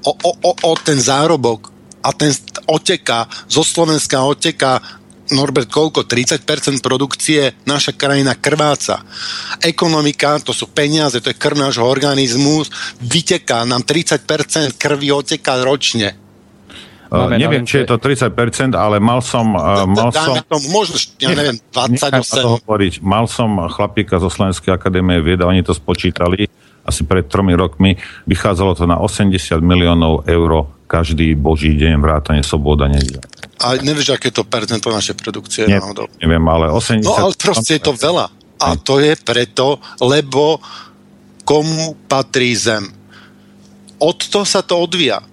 [0.06, 1.74] o, o, o, o ten zárobok.
[2.02, 2.34] A ten
[2.66, 5.01] oteká, zo Slovenska oteká
[5.32, 6.04] Norbert, koľko?
[6.04, 9.02] 30% produkcie naša krajina krváca.
[9.64, 12.68] Ekonomika, to sú peniaze, to je krv nášho organizmu,
[13.02, 16.20] vyteká, nám 30% krvi oteká ročne.
[17.12, 19.52] Uh, Máme neviem, či je to 30%, ale mal som...
[19.52, 22.64] Uh, mal som tomu možno, ja neviem, Nechám sa to 28.
[22.64, 22.94] hovoriť.
[23.04, 26.48] Mal som chlapíka zo Slovenskej akadémie vied a oni to spočítali
[26.88, 28.00] asi pred tromi rokmi.
[28.26, 33.24] Vychádzalo to na 80 miliónov eur každý boží deň vrátane soboda nedeľa.
[33.64, 36.12] A nevieš, aké to percento našej produkcie Ne, náhodou.
[36.20, 37.08] neviem, ale 80...
[37.08, 38.28] No ale proste je to veľa.
[38.60, 40.60] A to je preto, lebo
[41.48, 42.92] komu patrí zem.
[44.04, 45.24] Od toho sa to odvíja.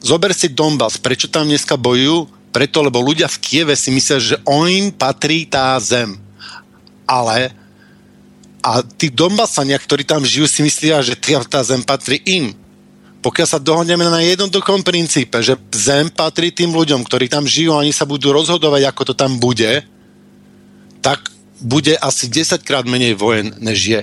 [0.00, 1.02] Zober si Donbass.
[1.02, 2.30] Prečo tam dneska bojujú?
[2.54, 6.16] Preto, lebo ľudia v Kieve si myslia, že im patrí tá zem.
[7.04, 7.52] Ale
[8.64, 11.14] a tí Donbasania, ktorí tam žijú, si myslia, že
[11.46, 12.50] tá zem patrí im.
[13.26, 17.82] Pokiaľ sa dohodneme na jednoduchom princípe, že zem patrí tým ľuďom, ktorí tam žijú a
[17.82, 19.82] oni sa budú rozhodovať, ako to tam bude,
[21.02, 21.26] tak
[21.58, 24.02] bude asi 10 krát menej vojen, než je.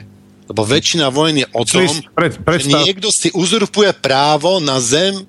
[0.52, 5.24] Lebo väčšina vojen je o tom, pred, že niekto si uzurpuje právo na zem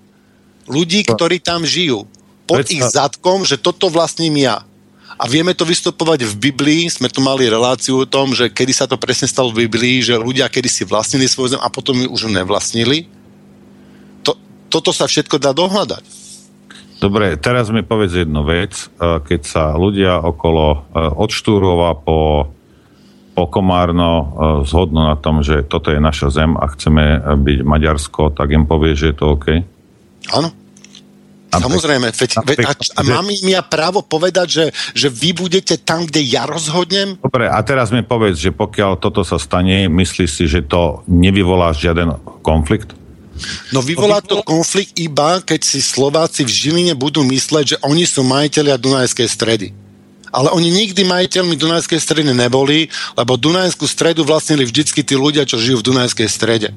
[0.66, 2.02] ľudí, ktorí tam žijú.
[2.50, 4.66] Pod Predstav- ich zadkom, že toto vlastním ja.
[5.14, 8.90] A vieme to vystupovať v Biblii, sme tu mali reláciu o tom, že kedy sa
[8.90, 12.10] to presne stalo v Biblii, že ľudia kedy si vlastnili svoju zem a potom ju
[12.10, 13.06] už nevlastnili.
[14.74, 16.02] To, toto sa všetko dá dohľadať.
[16.98, 18.90] Dobre, teraz mi povedz jednu vec.
[18.98, 22.51] Eh, Keď sa ľudia okolo eh, od Štúrova po,
[23.38, 24.26] po Komárno eh,
[24.66, 28.98] zhodnú na tom, že toto je naša zem a chceme byť Maďarsko, tak im povie,
[28.98, 29.46] že je to OK?
[30.34, 30.51] Áno.
[31.55, 36.02] Samozrejme, veď, veď, a, a mám im ja právo povedať, že, že vy budete tam,
[36.02, 37.14] kde ja rozhodnem?
[37.22, 41.70] Dobre, a teraz mi povedz, že pokiaľ toto sa stane, myslíš si, že to nevyvolá
[41.70, 42.98] žiaden konflikt?
[43.74, 48.23] No vyvolá to konflikt iba, keď si Slováci v Žiline budú mysleť, že oni sú
[48.23, 49.69] majiteľia Dunajskej stredy.
[50.35, 55.59] Ale oni nikdy majiteľmi Dunajskej stredy neboli, lebo Dunajskú stredu vlastnili vždycky tí ľudia, čo
[55.59, 56.69] žijú v Dunajskej strede.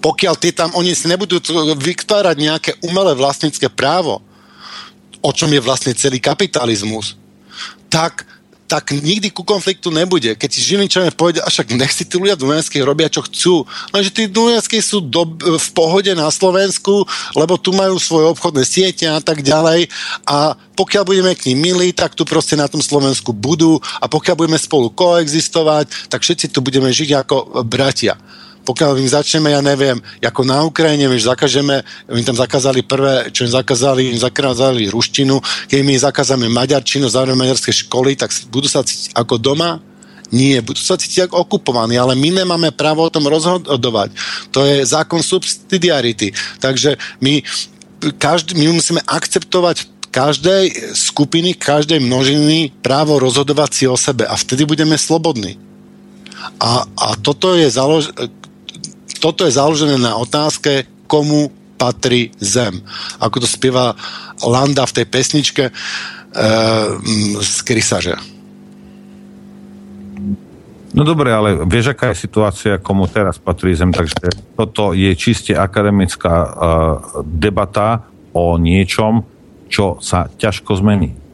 [0.00, 1.40] Pokiaľ tí tam, oni si nebudú
[1.76, 4.20] vytvárať nejaké umelé vlastnícke právo,
[5.24, 7.16] o čom je vlastne celý kapitalizmus,
[7.88, 8.28] tak
[8.66, 10.34] tak nikdy ku konfliktu nebude.
[10.34, 13.62] Keď si Žilinčania povedia, a však nech si tí ľudia Dunajskej robia, čo chcú.
[13.94, 17.06] Lenže tí Dunajskej sú do, v pohode na Slovensku,
[17.38, 19.86] lebo tu majú svoje obchodné siete a tak ďalej.
[20.26, 24.34] A pokiaľ budeme k ním milí, tak tu proste na tom Slovensku budú a pokiaľ
[24.34, 28.18] budeme spolu koexistovať, tak všetci tu budeme žiť ako bratia
[28.66, 33.46] pokiaľ im začneme, ja neviem, ako na Ukrajine, my zakažeme, my tam zakázali prvé, čo
[33.46, 35.38] im zakázali, im zakázali ruštinu,
[35.70, 39.78] keď my im zakážeme maďarčinu, zároveň maďarské školy, tak budú sa cítiť ako doma?
[40.34, 44.10] Nie, budú sa cítiť ako okupovaní, ale my nemáme právo o tom rozhodovať.
[44.50, 46.34] To je zákon subsidiarity.
[46.58, 47.46] Takže my
[48.18, 54.64] každý, my musíme akceptovať každej skupiny, každej množiny právo rozhodovať si o sebe a vtedy
[54.64, 55.60] budeme slobodní.
[56.60, 58.12] A, a toto, je založ,
[59.26, 62.78] toto je založené na otázke, komu patrí zem.
[63.18, 63.98] Ako to spieva
[64.38, 65.72] Landa v tej pesničke e,
[67.42, 68.14] z Krysaže.
[70.94, 75.52] No dobre, ale vieš, aká je situácia, komu teraz patrí zem, takže toto je čiste
[75.52, 76.50] akademická uh,
[77.20, 79.20] debata o niečom,
[79.68, 81.25] čo sa ťažko zmení.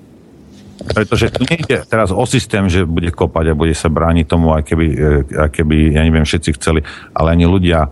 [0.83, 4.63] Pretože tu nejde teraz o systém, že bude kopať a bude sa brániť tomu, aj
[4.67, 4.87] keby,
[5.31, 6.83] aj keby ja neviem, všetci chceli,
[7.15, 7.91] ale ani ľudia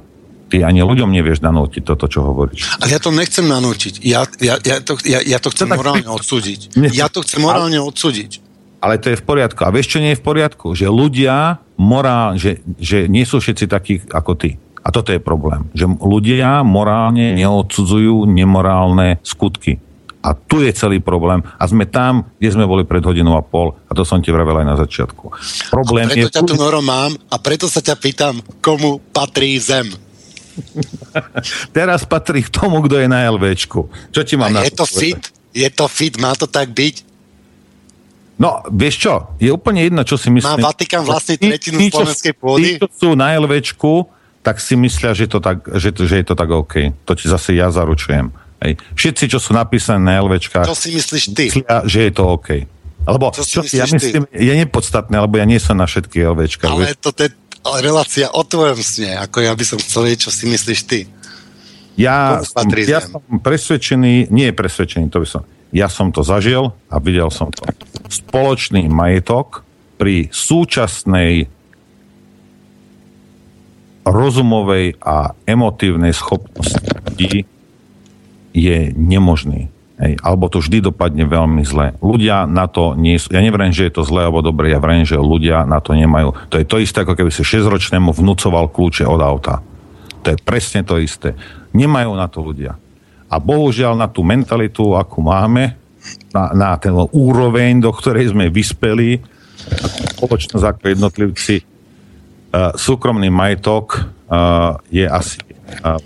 [0.51, 2.83] ty ani ľuďom nevieš nanútiť toto, čo hovoríš.
[2.83, 4.03] Ale ja to nechcem nanútiť.
[4.03, 6.75] Ja, ja, ja, to, ja, ja to chcem No morálne odsúdiť.
[6.91, 8.43] Ja to chcem morálne odsúdiť.
[8.83, 9.62] Ale to je v poriadku.
[9.62, 10.75] A vieš, čo nie je v poriadku?
[10.75, 14.59] Že ľudia morál, že, že nie sú všetci takí ako ty.
[14.81, 15.69] A toto je problém.
[15.77, 19.79] Že ľudia morálne neodsudzujú nemorálne skutky.
[20.21, 21.41] A tu je celý problém.
[21.57, 23.73] A sme tam, kde sme boli pred hodinou a pol.
[23.89, 25.33] A to som ti vravel aj na začiatku.
[25.73, 26.35] Problém Preto je...
[26.37, 29.89] ťa tu Noro mám a preto sa ťa pýtam, komu patrí zem.
[31.77, 33.89] Teraz patrí k tomu, kto je na LVčku.
[34.13, 35.21] Čo ti mám na Je to fit?
[35.57, 36.15] Je to fit?
[36.21, 37.09] Má to tak byť?
[38.41, 39.37] No, vieš čo?
[39.37, 40.65] Je úplne jedno, čo si Má myslím.
[40.65, 42.77] Vatikán vlastní Tí- tretinu tí, čo- slovenskej pôdy?
[42.77, 44.09] Tí, čo sú na LVčku,
[44.41, 46.97] tak si myslia, že, to tak, že, že je to tak OK.
[47.05, 48.33] To ti zase ja zaručujem.
[48.61, 48.77] Hej.
[48.93, 51.45] Všetci, čo sú napísané na LVčkách, Čo si myslíš ty?
[51.49, 52.49] myslia, že je to OK.
[53.09, 53.95] Alebo Čo si čo, ja myslíš ty?
[53.97, 56.69] myslím, je nepodstatné, lebo ja nie som na všetky LVčka.
[56.69, 57.32] Ale to je
[57.81, 59.16] relácia o tvojom sne.
[59.24, 61.01] Ako ja by som chcel vedieť, čo si myslíš ty.
[61.97, 66.73] Ja, som, ja som presvedčený, nie je presvedčený, to by som, ja som to zažil
[66.89, 67.65] a videl som to.
[68.09, 69.65] Spoločný majetok
[70.01, 71.53] pri súčasnej
[74.09, 77.45] rozumovej a emotívnej schopnosti ľudí
[78.55, 79.71] je nemožný.
[80.01, 81.93] Hej, alebo to vždy dopadne veľmi zle.
[82.01, 85.05] Ľudia na to nie sú, ja nevriem, že je to zlé alebo dobre, ja vriem,
[85.05, 86.33] že ľudia na to nemajú.
[86.49, 89.61] To je to isté, ako keby si 6-ročnému vnúcoval kľúče od auta.
[90.25, 91.37] To je presne to isté.
[91.77, 92.81] Nemajú na to ľudia.
[93.29, 95.77] A bohužiaľ na tú mentalitu, akú máme,
[96.33, 99.21] na, na ten úroveň, do ktorej sme vyspeli,
[100.17, 105.39] spoločnosť ako jednotlivci, uh, súkromný majetok uh, je asi
[105.85, 106.01] uh,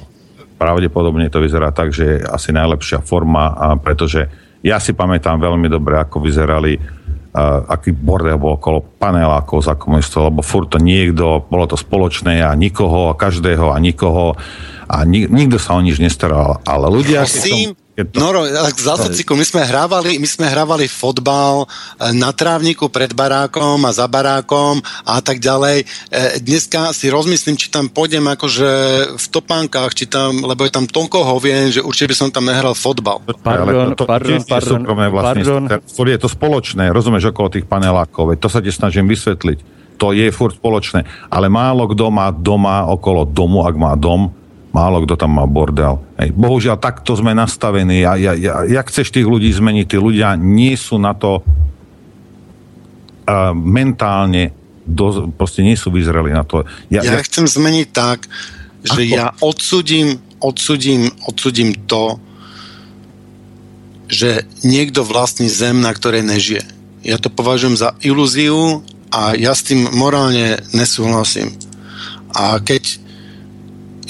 [0.64, 4.32] pravdepodobne to vyzerá tak, že je asi najlepšia forma, a pretože
[4.64, 10.32] ja si pamätám veľmi dobre, ako vyzerali uh, aký bordel bol okolo panelákov za komunistov,
[10.32, 14.40] lebo furt to niekto, bolo to spoločné a nikoho, a každého a nikoho
[14.88, 16.64] a ni- nikto sa o nič nestaral.
[16.64, 17.28] Ale ľudia...
[17.28, 21.66] Prosím, som- to- Noro, tak za sociku, my sme hrávali, my sme hrávali fotbal e,
[22.10, 25.86] na trávniku pred barákom a za barákom a tak ďalej.
[26.10, 28.70] E, Dneska si rozmyslím, či tam pôjdem akože
[29.14, 32.74] v topánkach, či tam, lebo je tam toľko hovien, že určite by som tam nehral
[32.74, 33.22] fotbal.
[33.38, 35.56] Pardon, Ale to, to pardon, pardon, súkromné vlastníctvo.
[35.70, 36.08] pardon.
[36.10, 39.58] Je to spoločné, rozumieš, okolo tých panelákov, to sa ti snažím vysvetliť.
[40.02, 44.34] To je furt spoločné, ale málo kto má doma okolo domu, ak má dom,
[44.74, 46.02] málo kto tam má bordel.
[46.18, 46.34] Hej.
[46.34, 48.02] Bohužiaľ, takto sme nastavení.
[48.02, 49.86] A ja, ja, jak chceš tých ľudí zmeniť?
[49.86, 54.50] Tí ľudia nie sú na to uh, mentálne,
[54.82, 56.66] do, proste nie sú vyzreli na to.
[56.90, 58.26] Ja, Ja ja, chcem zmeniť tak,
[58.82, 59.14] že Ako?
[59.14, 62.18] ja odsudím, odsudím, odsudím to,
[64.10, 66.66] že niekto vlastní zem, na ktorej nežije.
[67.06, 71.56] Ja to považujem za ilúziu a ja s tým morálne nesúhlasím.
[72.34, 73.03] A keď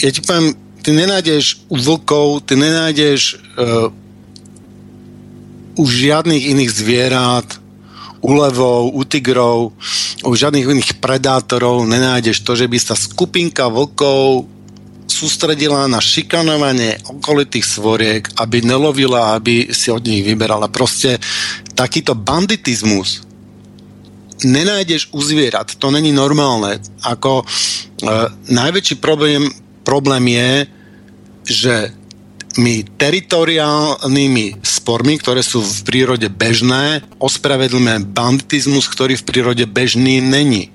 [0.00, 3.92] ja ti poviem, ty nenájdeš u vlkov, ty nenájdeš uh,
[5.74, 7.48] u žiadnych iných zvierat,
[8.24, 9.76] u levov, u tigrov,
[10.24, 14.48] u žiadnych iných predátorov nenájdeš to, že by sa skupinka vlkov
[15.04, 20.72] sústredila na šikanovanie okolitých svoriek, aby nelovila, aby si od nich vyberala.
[20.72, 21.20] Proste
[21.76, 23.22] takýto banditizmus
[24.42, 25.76] nenájdeš u zvierat.
[25.78, 26.80] To není normálne.
[27.04, 27.44] Ako e,
[28.50, 29.46] najväčší problém,
[29.84, 30.52] problém je,
[31.44, 31.74] že
[32.56, 40.70] my teritoriálnymi spormi, ktoré sú v prírode bežné, ospravedlíme banditizmus, ktorý v prírode bežný není.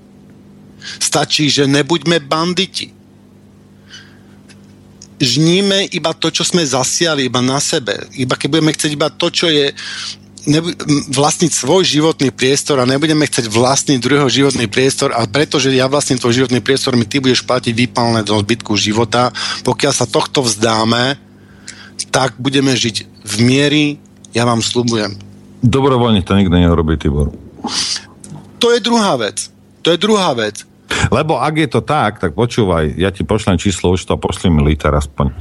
[0.99, 2.91] Stačí, že nebuďme banditi.
[5.19, 8.07] Žníme iba to, čo sme zasiali, iba na sebe.
[8.15, 9.76] Iba keď budeme chcieť iba to, čo je
[10.49, 10.73] nebu-
[11.13, 16.17] vlastniť svoj životný priestor a nebudeme chcieť vlastniť druhého životný priestor a pretože ja vlastním
[16.17, 19.30] tvoj životný priestor, mi ty budeš platiť výpalné do zbytku života.
[19.61, 21.15] Pokiaľ sa tohto vzdáme,
[22.09, 23.85] tak budeme žiť v miery,
[24.34, 25.13] ja vám slúbujem.
[25.61, 27.30] dobrovoľne to nikto neurobí, Tibor.
[28.59, 29.49] To je druhá vec.
[29.85, 30.68] To je druhá vec.
[31.09, 34.65] Lebo ak je to tak, tak počúvaj, ja ti pošlem číslo už to pošli mi
[34.65, 35.31] liter aspoň.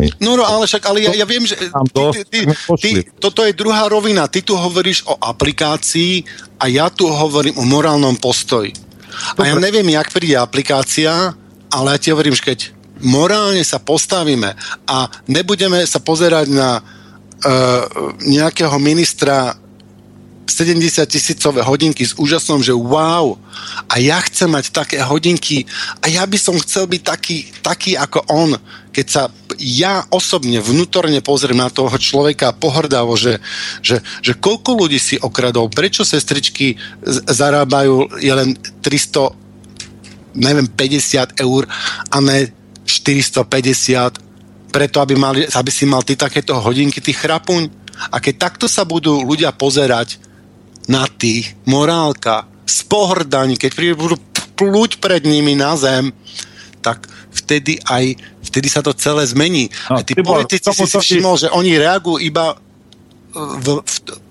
[0.00, 0.08] Hej.
[0.20, 2.40] No, no, ale však, ale ja, ja viem, že ty, ty, ty,
[2.80, 2.90] ty,
[3.20, 4.26] toto je druhá rovina.
[4.26, 6.24] Ty tu hovoríš o aplikácii
[6.58, 8.72] a ja tu hovorím o morálnom postoji.
[9.38, 11.36] A ja neviem, jak príde aplikácia,
[11.70, 12.58] ale ja ti hovorím, že keď
[13.02, 14.54] morálne sa postavíme
[14.86, 14.96] a
[15.30, 16.82] nebudeme sa pozerať na uh,
[18.24, 19.54] nejakého ministra
[20.44, 23.40] 70 tisícové hodinky s úžasom, že wow,
[23.88, 25.64] a ja chcem mať také hodinky
[26.04, 28.52] a ja by som chcel byť taký, taký ako on.
[28.94, 33.40] Keď sa ja osobne vnútorne pozriem na toho človeka pohrdavo, že,
[33.80, 36.76] že, že koľko ľudí si okradol, prečo sestričky
[37.26, 38.54] zarábajú je len
[38.84, 39.34] 300,
[40.38, 41.62] neviem, 50 eur
[42.12, 42.52] a ne
[42.84, 44.20] 450
[44.74, 47.70] preto, aby, mali, aby si mal ty takéto hodinky, ty chrapuň.
[48.10, 50.18] A keď takto sa budú ľudia pozerať
[50.88, 54.16] na tých, morálka, z pohrdaní, keď príde, budú
[54.54, 56.14] plúť pred nimi na zem,
[56.80, 59.68] tak vtedy aj, vtedy sa to celé zmení.
[59.90, 62.54] No, a tí Tibor, politici si si všimol, že oni reagujú iba
[63.34, 64.23] v, v, v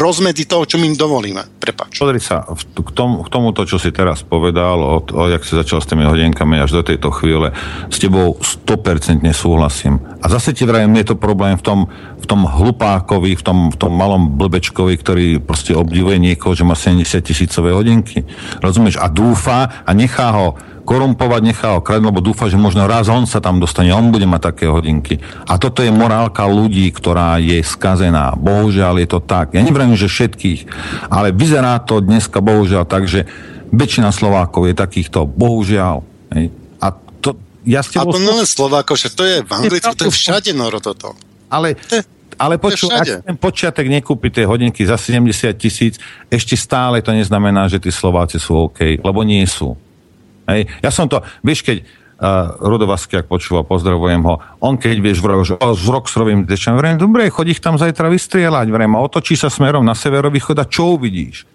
[0.00, 1.44] rozmedzi toho, čo my im dovolíme.
[1.60, 2.00] Prepač.
[2.00, 5.52] Pozri sa, v- k, tomu, k tomuto, čo si teraz povedal, od, od, jak si
[5.52, 7.52] začal s tými hodinkami až do tejto chvíle,
[7.92, 10.00] s tebou 100% súhlasím.
[10.24, 11.78] A zase ti vrajím, je to problém v tom,
[12.16, 16.72] v tom hlupákovi, v tom, v tom malom blbečkovi, ktorý proste obdivuje niekoho, že má
[16.72, 18.24] 70 tisícové hodinky.
[18.64, 18.96] Rozumieš?
[18.96, 20.56] A dúfa a nechá ho
[20.90, 24.26] korumpovať, nechá ho kradnúť, lebo dúfa, že možno raz on sa tam dostane, on bude
[24.26, 25.22] mať také hodinky.
[25.46, 28.34] A toto je morálka ľudí, ktorá je skazená.
[28.34, 29.54] Bohužiaľ je to tak.
[29.54, 30.66] Ja neviem, že všetkých,
[31.06, 33.22] ale vyzerá to dneska bohužiaľ tak, že
[33.70, 36.02] väčšina Slovákov je takýchto, bohužiaľ.
[36.34, 36.50] Hej.
[36.82, 36.90] A
[37.22, 40.14] to, ja s A to nie len Slováko, že to je v Anglicku, to je
[40.14, 41.14] všade noro toto.
[41.46, 41.78] ale,
[42.34, 43.22] ale všade.
[43.22, 47.94] ak ten počiatek nekúpi tie hodinky za 70 tisíc, ešte stále to neznamená, že tí
[47.94, 49.78] Slováci sú OK, lebo nie sú.
[50.50, 50.66] Hej.
[50.82, 51.86] Ja som to, vieš, keď
[52.20, 56.98] uh, Rudovasky, ak počúva, pozdravujem ho, on keď, vieš, vravel, že s Roxrovým dečom, vrem,
[56.98, 60.98] dobre, chodí ich tam zajtra vystrieľať, vrem, a otočí sa smerom na severovýchod a čo
[60.98, 61.46] uvidíš?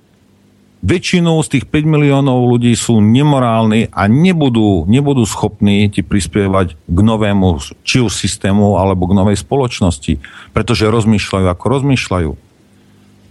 [0.85, 6.97] Väčšinou z tých 5 miliónov ľudí sú nemorálni a nebudú, nebudú schopní ti prispievať k
[7.01, 10.22] novému či už systému alebo k novej spoločnosti,
[10.53, 12.31] pretože rozmýšľajú ako rozmýšľajú.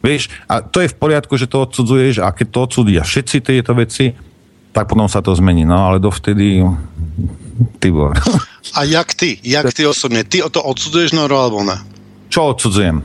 [0.02, 3.72] Vieš, a to je v poriadku, že to odsudzuješ a keď to odsuddia všetci tieto
[3.78, 4.18] veci,
[4.74, 5.62] tak potom sa to zmení.
[5.62, 6.66] No ale dovtedy...
[7.78, 8.18] Tibor.
[8.74, 9.38] A jak ty?
[9.46, 10.26] Jak ty osobne?
[10.26, 11.78] Ty o to odsudzuješ Noro alebo ne?
[12.26, 12.98] Čo odsudzujem?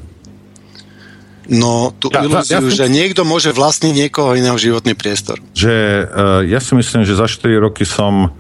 [1.50, 5.38] No, tú Ja- ilúziu, ja- ja- že niekto môže vlastniť niekoho iného životný priestor.
[5.54, 6.06] Že uh,
[6.46, 8.34] ja si myslím, že za 4 roky som,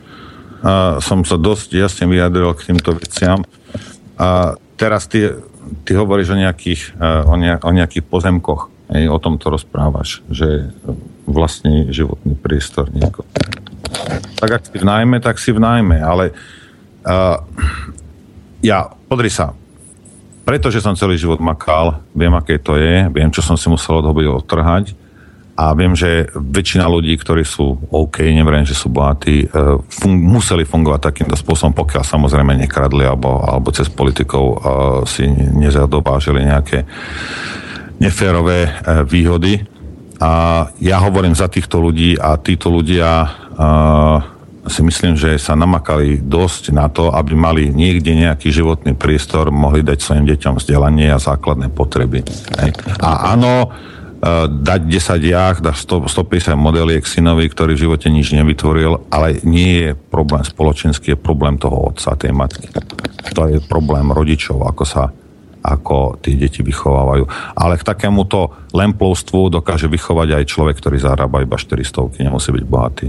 [0.61, 3.41] uh, som sa dosť jasne vyjadril k týmto veciam.
[4.17, 5.29] A teraz ty,
[5.85, 8.69] ty hovoríš o nejakých, uh, o, ne, o nejakých pozemkoch.
[8.89, 10.73] Hej, o tom to rozprávaš, že
[11.29, 13.25] vlastní životný priestor niekoho.
[14.41, 16.33] Tak ak si v nájme, tak si v nájme, ale
[17.05, 17.37] uh,
[18.65, 19.53] ja, podri sa,
[20.49, 24.09] pretože som celý život makal, viem, aké to je, viem, čo som si musel od
[24.09, 24.97] hobby odtrhať
[25.59, 29.49] a viem, že väčšina ľudí, ktorí sú OK, neviem, že sú bohatí, eh,
[29.91, 34.57] fun- museli fungovať takýmto spôsobom, pokiaľ samozrejme nekradli alebo, alebo cez politikov uh,
[35.03, 36.87] si nezadobážili nejaké
[37.99, 39.59] neférové eh, výhody.
[40.19, 40.31] A
[40.83, 44.19] ja hovorím za týchto ľudí a títo ľudia uh,
[44.67, 49.79] si myslím, že sa namakali dosť na to, aby mali niekde nejaký životný priestor, mohli
[49.79, 52.27] dať svojim deťom vzdelanie a základné potreby.
[52.59, 52.75] Hej.
[52.99, 58.35] A áno, uh, dať 10 jach, dať 100, 150 modeliek synovi, ktorý v živote nič
[58.35, 62.67] nevytvoril, ale nie je problém spoločenský, je problém toho otca, tej matky.
[63.39, 65.15] To je problém rodičov, ako sa
[65.59, 67.55] ako tie deti vychovávajú.
[67.55, 73.07] Ale k takémuto lemplovstvu dokáže vychovať aj človek, ktorý zarába iba 400, nemusí byť bohatý.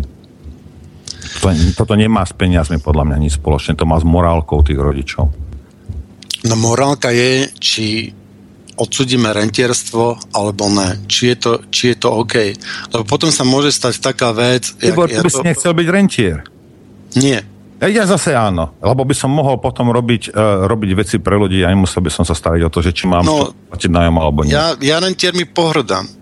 [1.40, 1.48] To,
[1.78, 5.30] toto nemá s peniazmi podľa mňa nič spoločné, to má s morálkou tých rodičov.
[6.48, 7.86] No morálka je, či
[8.80, 11.04] odsudíme rentierstvo alebo ne.
[11.04, 12.56] Či je to, či je to OK.
[12.96, 14.72] Lebo potom sa môže stať taká vec...
[14.80, 16.40] Tibor, ty by si nechcel byť rentier.
[17.20, 17.44] Nie.
[17.80, 21.72] Ja, zase áno, lebo by som mohol potom robiť, uh, robiť veci pre ľudí a
[21.72, 24.52] nemusel by som sa starať o to, že či mám No, platiť nájom alebo nie.
[24.52, 26.20] Ja, ja rentiermi pohrdám.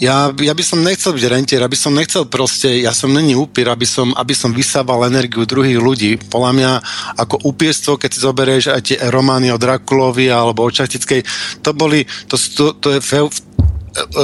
[0.00, 3.68] Ja, ja by som nechcel byť rentier, aby som nechcel proste, ja som není upír,
[3.68, 6.16] aby som, aby som vysával energiu druhých ľudí.
[6.32, 6.72] Podľa mňa
[7.20, 11.20] ako upierstvo, keď si zoberieš aj tie romány o Drakulovi alebo o Čachtickej,
[11.60, 13.00] to boli, to, to, to je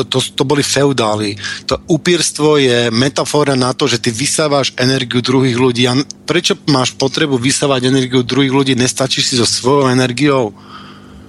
[0.08, 1.36] to, to boli feudáli.
[1.66, 5.84] To upírstvo je metafora na to, že ty vysávaš energiu druhých ľudí.
[5.88, 5.96] A
[6.28, 8.72] prečo máš potrebu vysávať energiu druhých ľudí?
[8.76, 10.52] Nestačíš si so svojou energiou?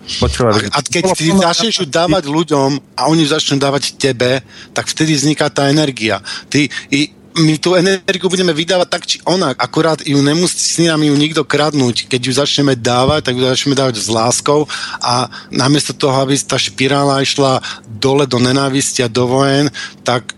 [0.03, 4.43] Počúvaj, A keď ty začneš ju dávať ľuďom a oni začnú dávať tebe,
[4.75, 6.19] tak vtedy vzniká tá energia.
[6.51, 11.15] Ty, i, my tú energiu budeme vydávať tak či onak, akurát ju nemusí nám ju
[11.17, 12.05] nikto kradnúť.
[12.05, 14.69] Keď ju začneme dávať, tak ju začneme dávať s láskou
[15.01, 19.73] a namiesto toho, aby tá špirála išla dole do nenávisti a do vojen,
[20.05, 20.33] tak e,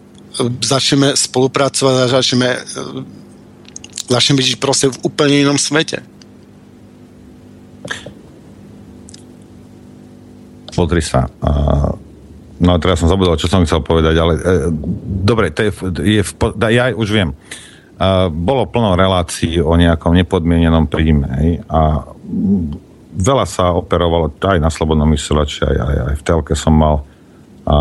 [0.63, 2.59] začneme spolupracovať a začneme, e,
[4.07, 5.99] začneme žiť proste v úplne inom svete.
[10.75, 11.31] Pozri sa.
[11.39, 12.04] Uh,
[12.61, 14.69] no teraz som zabudol, čo som chcel povedať, ale uh,
[15.25, 15.71] dobre, to je,
[16.03, 16.31] je v,
[16.71, 17.31] ja už viem.
[17.95, 22.03] Uh, bolo plno relácií o nejakom nepodmienenom príjme hej, a
[23.15, 27.07] veľa sa operovalo aj na Slobodnom vysielači, aj, aj, aj v telke som mal
[27.65, 27.77] a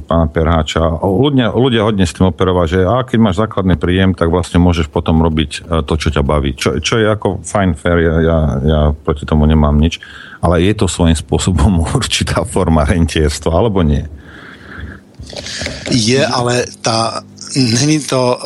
[0.00, 0.96] pána Perháča.
[1.04, 4.88] Ľudia, ľudia hodne s tým operovali, že a keď máš základný príjem, tak vlastne môžeš
[4.88, 6.56] potom robiť to, čo ťa baví.
[6.56, 10.00] Čo, čo je ako fajn, fair, ja, ja, ja proti tomu nemám nič
[10.46, 14.04] ale je to svojím spôsobom určitá forma rentierstva, alebo nie?
[15.90, 17.26] Je, ale tá,
[17.56, 18.38] není to,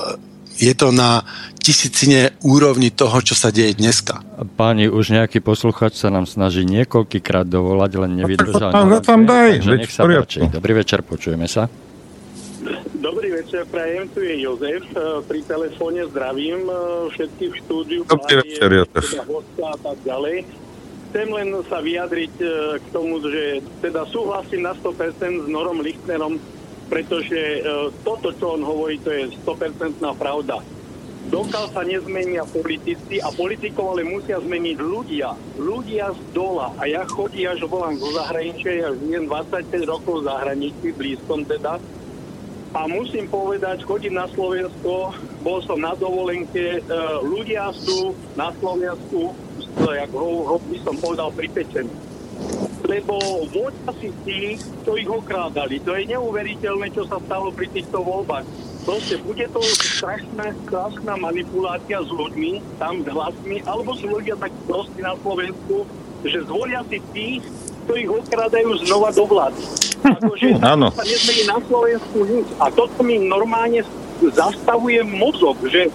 [0.61, 1.25] je to na
[1.57, 4.21] tisícine úrovni toho, čo sa deje dneska.
[4.61, 8.69] Páni, už nejaký posluchač sa nám snaží niekoľkýkrát dovolať, len nevydržal.
[8.69, 10.45] Tam, tam daj, takže nech sa páči.
[10.53, 11.73] Dobrý večer, počujeme sa.
[13.01, 14.85] Dobrý večer, prajem, tu je Jozef.
[14.93, 16.77] E, pri telefóne zdravím e,
[17.17, 18.01] všetkých v štúdiu.
[18.05, 19.17] Dobrý večer, Jozef.
[19.65, 20.45] A tak ďalej
[21.11, 22.47] chcem len sa vyjadriť e,
[22.79, 26.37] k tomu, že teda súhlasím na 100% s Norom Lichtnerom,
[26.91, 27.61] pretože e,
[28.03, 30.59] toto, čo on hovorí, to je 100% pravda.
[31.31, 35.31] Dokiaľ sa nezmenia politici a politikov ale musia zmeniť ľudia.
[35.63, 36.75] Ľudia z dola.
[36.75, 41.79] A ja chodím, až volám zo zahraničia, ja žijem 25 rokov v zahraničí, blízkom teda.
[42.71, 45.15] A musím povedať, chodím na Slovensko,
[45.47, 49.31] bol som na dovolenke, e, ľudia sú na Slovensku
[49.79, 52.10] jak ho, ho by som povedal, pripečený.
[52.91, 53.15] Lebo
[53.55, 55.79] voľa si tí, čo ich okrádali.
[55.87, 58.43] To je neuveriteľné, čo sa stalo pri týchto voľbách.
[58.83, 64.51] Proste bude to strašná, strašná manipulácia s ľuďmi, tam s hlasmi, alebo sú ľudia tak
[64.67, 65.87] proste na Slovensku,
[66.27, 67.47] že zvolia si tých,
[67.87, 69.63] čo ich okrádajú znova do vlády.
[70.01, 70.91] Akože Áno.
[70.91, 72.49] sa nezmení na Slovensku nič.
[72.59, 73.87] A toto mi normálne
[74.19, 75.87] zastavuje mozog, že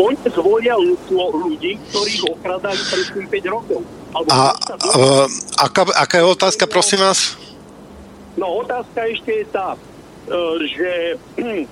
[0.00, 0.80] oni zvolia
[1.12, 3.80] ľudí, ktorých okradajú predtým 5 rokov.
[4.12, 5.26] A uh,
[5.56, 7.36] aká, aká je otázka, prosím vás?
[8.36, 9.76] No otázka ešte je tá,
[10.68, 11.16] že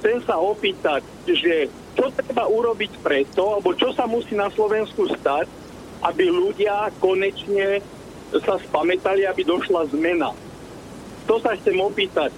[0.00, 5.48] chcem sa opýtať, že čo treba urobiť preto, alebo čo sa musí na Slovensku stať,
[6.04, 7.80] aby ľudia konečne
[8.36, 10.36] sa spamätali, aby došla zmena.
[11.24, 12.30] To sa chcem opýtať.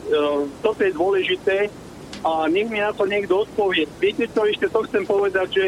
[0.62, 1.66] Toto je dôležité,
[2.24, 3.86] a nech mi na to niekto odpovie.
[4.02, 5.66] Viete čo, ešte to chcem povedať, že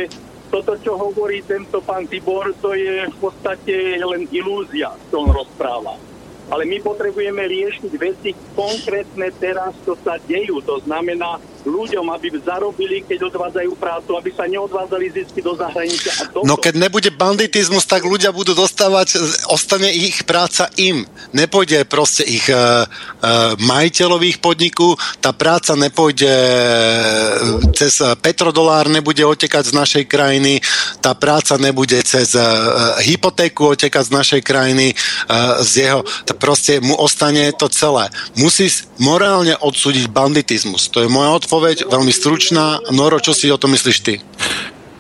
[0.51, 6.11] toto, čo hovorí tento pán Tibor, to je v podstate len ilúzia, čo on rozpráva
[6.51, 10.59] ale my potrebujeme riešiť veci konkrétne teraz, čo sa dejú.
[10.67, 16.13] To znamená ľuďom, aby zarobili, keď odvádzajú prácu, aby sa neodvádzali zisky do zahraničia.
[16.33, 19.21] A no keď nebude banditizmus, tak ľudia budú dostávať,
[19.53, 21.05] ostane ich práca im.
[21.37, 29.71] Nepôjde proste ich uh, uh, majiteľových podniku, tá práca nepôjde uh, cez petrodolár, nebude otekať
[29.71, 30.65] z našej krajiny,
[31.05, 34.97] tá práca nebude cez uh, hypotéku otekať z našej krajiny,
[35.29, 38.09] uh, z jeho, tá proste mu ostane to celé.
[38.41, 40.89] Musí morálne odsúdiť banditizmus.
[40.93, 42.79] To je moja odpoveď, veľmi stručná.
[42.95, 44.23] Noro, čo si o tom myslíš ty?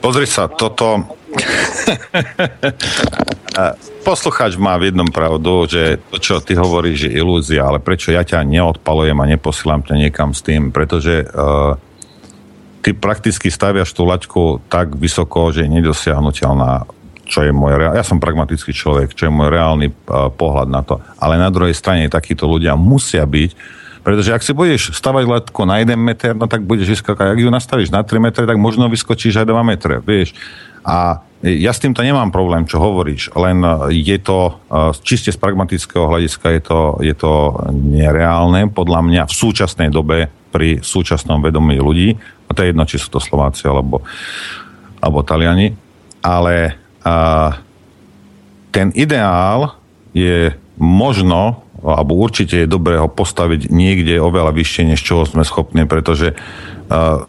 [0.02, 1.06] Pozri sa, toto...
[4.00, 8.24] Poslucháč má v jednom pravdu, že to, čo ty hovoríš, je ilúzia, ale prečo ja
[8.24, 10.72] ťa neodpalujem a neposílam ťa niekam s tým?
[10.72, 11.76] Pretože uh,
[12.80, 16.88] ty prakticky staviaš tú laťku tak vysoko, že je nedosiahnutelná
[17.30, 20.98] čo je môj, ja som pragmatický človek, čo je môj reálny uh, pohľad na to.
[21.22, 23.54] Ale na druhej strane takíto ľudia musia byť,
[24.00, 27.36] pretože ak si budeš stavať letko na 1 meter, no tak budeš vyskakať.
[27.36, 30.36] Ak ju nastavíš na 3 metre, tak možno vyskočíš aj 2 metre, vieš.
[30.84, 34.60] A ja s týmto nemám problém, čo hovoríš, len je to
[35.00, 37.32] čiste z pragmatického hľadiska je to, je to
[37.72, 43.00] nereálne podľa mňa v súčasnej dobe pri súčasnom vedomí ľudí, a to je jedno, či
[43.00, 44.04] sú to Slováci alebo,
[45.00, 45.72] alebo Taliani,
[46.20, 47.56] ale a
[48.70, 49.80] ten ideál
[50.12, 55.88] je možno, alebo určite je dobré ho postaviť niekde oveľa vyššie, než čoho sme schopní,
[55.88, 57.24] pretože uh,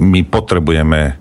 [0.00, 1.20] my potrebujeme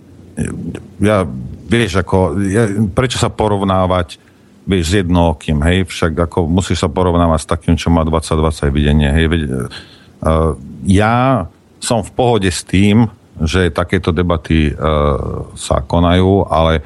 [0.99, 1.23] ja,
[1.67, 4.19] vieš, ako, ja, prečo sa porovnávať
[4.67, 9.09] vieš, s jednokým, hej, však ako musíš sa porovnávať s takým, čo má 20-20 videnie,
[9.11, 11.47] hej, veď, uh, ja
[11.79, 13.07] som v pohode s tým,
[13.39, 16.81] že takéto debaty uh, sa konajú, ale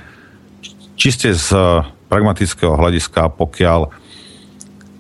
[1.00, 3.88] čiste z eh, pragmatického hľadiska, pokiaľ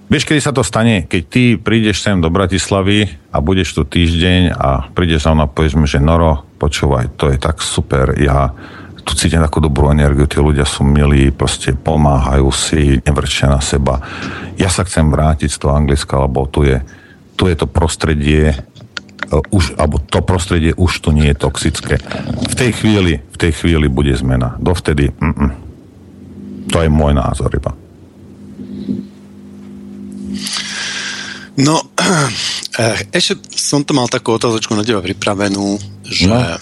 [0.10, 1.06] Vieš, kedy sa to stane?
[1.06, 5.53] Keď ty prídeš sem do Bratislavy a budeš tu týždeň a prídeš za mnou a
[5.53, 8.49] povieš mi, že Noro, počúvaj, to je tak super, ja
[9.06, 14.02] tu cítim takú dobrú energiu, tí ľudia sú milí, proste pomáhajú si, nevrčia na seba.
[14.57, 16.81] Ja sa chcem vrátiť z toho Anglicka, lebo tu je,
[17.38, 18.53] tu je to prostredie,
[19.30, 22.02] uh, už, alebo to prostredie už tu nie je toxické.
[22.49, 24.57] V tej chvíli, v tej chvíli bude zmena.
[24.57, 25.49] Dovtedy, mm-mm.
[26.73, 27.77] to je môj názor iba.
[31.60, 31.84] No,
[32.81, 35.76] eh, ešte som to mal takú otázočku na teba pripravenú,
[36.07, 36.40] že No.
[36.40, 36.57] no.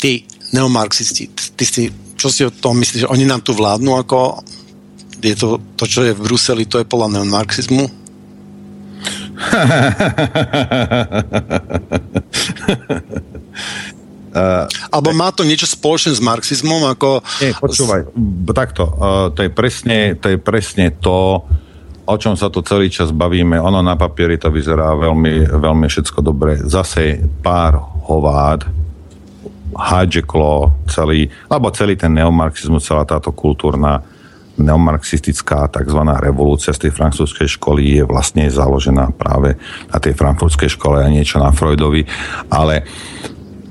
[0.00, 0.24] tí
[0.56, 4.40] neomarxisti, ty si, čo si o tom myslíš, že oni nám tu vládnu ako
[5.22, 7.86] je to, to, čo je v Bruseli, to je podľa neomarxizmu?
[14.92, 17.22] Alebo má to niečo spoločné s marxizmom, ako...
[17.38, 18.10] Nie, počúvaj,
[18.50, 21.44] takto, uh, to je presne to, je presne to
[22.02, 23.58] o čom sa tu celý čas bavíme.
[23.58, 26.58] Ono na papieri to vyzerá veľmi, veľmi všetko dobre.
[26.62, 27.78] Zase pár
[28.10, 28.66] hovád
[29.72, 34.04] hijacklo celý, alebo celý ten neomarxizmus, celá táto kultúrna
[34.52, 36.00] neomarxistická tzv.
[36.20, 39.56] revolúcia z tej francúzskej školy je vlastne založená práve
[39.88, 42.04] na tej frankfurtskej škole a niečo na Freudovi.
[42.52, 42.84] Ale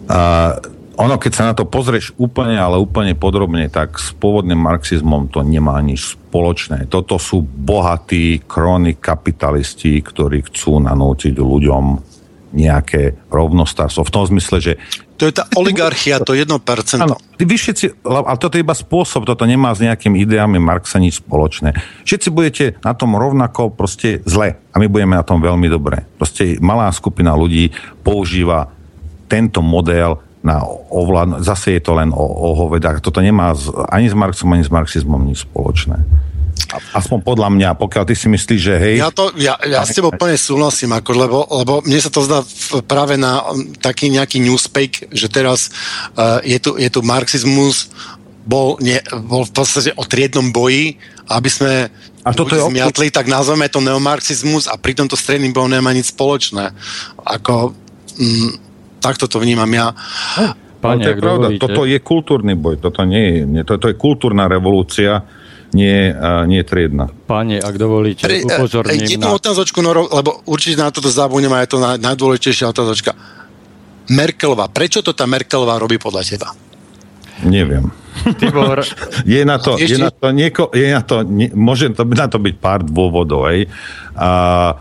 [0.09, 0.57] a
[1.01, 5.41] ono, keď sa na to pozrieš úplne, ale úplne podrobne, tak s pôvodným marxizmom to
[5.41, 6.85] nemá nič spoločné.
[6.85, 11.85] Toto sú bohatí króny kapitalisti, ktorí chcú nanútiť ľuďom
[12.53, 14.05] nejaké rovnostárstvo.
[14.05, 14.73] V tom zmysle, že
[15.21, 16.49] To je tá oligarchia, to 1%.
[16.97, 21.21] Áno, vy všetci, ale toto je iba spôsob, toto nemá s nejakými ideami Marxa nič
[21.21, 21.77] spoločné.
[22.09, 26.09] Všetci budete na tom rovnako proste zle a my budeme na tom veľmi dobre.
[26.17, 27.69] Proste malá skupina ľudí
[28.01, 28.73] používa
[29.29, 33.01] tento model na ovládnu, zase je to len o, o hovedách.
[33.05, 36.01] Toto nemá z, ani s Marxom, ani s marxizmom nič spoločné.
[36.95, 38.95] Aspoň podľa mňa, pokiaľ ty si myslíš, že hej...
[39.03, 42.39] Ja, to, ja, ja s tebou plne súhlasím, ako, lebo, lebo mne sa to zdá
[42.87, 45.67] práve na um, taký nejaký newspake, že teraz
[46.15, 47.91] uh, je, tu, je tu marxizmus,
[48.47, 48.97] bol, nie,
[49.27, 50.95] bol v podstate o triednom boji,
[51.27, 51.91] aby sme
[52.23, 56.15] A toto je zmiatli, tak nazveme to neomarxizmus a pri tomto stredným boju nemá nič
[56.15, 56.71] spoločné.
[57.19, 57.75] Ako,
[58.15, 58.70] mm,
[59.01, 59.91] takto to vnímam ja.
[60.81, 61.61] Pane, Ale to je pravda, dovolíte.
[61.61, 65.21] toto je kultúrny boj, toto nie je, nie, to, to je kultúrna revolúcia,
[65.77, 67.05] nie, uh, nie triedna.
[67.29, 69.37] Pane, ak dovolíte, Pre, upozorním jednu na...
[69.37, 73.13] otázočku, no, lebo určite na toto zabudnem a je to naj, najdôležitejšia otázočka.
[74.09, 76.49] Merkelová, prečo to tá Merkelová robí podľa teba?
[77.45, 77.93] Neviem.
[78.41, 78.83] Tibor,
[79.29, 82.37] Je na to, je na to, nieko, je na to, nie, môže to, na to
[82.37, 83.71] byť pár dôvodov, hej.
[84.17, 84.75] A,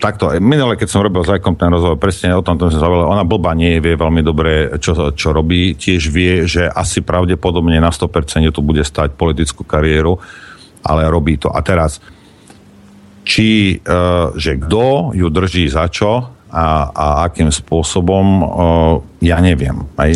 [0.00, 3.12] takto, minule, keď som robil s Ajkom ten rozhovor, presne o tom som sa hovoril,
[3.12, 7.92] ona blba nie vie veľmi dobre, čo, čo robí, tiež vie, že asi pravdepodobne na
[7.92, 10.16] 100% tu bude stať politickú kariéru,
[10.80, 11.52] ale robí to.
[11.52, 12.00] A teraz,
[13.28, 18.46] či, uh, že kto ju drží za čo a, a akým spôsobom, uh,
[19.20, 19.84] ja neviem.
[20.00, 20.10] Aj,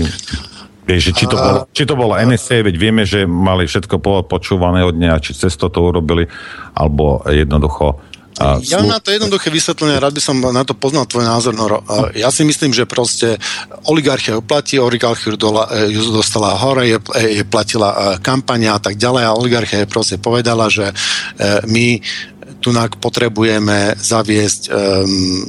[0.89, 4.81] vieš, či, to bolo, či to bolo NSA, veď vieme, že mali všetko po- počúvané
[4.81, 6.24] od nej, a či cez to urobili,
[6.73, 11.06] alebo jednoducho uh, Ja mám na to jednoduché vysvetlenie, rád by som na to poznal
[11.06, 11.82] tvoj názor, Noro.
[11.86, 13.39] A Ja si myslím, že proste
[13.86, 18.74] oligarchia ju platí, oligarchia ju dola- e, ju dostala hore, je, je platila e, kampania
[18.74, 20.94] a tak ďalej a oligarchia je proste povedala, že e,
[21.69, 21.98] my
[22.65, 25.44] tunak potrebujeme zaviesť, um,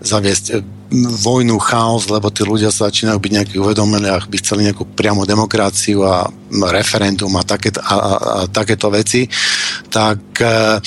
[0.00, 4.64] zaviesť e, vojnu, chaos, lebo tí ľudia sa začínajú byť nejaký uvedomení a by chceli
[4.64, 6.24] nejakú priamu demokraciu a
[6.72, 9.28] referendum a, také, a, a, a takéto veci,
[9.92, 10.80] tak e,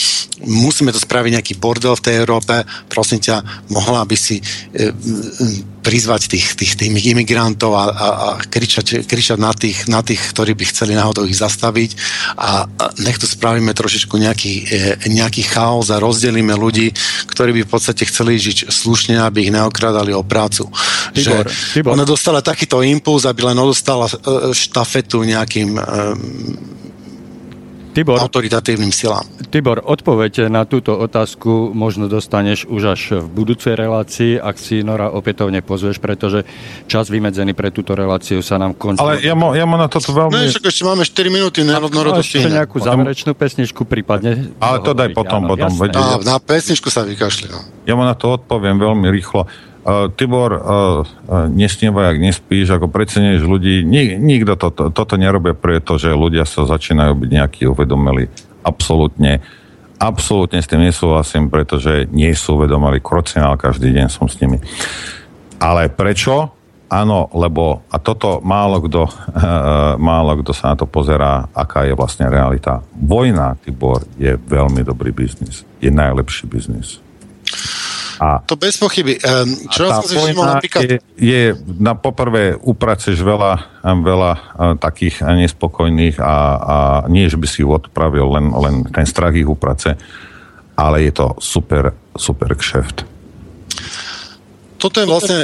[0.50, 2.66] musíme to spraviť nejaký bordel v tej Európe.
[2.90, 8.30] Prosím ťa, mohla by si e, m, prizvať tých, tých, tých imigrantov a, a, a
[8.38, 11.98] kričať, kričať na, tých, na tých, ktorí by chceli náhodou ich zastaviť
[12.38, 16.94] a, a nech tu spravíme trošičku nejaký, e, nejaký chaos a rozdelíme ľudí,
[17.28, 20.70] ktorí by v podstate chceli žiť slušne, aby ich neokradali o prácu.
[21.18, 21.98] Tibor, že Tibor.
[21.98, 25.82] ona dostala takýto impuls, aby len odostala e, štafetu nejakým e,
[27.92, 29.28] Tibor, autoritatívnym silám.
[29.52, 35.12] Tibor, odpoveď na túto otázku možno dostaneš už až v budúcej relácii, ak si Nora
[35.12, 36.48] opätovne pozveš, pretože
[36.88, 39.04] čas vymedzený pre túto reláciu sa nám končí.
[39.04, 40.48] ale ja mám, ja mám na toto No veľmi...
[40.48, 44.56] však ešte máme 4 minúty, nerovno No, to ešte nejakú záverečnú pesničku prípadne.
[44.58, 45.92] Ale to daj potom, áno, potom, jasné.
[45.92, 47.52] Á, na pesničku sa vykašli.
[47.52, 47.60] No.
[47.84, 49.46] Ja mu na to odpoviem veľmi rýchlo.
[49.82, 53.82] Uh, Tibor, uh, uh, nesnívaj, ak nespíš, ako precenuješ ľudí.
[53.82, 58.30] Ni, nikto toto, toto nerobia preto, že ľudia sa začínajú byť nejakí uvedomili.
[58.62, 59.42] Absolútne.
[59.98, 63.02] Absolútne s tým nesúhlasím, pretože nie sú uvedomili.
[63.02, 64.62] Krocinál každý deň som s nimi.
[65.58, 66.62] Ale prečo?
[66.92, 69.08] áno, lebo a toto málo kto,
[70.12, 72.84] málo kto sa na to pozerá, aká je vlastne realita.
[72.92, 75.64] Vojna, Tibor, je veľmi dobrý biznis.
[75.80, 77.00] Je najlepší biznis.
[78.22, 79.18] A, to bez pochyby.
[79.26, 80.86] Um, čo som si všimol napríklad...
[80.86, 84.42] Je, je na poprvé upraceš veľa, veľa uh,
[84.78, 86.76] takých nespokojných a, a
[87.10, 89.98] nie, že by si ju odpravil, len, len ten strach ich uprace,
[90.78, 93.21] ale je to super, super kšeft
[94.82, 95.38] toto je vlastne,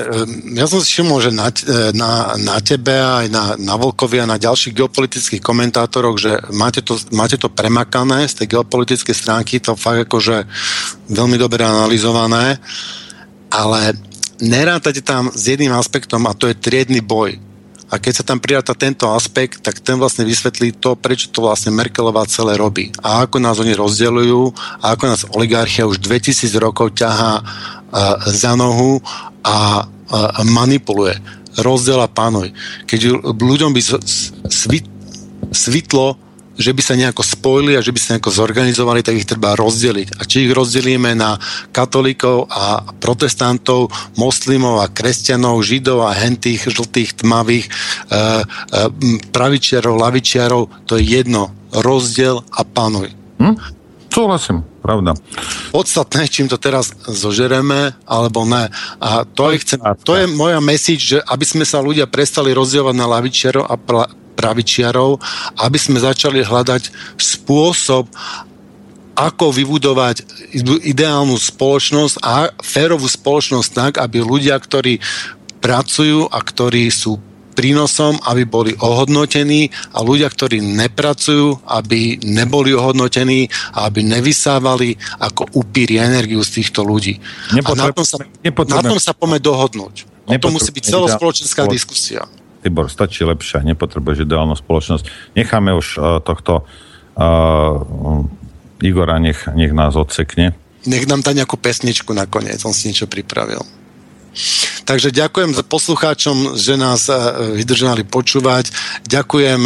[0.57, 1.53] ja som si všimol, že na,
[1.93, 6.97] na, na tebe aj na, na Volkovi a na ďalších geopolitických komentátoroch, že máte to,
[7.13, 10.49] máte to premakané z tej geopolitickej stránky, to fakt akože
[11.13, 12.57] veľmi dobre analyzované,
[13.53, 13.93] ale
[14.41, 17.37] nerátate tam s jedným aspektom a to je triedny boj.
[17.87, 21.71] A keď sa tam pridáta tento aspekt, tak ten vlastne vysvetlí to, prečo to vlastne
[21.71, 22.91] Merkelová celé robí.
[22.99, 24.41] A ako nás oni rozdeľujú
[24.83, 27.39] a ako nás oligarchia už 2000 rokov ťahá
[28.27, 28.99] za nohu
[29.39, 29.87] a
[30.43, 31.15] manipuluje.
[31.57, 32.51] Rozdiel a pánuj.
[32.85, 33.81] Keď ľuďom by
[35.49, 36.19] svitlo,
[36.57, 40.17] že by sa nejako spojili a že by sa nejako zorganizovali, tak ich treba rozdeliť.
[40.17, 41.37] A či ich rozdelíme na
[41.69, 48.21] katolíkov a protestantov, moslimov a kresťanov, židov a hentých, žltých, tmavých, e, e,
[49.29, 51.53] pravičiarov, lavičiarov, to je jedno.
[51.71, 53.13] Rozdiel a pánuj.
[53.37, 53.77] Hm?
[54.17, 55.13] Súhlasím, pravda.
[55.69, 58.73] Podstatné, čím to teraz zožereme, alebo ne.
[58.97, 62.95] A to, je, chcem, to je moja message, že aby sme sa ľudia prestali rozdielovať
[62.97, 65.17] na lavičiarov a pra, pravičiarov,
[65.57, 68.05] aby sme začali hľadať spôsob,
[69.17, 70.21] ako vybudovať
[70.85, 75.01] ideálnu spoločnosť a férovú spoločnosť tak, aby ľudia, ktorí
[75.57, 77.17] pracujú a ktorí sú
[77.57, 85.49] prínosom, aby boli ohodnotení a ľudia, ktorí nepracujú, aby neboli ohodnotení a aby nevysávali ako
[85.57, 87.17] upíri energiu z týchto ľudí.
[87.57, 90.05] A na tom sa, na tom sa pome dohodnúť.
[90.29, 92.29] O tom musí byť celospoločenská diskusia.
[92.67, 95.33] Tibor, stačí lepšia, nepotrebuješ ideálnu spoločnosť.
[95.39, 96.67] Necháme už uh, tohto
[97.15, 100.51] uh, Igora, nech, nech nás odsekne.
[100.83, 103.63] Nech nám dá nejakú pesničku nakoniec, on si niečo pripravil.
[104.87, 107.17] Takže ďakujem poslucháčom, že nás eh,
[107.57, 108.71] vydržali počúvať.
[109.03, 109.61] Ďakujem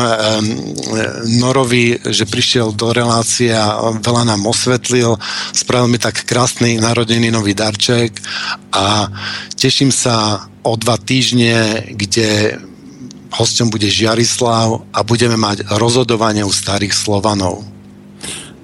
[1.38, 5.19] Norovi, že prišiel do relácie a veľa nám osvetlil.
[5.53, 8.18] Spravil mi tak krásny narodený nový darček
[8.73, 9.11] a
[9.60, 12.57] teším sa o dva týždne, kde
[13.32, 17.64] hostom bude Žiarislav a budeme mať rozhodovanie u starých Slovanov.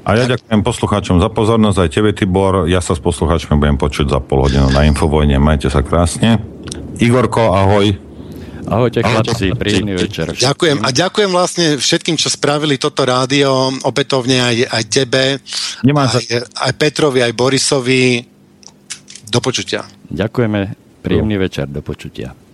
[0.07, 2.63] A ja ďakujem poslucháčom za pozornosť, aj tebe, Tibor.
[2.71, 5.35] Ja sa s poslucháčmi budem počuť za pol hodinu na Infovojne.
[5.35, 6.39] Majte sa krásne.
[7.03, 7.91] Igorko, ahoj.
[8.67, 10.31] Ahojte, chlapci, príjemný večer.
[10.31, 15.23] Ďakujem a ďakujem vlastne všetkým, čo spravili toto rádio, opätovne aj, aj tebe,
[15.87, 16.23] aj,
[16.55, 18.23] aj Petrovi, aj Borisovi.
[19.27, 19.87] Do počutia.
[20.11, 20.59] Ďakujeme,
[21.03, 22.46] príjemný večer, do počutia.